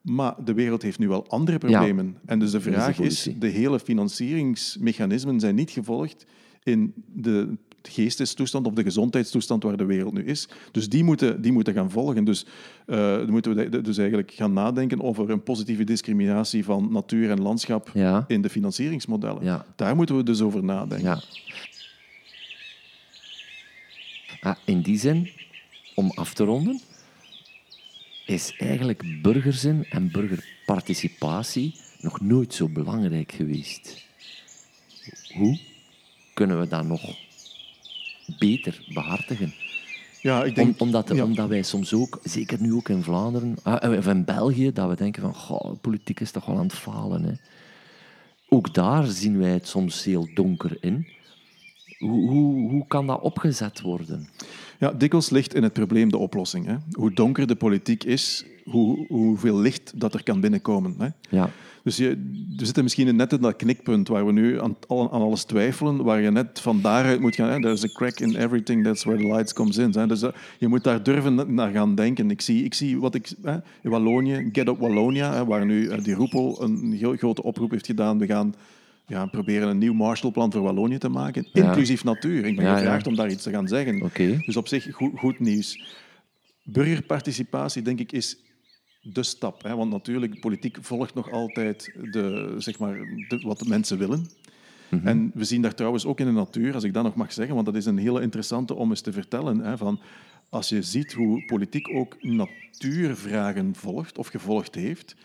Maar 0.02 0.36
de 0.44 0.54
wereld 0.54 0.82
heeft 0.82 1.00
nu 1.00 1.08
wel 1.08 1.28
andere 1.28 1.58
problemen. 1.58 2.18
En 2.26 2.40
dus 2.40 2.52
de 2.52 2.62
vraag 2.62 3.00
is, 3.00 3.30
de 3.40 3.48
hele 3.48 3.80
financieringsmechanismen 3.80 5.40
zijn 5.40 5.56
niet 5.56 5.72
gevolgd 5.72 6.26
in 6.64 6.94
de 7.14 7.58
geestestoestand 7.92 8.68
of 8.68 8.74
de 8.74 8.84
gezondheidstoestand 8.84 9.64
waar 9.64 9.78
de 9.78 9.86
wereld 9.86 10.14
nu 10.14 10.26
is. 10.26 10.48
Dus 10.72 10.90
die 10.90 11.04
moeten, 11.04 11.42
die 11.42 11.52
moeten 11.52 11.74
gaan 11.74 11.92
volgen. 11.92 12.24
Dus 12.24 12.46
uh, 12.88 13.26
moeten 13.26 13.56
we 13.56 13.82
dus 13.82 13.98
eigenlijk 13.98 14.32
gaan 14.32 14.54
nadenken 14.54 15.02
over 15.02 15.30
een 15.30 15.44
positieve 15.44 15.84
discriminatie 15.84 16.64
van 16.64 16.92
natuur 16.92 17.32
en 17.32 17.42
landschap 17.42 17.92
in 18.28 18.42
de 18.42 18.50
financieringsmodellen. 18.50 19.66
Daar 19.76 19.96
moeten 19.96 20.18
we 20.18 20.24
dus 20.24 20.42
over 20.42 20.64
nadenken. 20.64 21.08
Ja. 21.08 21.22
Ah, 24.42 24.56
in 24.66 24.82
die 24.82 25.00
zin, 25.00 25.30
om 25.96 26.12
af 26.16 26.34
te 26.34 26.44
ronden, 26.44 26.82
is 28.26 28.56
eigenlijk 28.58 29.22
burgerzin 29.22 29.86
en 29.90 30.12
burgerparticipatie 30.12 31.76
nog 32.00 32.22
nooit 32.22 32.54
zo 32.54 32.70
belangrijk 32.70 33.32
geweest. 33.32 34.06
Hoe 35.34 35.60
kunnen 36.34 36.60
we 36.60 36.68
dat 36.68 36.86
nog 36.86 37.16
beter 38.40 38.86
behartigen. 38.94 39.54
Ja, 40.22 40.44
ik 40.44 40.56
denk, 40.56 40.82
omdat, 40.82 41.22
omdat 41.22 41.48
wij 41.48 41.64
soms 41.64 41.94
ook, 41.94 42.20
zeker 42.24 42.62
nu 42.62 42.74
ook 42.74 42.90
in 42.90 43.04
Vlaanderen, 43.04 43.56
ah, 43.64 43.98
of 43.98 44.08
in 44.08 44.26
België, 44.26 44.74
dat 44.74 44.90
we 44.90 44.96
denken 44.96 45.22
van, 45.22 45.36
goh, 45.36 45.74
politiek 45.82 46.20
is 46.20 46.32
toch 46.32 46.46
wel 46.46 46.58
aan 46.58 46.64
het 46.64 46.74
falen. 46.74 47.24
Hè. 47.24 47.34
Ook 48.50 48.74
daar 48.74 49.06
zien 49.06 49.40
wij 49.40 49.50
het 49.50 49.68
soms 49.68 50.04
heel 50.04 50.30
donker 50.34 50.78
in. 50.80 51.08
Hoe, 52.00 52.30
hoe, 52.30 52.70
hoe 52.70 52.88
kan 52.88 53.08
dat 53.08 53.22
opgezet 53.22 53.82
worden? 53.82 54.28
Ja, 54.80 54.92
dikwijls 54.92 55.30
ligt 55.30 55.56
in 55.56 55.64
het 55.64 55.74
probleem 55.74 56.10
de 56.10 56.18
oplossing. 56.18 56.66
Hè. 56.66 56.76
Hoe 56.92 57.14
donker 57.14 57.48
de 57.48 57.56
politiek 57.56 58.04
is, 58.04 58.46
hoe, 58.64 59.06
hoeveel 59.08 59.60
licht 59.60 59.92
dat 59.96 60.14
er 60.14 60.24
kan 60.24 60.40
binnenkomen. 60.40 60.96
Hè. 60.98 61.08
Ja. 61.30 61.50
Dus 61.84 61.98
je, 61.98 62.08
we 62.58 62.66
zitten 62.66 62.84
misschien 62.84 63.16
net 63.16 63.34
in 63.34 63.42
dat 63.42 63.56
knikpunt 63.56 64.08
waar 64.08 64.26
we 64.26 64.32
nu 64.32 64.62
aan, 64.62 64.76
aan 64.88 65.10
alles 65.10 65.44
twijfelen, 65.44 66.04
waar 66.04 66.22
je 66.22 66.32
net 66.32 66.60
van 66.60 66.82
daaruit 66.82 67.20
moet 67.20 67.36
gaan. 67.36 67.62
There's 67.62 67.84
a 67.84 67.88
crack 67.88 68.20
in 68.20 68.36
everything, 68.36 68.84
that's 68.84 69.04
where 69.04 69.22
the 69.22 69.28
lights 69.28 69.54
comes 69.54 69.78
in. 69.78 69.92
Hè. 69.92 70.08
Dus 70.08 70.24
uh, 70.24 70.30
je 70.60 70.68
moet 70.68 70.84
daar 70.84 71.04
durven 71.04 71.54
naar 71.54 71.72
gaan 71.72 71.96
denken. 71.96 72.32
Ik 72.32 72.42
zie, 72.42 72.64
ik 72.64 72.74
zie 72.74 73.00
wat 73.00 73.16
ik... 73.16 73.34
Hè, 73.42 73.58
in 73.82 73.90
Wallonië, 73.90 74.50
Get 74.52 74.68
Up 74.68 74.80
Wallonia, 74.80 75.34
hè, 75.34 75.46
waar 75.46 75.66
nu 75.66 75.82
uh, 75.82 76.04
die 76.04 76.14
Roepel 76.14 76.62
een 76.62 76.94
heel 76.94 77.16
grote 77.16 77.44
oproep 77.44 77.72
heeft 77.72 77.86
gedaan. 77.86 78.18
We 78.18 78.26
gaan 78.26 78.54
ja, 79.08 79.26
proberen 79.26 79.68
een 79.68 79.78
nieuw 79.78 79.94
Marshallplan 79.94 80.52
voor 80.52 80.62
Wallonië 80.62 80.98
te 80.98 81.10
maken, 81.10 81.48
inclusief 81.54 82.04
natuur. 82.04 82.46
Ik 82.46 82.56
ben 82.56 82.78
gevraagd 82.78 83.08
om 83.08 83.16
daar 83.16 83.30
iets 83.30 83.44
te 83.44 83.52
gaan 83.52 83.68
zeggen. 83.68 84.02
Okay. 84.02 84.44
Dus 84.46 84.58
op 84.58 84.68
zich 84.68 84.92
goed, 84.92 85.20
goed 85.20 85.40
nieuws. 85.40 85.86
Burgerparticipatie, 86.64 87.82
denk 87.82 88.00
ik, 88.00 88.12
is 88.12 88.38
de 89.02 89.24
stap. 89.24 89.64
Hè? 89.64 89.76
Want 89.76 89.92
natuurlijk, 89.92 90.40
politiek 90.40 90.78
volgt 90.82 91.14
nog 91.14 91.32
altijd 91.32 91.96
de, 92.12 92.56
zeg 92.58 92.80
maar, 92.80 92.94
de, 93.28 93.40
wat 93.44 93.60
de 93.60 93.68
mensen 93.68 93.98
willen. 93.98 94.30
Mhm. 94.90 95.08
En 95.08 95.32
we 95.34 95.44
zien 95.44 95.62
daar 95.62 95.76
trouwens 95.76 96.06
ook 96.06 96.20
in 96.20 96.26
de 96.26 96.32
natuur, 96.32 96.74
als 96.74 96.84
ik 96.84 96.94
dat 96.94 97.04
nog 97.04 97.16
mag 97.16 97.34
zeggen, 97.34 97.54
want 97.54 97.66
dat 97.66 97.76
is 97.76 97.86
een 97.86 97.98
hele 97.98 98.22
interessante 98.22 98.74
om 98.74 98.90
eens 98.90 99.02
te 99.02 99.12
vertellen. 99.12 99.60
Hè, 99.60 99.78
van 99.78 100.00
als 100.50 100.70
je 100.70 100.82
ziet 100.82 101.14
hoe 101.14 101.46
politiek 101.46 101.90
ook 101.90 102.24
natuurvragen 102.24 103.76
volgt 103.76 104.18
of 104.18 104.28
gevolgd 104.28 104.76
heeft, 104.76 105.16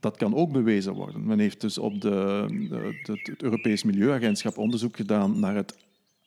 dat 0.00 0.16
kan 0.16 0.34
ook 0.34 0.52
bewezen 0.52 0.92
worden. 0.92 1.26
Men 1.26 1.38
heeft 1.38 1.60
dus 1.60 1.78
op 1.78 2.00
de, 2.00 2.46
de, 2.70 3.12
het 3.12 3.42
Europees 3.42 3.82
Milieuagentschap 3.82 4.58
onderzoek 4.58 4.96
gedaan 4.96 5.40
naar 5.40 5.54
het 5.54 5.76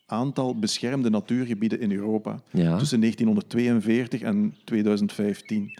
aantal 0.06 0.58
beschermde 0.58 1.10
natuurgebieden 1.10 1.80
in 1.80 1.92
Europa 1.92 2.42
tussen 2.50 3.00
1942 3.00 4.20
en 4.22 4.54
2015. 4.64 5.78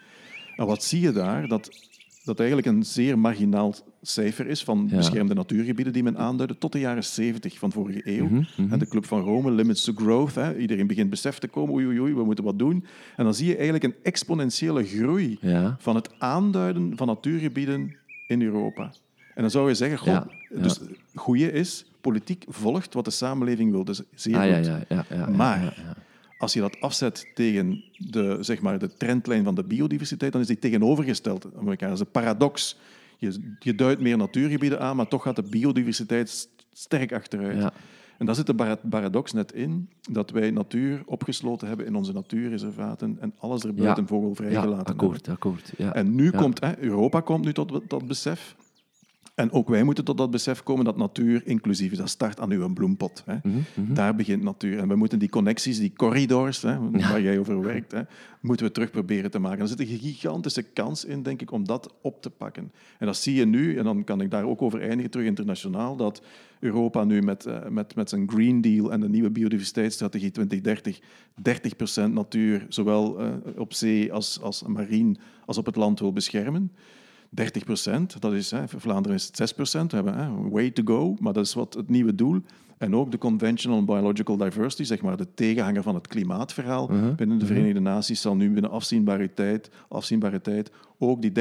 En 0.56 0.66
wat 0.66 0.84
zie 0.84 1.00
je 1.00 1.12
daar? 1.12 1.48
Dat 1.48 1.89
dat 2.30 2.38
eigenlijk 2.38 2.76
een 2.76 2.84
zeer 2.84 3.18
marginaal 3.18 3.74
cijfer 4.02 4.46
is 4.46 4.64
van 4.64 4.88
beschermde 4.88 5.34
natuurgebieden 5.34 5.92
die 5.92 6.02
men 6.02 6.18
aanduidde 6.18 6.58
tot 6.58 6.72
de 6.72 6.78
jaren 6.78 7.04
70 7.04 7.58
van 7.58 7.72
vorige 7.72 8.00
eeuw. 8.04 8.28
Mm 8.28 8.46
En 8.70 8.78
de 8.78 8.86
Club 8.86 9.06
van 9.06 9.20
Rome, 9.20 9.50
Limits 9.50 9.84
to 9.84 9.92
Growth, 9.96 10.34
hè. 10.34 10.56
iedereen 10.56 10.86
begint 10.86 11.10
besef 11.10 11.38
te 11.38 11.48
komen, 11.48 11.74
oei, 11.74 11.86
oei, 11.86 12.00
oei, 12.00 12.14
we 12.14 12.24
moeten 12.24 12.44
wat 12.44 12.58
doen. 12.58 12.84
En 13.16 13.24
dan 13.24 13.34
zie 13.34 13.46
je 13.46 13.54
eigenlijk 13.54 13.84
een 13.84 13.94
exponentiële 14.02 14.84
groei 14.84 15.38
van 15.78 15.94
het 15.94 16.10
aanduiden 16.18 16.96
van 16.96 17.06
natuurgebieden 17.06 17.96
in 18.26 18.42
Europa. 18.42 18.92
En 19.34 19.42
dan 19.42 19.50
zou 19.50 19.68
je 19.68 19.74
zeggen, 19.74 19.98
goh, 19.98 20.20
dus 20.62 20.78
het 20.78 20.90
goede 21.14 21.52
is, 21.52 21.84
politiek 22.00 22.44
volgt 22.48 22.94
wat 22.94 23.04
de 23.04 23.10
samenleving 23.10 23.70
wil. 23.70 23.84
Dus 23.84 24.02
zeer 24.14 24.36
ah, 24.36 24.64
goed. 24.64 25.36
maar 25.36 25.89
als 26.40 26.52
je 26.52 26.60
dat 26.60 26.80
afzet 26.80 27.30
tegen 27.34 27.84
de, 27.96 28.36
zeg 28.40 28.60
maar, 28.60 28.78
de 28.78 28.94
trendlijn 28.94 29.44
van 29.44 29.54
de 29.54 29.64
biodiversiteit, 29.64 30.32
dan 30.32 30.40
is 30.40 30.46
die 30.46 30.58
tegenovergesteld 30.58 31.46
aan 31.56 31.68
elkaar. 31.68 31.88
Dat 31.88 31.98
is 31.98 32.04
een 32.04 32.10
paradox. 32.10 32.78
Je, 33.18 33.54
je 33.58 33.74
duidt 33.74 34.00
meer 34.00 34.16
natuurgebieden 34.16 34.80
aan, 34.80 34.96
maar 34.96 35.08
toch 35.08 35.22
gaat 35.22 35.36
de 35.36 35.42
biodiversiteit 35.42 36.48
sterk 36.72 37.12
achteruit. 37.12 37.56
Ja. 37.56 37.72
En 38.18 38.26
daar 38.26 38.34
zit 38.34 38.46
de 38.46 38.78
paradox 38.88 39.32
net 39.32 39.52
in, 39.52 39.88
dat 40.10 40.30
wij 40.30 40.50
natuur 40.50 41.02
opgesloten 41.06 41.68
hebben 41.68 41.86
in 41.86 41.94
onze 41.94 42.12
natuurreservaten 42.12 43.16
en 43.20 43.34
alles 43.38 43.64
er 43.64 43.74
buiten 43.74 44.02
ja. 44.02 44.08
vogel 44.08 44.34
vrijgelaten 44.34 44.76
ja, 44.76 44.82
akkoord, 44.82 45.28
akkoord. 45.28 45.72
Ja. 45.76 45.94
En 45.94 46.14
nu 46.14 46.30
komt, 46.30 46.60
hè, 46.60 46.78
Europa 46.78 47.20
komt 47.20 47.44
nu 47.44 47.52
tot 47.52 47.80
dat 47.88 48.06
besef, 48.06 48.56
en 49.40 49.52
ook 49.52 49.68
wij 49.68 49.82
moeten 49.82 50.04
tot 50.04 50.18
dat 50.18 50.30
besef 50.30 50.62
komen 50.62 50.84
dat 50.84 50.96
natuur 50.96 51.46
inclusief 51.46 51.92
is. 51.92 51.98
Dat 51.98 52.08
start 52.08 52.40
aan 52.40 52.50
uw 52.50 52.72
bloempot. 52.72 53.22
Hè. 53.26 53.34
Mhm, 53.42 53.58
mhm. 53.74 53.94
Daar 53.94 54.14
begint 54.14 54.42
natuur. 54.42 54.78
En 54.78 54.88
we 54.88 54.96
moeten 54.96 55.18
die 55.18 55.28
connecties, 55.28 55.78
die 55.78 55.92
corridors, 55.96 56.62
hè, 56.62 56.90
waar 56.90 57.20
jij 57.20 57.38
over 57.38 57.60
werkt, 57.62 57.92
hè, 57.92 58.02
moeten 58.40 58.66
we 58.66 58.72
terug 58.72 58.90
proberen 58.90 59.30
te 59.30 59.38
maken. 59.38 59.60
Er 59.60 59.68
zit 59.68 59.80
een 59.80 59.86
gigantische 59.86 60.62
kans 60.62 61.04
in, 61.04 61.22
denk 61.22 61.40
ik, 61.40 61.50
om 61.52 61.64
dat 61.64 61.94
op 62.00 62.22
te 62.22 62.30
pakken. 62.30 62.72
En 62.98 63.06
dat 63.06 63.16
zie 63.16 63.34
je 63.34 63.46
nu, 63.46 63.76
en 63.76 63.84
dan 63.84 64.04
kan 64.04 64.20
ik 64.20 64.30
daar 64.30 64.44
ook 64.44 64.62
over 64.62 64.80
eindigen, 64.80 65.10
terug 65.10 65.26
internationaal, 65.26 65.96
dat 65.96 66.22
Europa 66.60 67.04
nu 67.04 67.22
met, 67.22 67.46
uh, 67.46 67.68
met, 67.68 67.94
met 67.94 68.08
zijn 68.08 68.30
Green 68.30 68.60
Deal 68.60 68.92
en 68.92 69.00
de 69.00 69.08
nieuwe 69.08 69.30
biodiversiteitsstrategie 69.30 70.30
2030 70.30 71.00
30% 72.08 72.12
natuur, 72.12 72.66
zowel 72.68 73.20
uh, 73.20 73.32
op 73.56 73.72
zee 73.72 74.12
als, 74.12 74.40
als 74.40 74.62
marine, 74.62 75.16
als 75.46 75.58
op 75.58 75.66
het 75.66 75.76
land 75.76 76.00
wil 76.00 76.12
beschermen. 76.12 76.72
30 77.30 77.64
procent, 77.64 78.20
dat 78.20 78.32
is, 78.32 78.50
hè, 78.50 78.68
voor 78.68 78.80
Vlaanderen 78.80 79.16
is 79.16 79.26
het 79.26 79.36
6 79.36 79.52
procent. 79.52 79.90
We 79.90 79.96
hebben 79.96 80.18
hè, 80.18 80.48
way 80.50 80.70
to 80.70 80.82
go, 80.84 81.16
maar 81.20 81.32
dat 81.32 81.46
is 81.46 81.54
wat 81.54 81.74
het 81.74 81.88
nieuwe 81.88 82.14
doel. 82.14 82.40
En 82.78 82.96
ook 82.96 83.10
de 83.10 83.18
Conventional 83.18 83.84
Biological 83.84 84.36
Diversity, 84.36 84.84
zeg 84.84 85.02
maar 85.02 85.16
de 85.16 85.34
tegenhanger 85.34 85.82
van 85.82 85.94
het 85.94 86.06
klimaatverhaal 86.06 86.90
uh-huh, 86.90 87.14
binnen 87.14 87.38
de 87.38 87.44
uh-huh. 87.44 87.46
Verenigde 87.46 87.80
Naties, 87.80 88.20
zal 88.20 88.36
nu 88.36 88.50
binnen 88.50 88.70
afzienbare 88.70 89.34
tijd, 89.34 89.70
afzienbare 89.88 90.40
tijd 90.40 90.70
ook 90.98 91.22
die 91.22 91.30
30% 91.30 91.32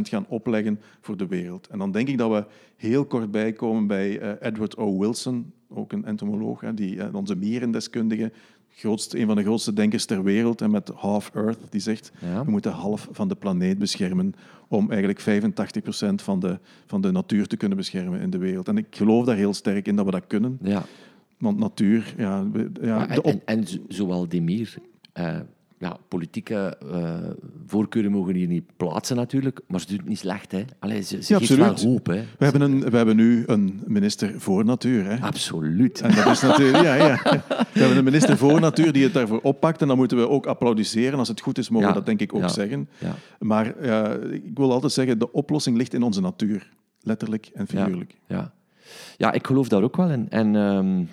gaan 0.00 0.26
opleggen 0.28 0.80
voor 1.00 1.16
de 1.16 1.26
wereld. 1.26 1.66
En 1.66 1.78
dan 1.78 1.92
denk 1.92 2.08
ik 2.08 2.18
dat 2.18 2.30
we 2.30 2.46
heel 2.76 3.04
kort 3.04 3.30
bijkomen 3.30 3.86
bij 3.86 4.22
uh, 4.22 4.30
Edward 4.40 4.76
O. 4.76 4.98
Wilson, 4.98 5.52
ook 5.68 5.92
een 5.92 6.04
entomoloog, 6.04 6.60
die, 6.74 6.94
uh, 6.94 7.14
onze 7.14 7.36
mierendeskundige, 7.36 8.32
grootste, 8.70 9.18
een 9.18 9.26
van 9.26 9.36
de 9.36 9.42
grootste 9.42 9.72
denkers 9.72 10.04
ter 10.04 10.22
wereld, 10.22 10.60
en 10.60 10.70
met 10.70 10.90
Half 10.94 11.30
Earth, 11.34 11.58
die 11.70 11.80
zegt 11.80 12.12
we 12.44 12.50
moeten 12.50 12.72
half 12.72 13.08
van 13.10 13.28
de 13.28 13.34
planeet 13.34 13.78
beschermen 13.78 14.34
om 14.68 14.90
eigenlijk 14.90 15.20
85% 15.20 16.14
van 16.14 16.40
de, 16.40 16.58
van 16.86 17.00
de 17.00 17.10
natuur 17.10 17.46
te 17.46 17.56
kunnen 17.56 17.76
beschermen 17.76 18.20
in 18.20 18.30
de 18.30 18.38
wereld. 18.38 18.68
En 18.68 18.76
ik 18.76 18.86
geloof 18.90 19.24
daar 19.24 19.36
heel 19.36 19.54
sterk 19.54 19.86
in 19.86 19.96
dat 19.96 20.04
we 20.04 20.10
dat 20.10 20.26
kunnen. 20.26 20.58
Ja. 20.62 20.84
Want 21.38 21.58
natuur... 21.58 22.14
Ja, 22.16 22.46
ja, 22.80 23.08
en, 23.08 23.22
en, 23.22 23.42
en, 23.44 23.64
zowel 23.88 24.28
Demir... 24.28 24.74
Uh, 25.18 25.38
ja, 25.78 25.96
politieke 26.08 26.78
uh, 26.84 27.14
voorkeuren 27.66 28.10
mogen 28.10 28.34
hier 28.34 28.46
niet 28.46 28.76
plaatsen 28.76 29.16
natuurlijk, 29.16 29.60
maar 29.66 29.80
ze 29.80 29.86
doet 29.86 29.98
het 29.98 30.08
niet 30.08 30.18
slecht. 30.18 30.52
Hè. 30.52 30.64
Allee, 30.78 31.02
ze 31.02 31.22
ze 31.22 31.32
ja, 31.32 31.38
geeft 31.38 31.54
wel 31.56 31.90
hoop. 31.90 32.06
Hè. 32.06 32.24
We, 32.38 32.44
hebben 32.44 32.60
een, 32.60 32.90
we 32.90 32.96
hebben 32.96 33.16
nu 33.16 33.42
een 33.46 33.82
minister 33.86 34.40
voor 34.40 34.64
natuur. 34.64 35.04
Hè. 35.04 35.16
Absoluut. 35.20 36.00
En 36.00 36.14
dat 36.14 36.26
is 36.26 36.40
natuurlijk, 36.40 36.84
ja, 36.84 36.94
ja. 36.94 37.20
We 37.72 37.80
hebben 37.80 37.96
een 37.96 38.04
minister 38.04 38.36
voor 38.36 38.60
natuur 38.60 38.92
die 38.92 39.02
het 39.02 39.12
daarvoor 39.12 39.40
oppakt 39.40 39.80
en 39.80 39.88
dan 39.88 39.96
moeten 39.96 40.16
we 40.16 40.28
ook 40.28 40.46
applaudisseren. 40.46 41.18
Als 41.18 41.28
het 41.28 41.40
goed 41.40 41.58
is, 41.58 41.68
mogen 41.68 41.88
we 41.88 41.94
dat 41.94 42.06
denk 42.06 42.20
ik 42.20 42.34
ook 42.34 42.40
ja. 42.40 42.48
zeggen. 42.48 42.88
Maar 43.38 43.74
uh, 43.80 44.32
ik 44.32 44.58
wil 44.58 44.72
altijd 44.72 44.92
zeggen, 44.92 45.18
de 45.18 45.32
oplossing 45.32 45.76
ligt 45.76 45.94
in 45.94 46.02
onze 46.02 46.20
natuur. 46.20 46.70
Letterlijk 47.00 47.50
en 47.54 47.66
figuurlijk. 47.66 48.14
Ja, 48.26 48.52
ja. 49.16 49.32
ik 49.32 49.46
geloof 49.46 49.68
daar 49.68 49.82
ook 49.82 49.96
wel 49.96 50.10
in. 50.10 50.26
En... 50.30 50.54
Um, 50.54 51.08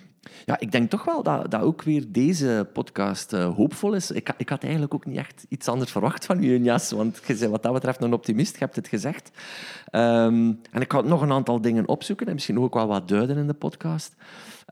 ja, 0.45 0.59
ik 0.59 0.71
denk 0.71 0.89
toch 0.89 1.05
wel 1.05 1.23
dat, 1.23 1.51
dat 1.51 1.61
ook 1.61 1.82
weer 1.82 2.05
deze 2.07 2.67
podcast 2.73 3.34
uh, 3.34 3.55
hoopvol 3.55 3.93
is. 3.93 4.11
Ik, 4.11 4.34
ik 4.38 4.49
had 4.49 4.63
eigenlijk 4.63 4.93
ook 4.93 5.05
niet 5.05 5.17
echt 5.17 5.45
iets 5.49 5.67
anders 5.67 5.91
verwacht 5.91 6.26
van 6.26 6.43
u, 6.43 6.63
Jas, 6.63 6.91
want 6.91 7.21
je 7.28 7.36
bent 7.36 7.51
wat 7.51 7.63
dat 7.63 7.73
betreft 7.73 8.03
een 8.03 8.13
optimist, 8.13 8.53
je 8.53 8.59
hebt 8.59 8.76
het 8.76 8.88
gezegd. 8.88 9.32
Um, 9.91 10.59
en 10.71 10.82
ik 10.82 10.91
ga 10.91 11.01
nog 11.01 11.21
een 11.21 11.32
aantal 11.32 11.61
dingen 11.61 11.88
opzoeken 11.88 12.28
en 12.28 12.34
misschien 12.34 12.59
ook 12.59 12.73
wel 12.73 12.88
wat 12.88 13.07
duiden 13.07 13.38
in 13.38 13.47
de 13.47 13.53
podcast. 13.53 14.15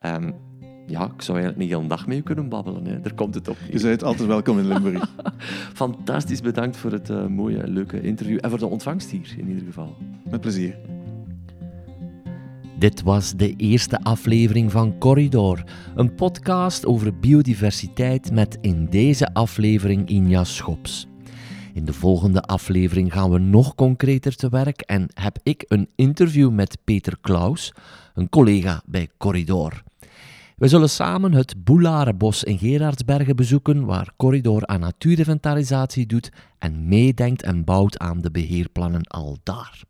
Um, 0.06 0.36
ja, 0.88 1.04
ik 1.04 1.22
zou 1.22 1.38
eigenlijk 1.38 1.58
niet 1.58 1.80
heel 1.80 1.88
dag 1.88 2.08
mee 2.08 2.22
kunnen 2.22 2.49
babbelen. 2.49 2.86
Hè. 2.86 3.01
Daar 3.01 3.14
komt 3.14 3.36
het 3.36 3.47
op. 3.47 3.58
Je 3.72 3.80
bent 3.82 4.04
altijd 4.04 4.28
welkom 4.28 4.60
in 4.60 4.68
Limburg. 4.68 5.10
Fantastisch 5.84 6.41
bedankt 6.41 6.78
voor 6.78 6.91
het 6.91 7.10
uh, 7.10 7.26
mooie, 7.26 7.68
leuke 7.68 8.01
interview 8.01 8.38
en 8.41 8.49
voor 8.49 8.60
de 8.60 8.68
ontvangst 8.68 9.10
hier 9.10 9.36
in 9.38 9.47
ieder 9.47 9.64
geval. 9.66 9.95
Met 10.30 10.41
plezier. 10.41 10.93
Dit 12.84 13.02
was 13.02 13.34
de 13.34 13.56
eerste 13.56 14.02
aflevering 14.02 14.72
van 14.72 14.98
Corridor, 14.98 15.64
een 15.96 16.16
podcast 16.16 16.86
over 16.86 17.20
biodiversiteit 17.20 18.32
met 18.32 18.58
in 18.62 18.86
deze 18.90 19.34
aflevering 19.34 20.10
Inja 20.10 20.44
Schops. 20.44 21.08
In 21.74 21.86
de 21.86 21.94
volgende 21.94 22.42
aflevering 22.42 23.14
gaan 23.14 23.32
we 23.32 23.40
nog 23.40 23.76
concreter 23.76 24.36
te 24.36 24.50
werk 24.50 24.82
en 24.82 25.08
heb 25.14 25.40
ik 25.44 25.66
een 25.68 25.90
interview 25.96 26.52
met 26.52 26.78
Peter 26.84 27.18
Klaus, 27.22 27.74
een 28.14 28.30
collega 28.30 28.82
bij 28.86 29.10
Corridor. 29.18 29.84
We 30.56 30.68
zullen 30.68 30.90
samen 30.90 31.34
het 31.34 31.64
Boelarenbos 31.64 32.44
in 32.44 32.58
Gerardsbergen 32.58 33.36
bezoeken, 33.36 33.86
waar 33.86 34.14
Corridor 34.18 34.66
aan 34.66 34.80
natuurinventarisatie 34.80 36.06
doet 36.06 36.32
en 36.60 36.88
meedenkt 36.88 37.44
en 37.44 37.64
bouwt 37.64 37.98
aan 37.98 38.22
de 38.22 38.32
beheerplannen 38.32 39.04
al 39.04 39.38
daar. 39.44 39.84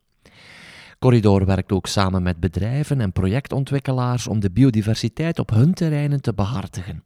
Corridor 1.04 1.46
werkt 1.46 1.72
ook 1.72 1.88
samen 1.88 2.24
met 2.24 2.40
bedrijven 2.40 3.02
en 3.02 3.12
projectontwikkelaars 3.12 4.28
om 4.28 4.40
de 4.40 4.52
biodiversiteit 4.52 5.40
op 5.40 5.50
hun 5.50 5.74
terreinen 5.74 6.22
te 6.22 6.34
behartigen. 6.34 7.04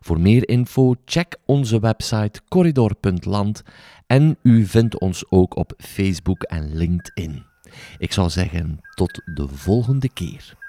Voor 0.00 0.20
meer 0.20 0.48
info 0.48 0.94
check 1.04 1.36
onze 1.46 1.80
website 1.80 2.40
corridor.land 2.48 3.62
en 4.06 4.36
u 4.42 4.64
vindt 4.66 4.98
ons 4.98 5.24
ook 5.30 5.56
op 5.56 5.72
Facebook 5.76 6.42
en 6.42 6.76
LinkedIn. 6.76 7.42
Ik 7.98 8.12
zou 8.12 8.30
zeggen 8.30 8.80
tot 8.94 9.22
de 9.34 9.48
volgende 9.48 10.08
keer. 10.08 10.63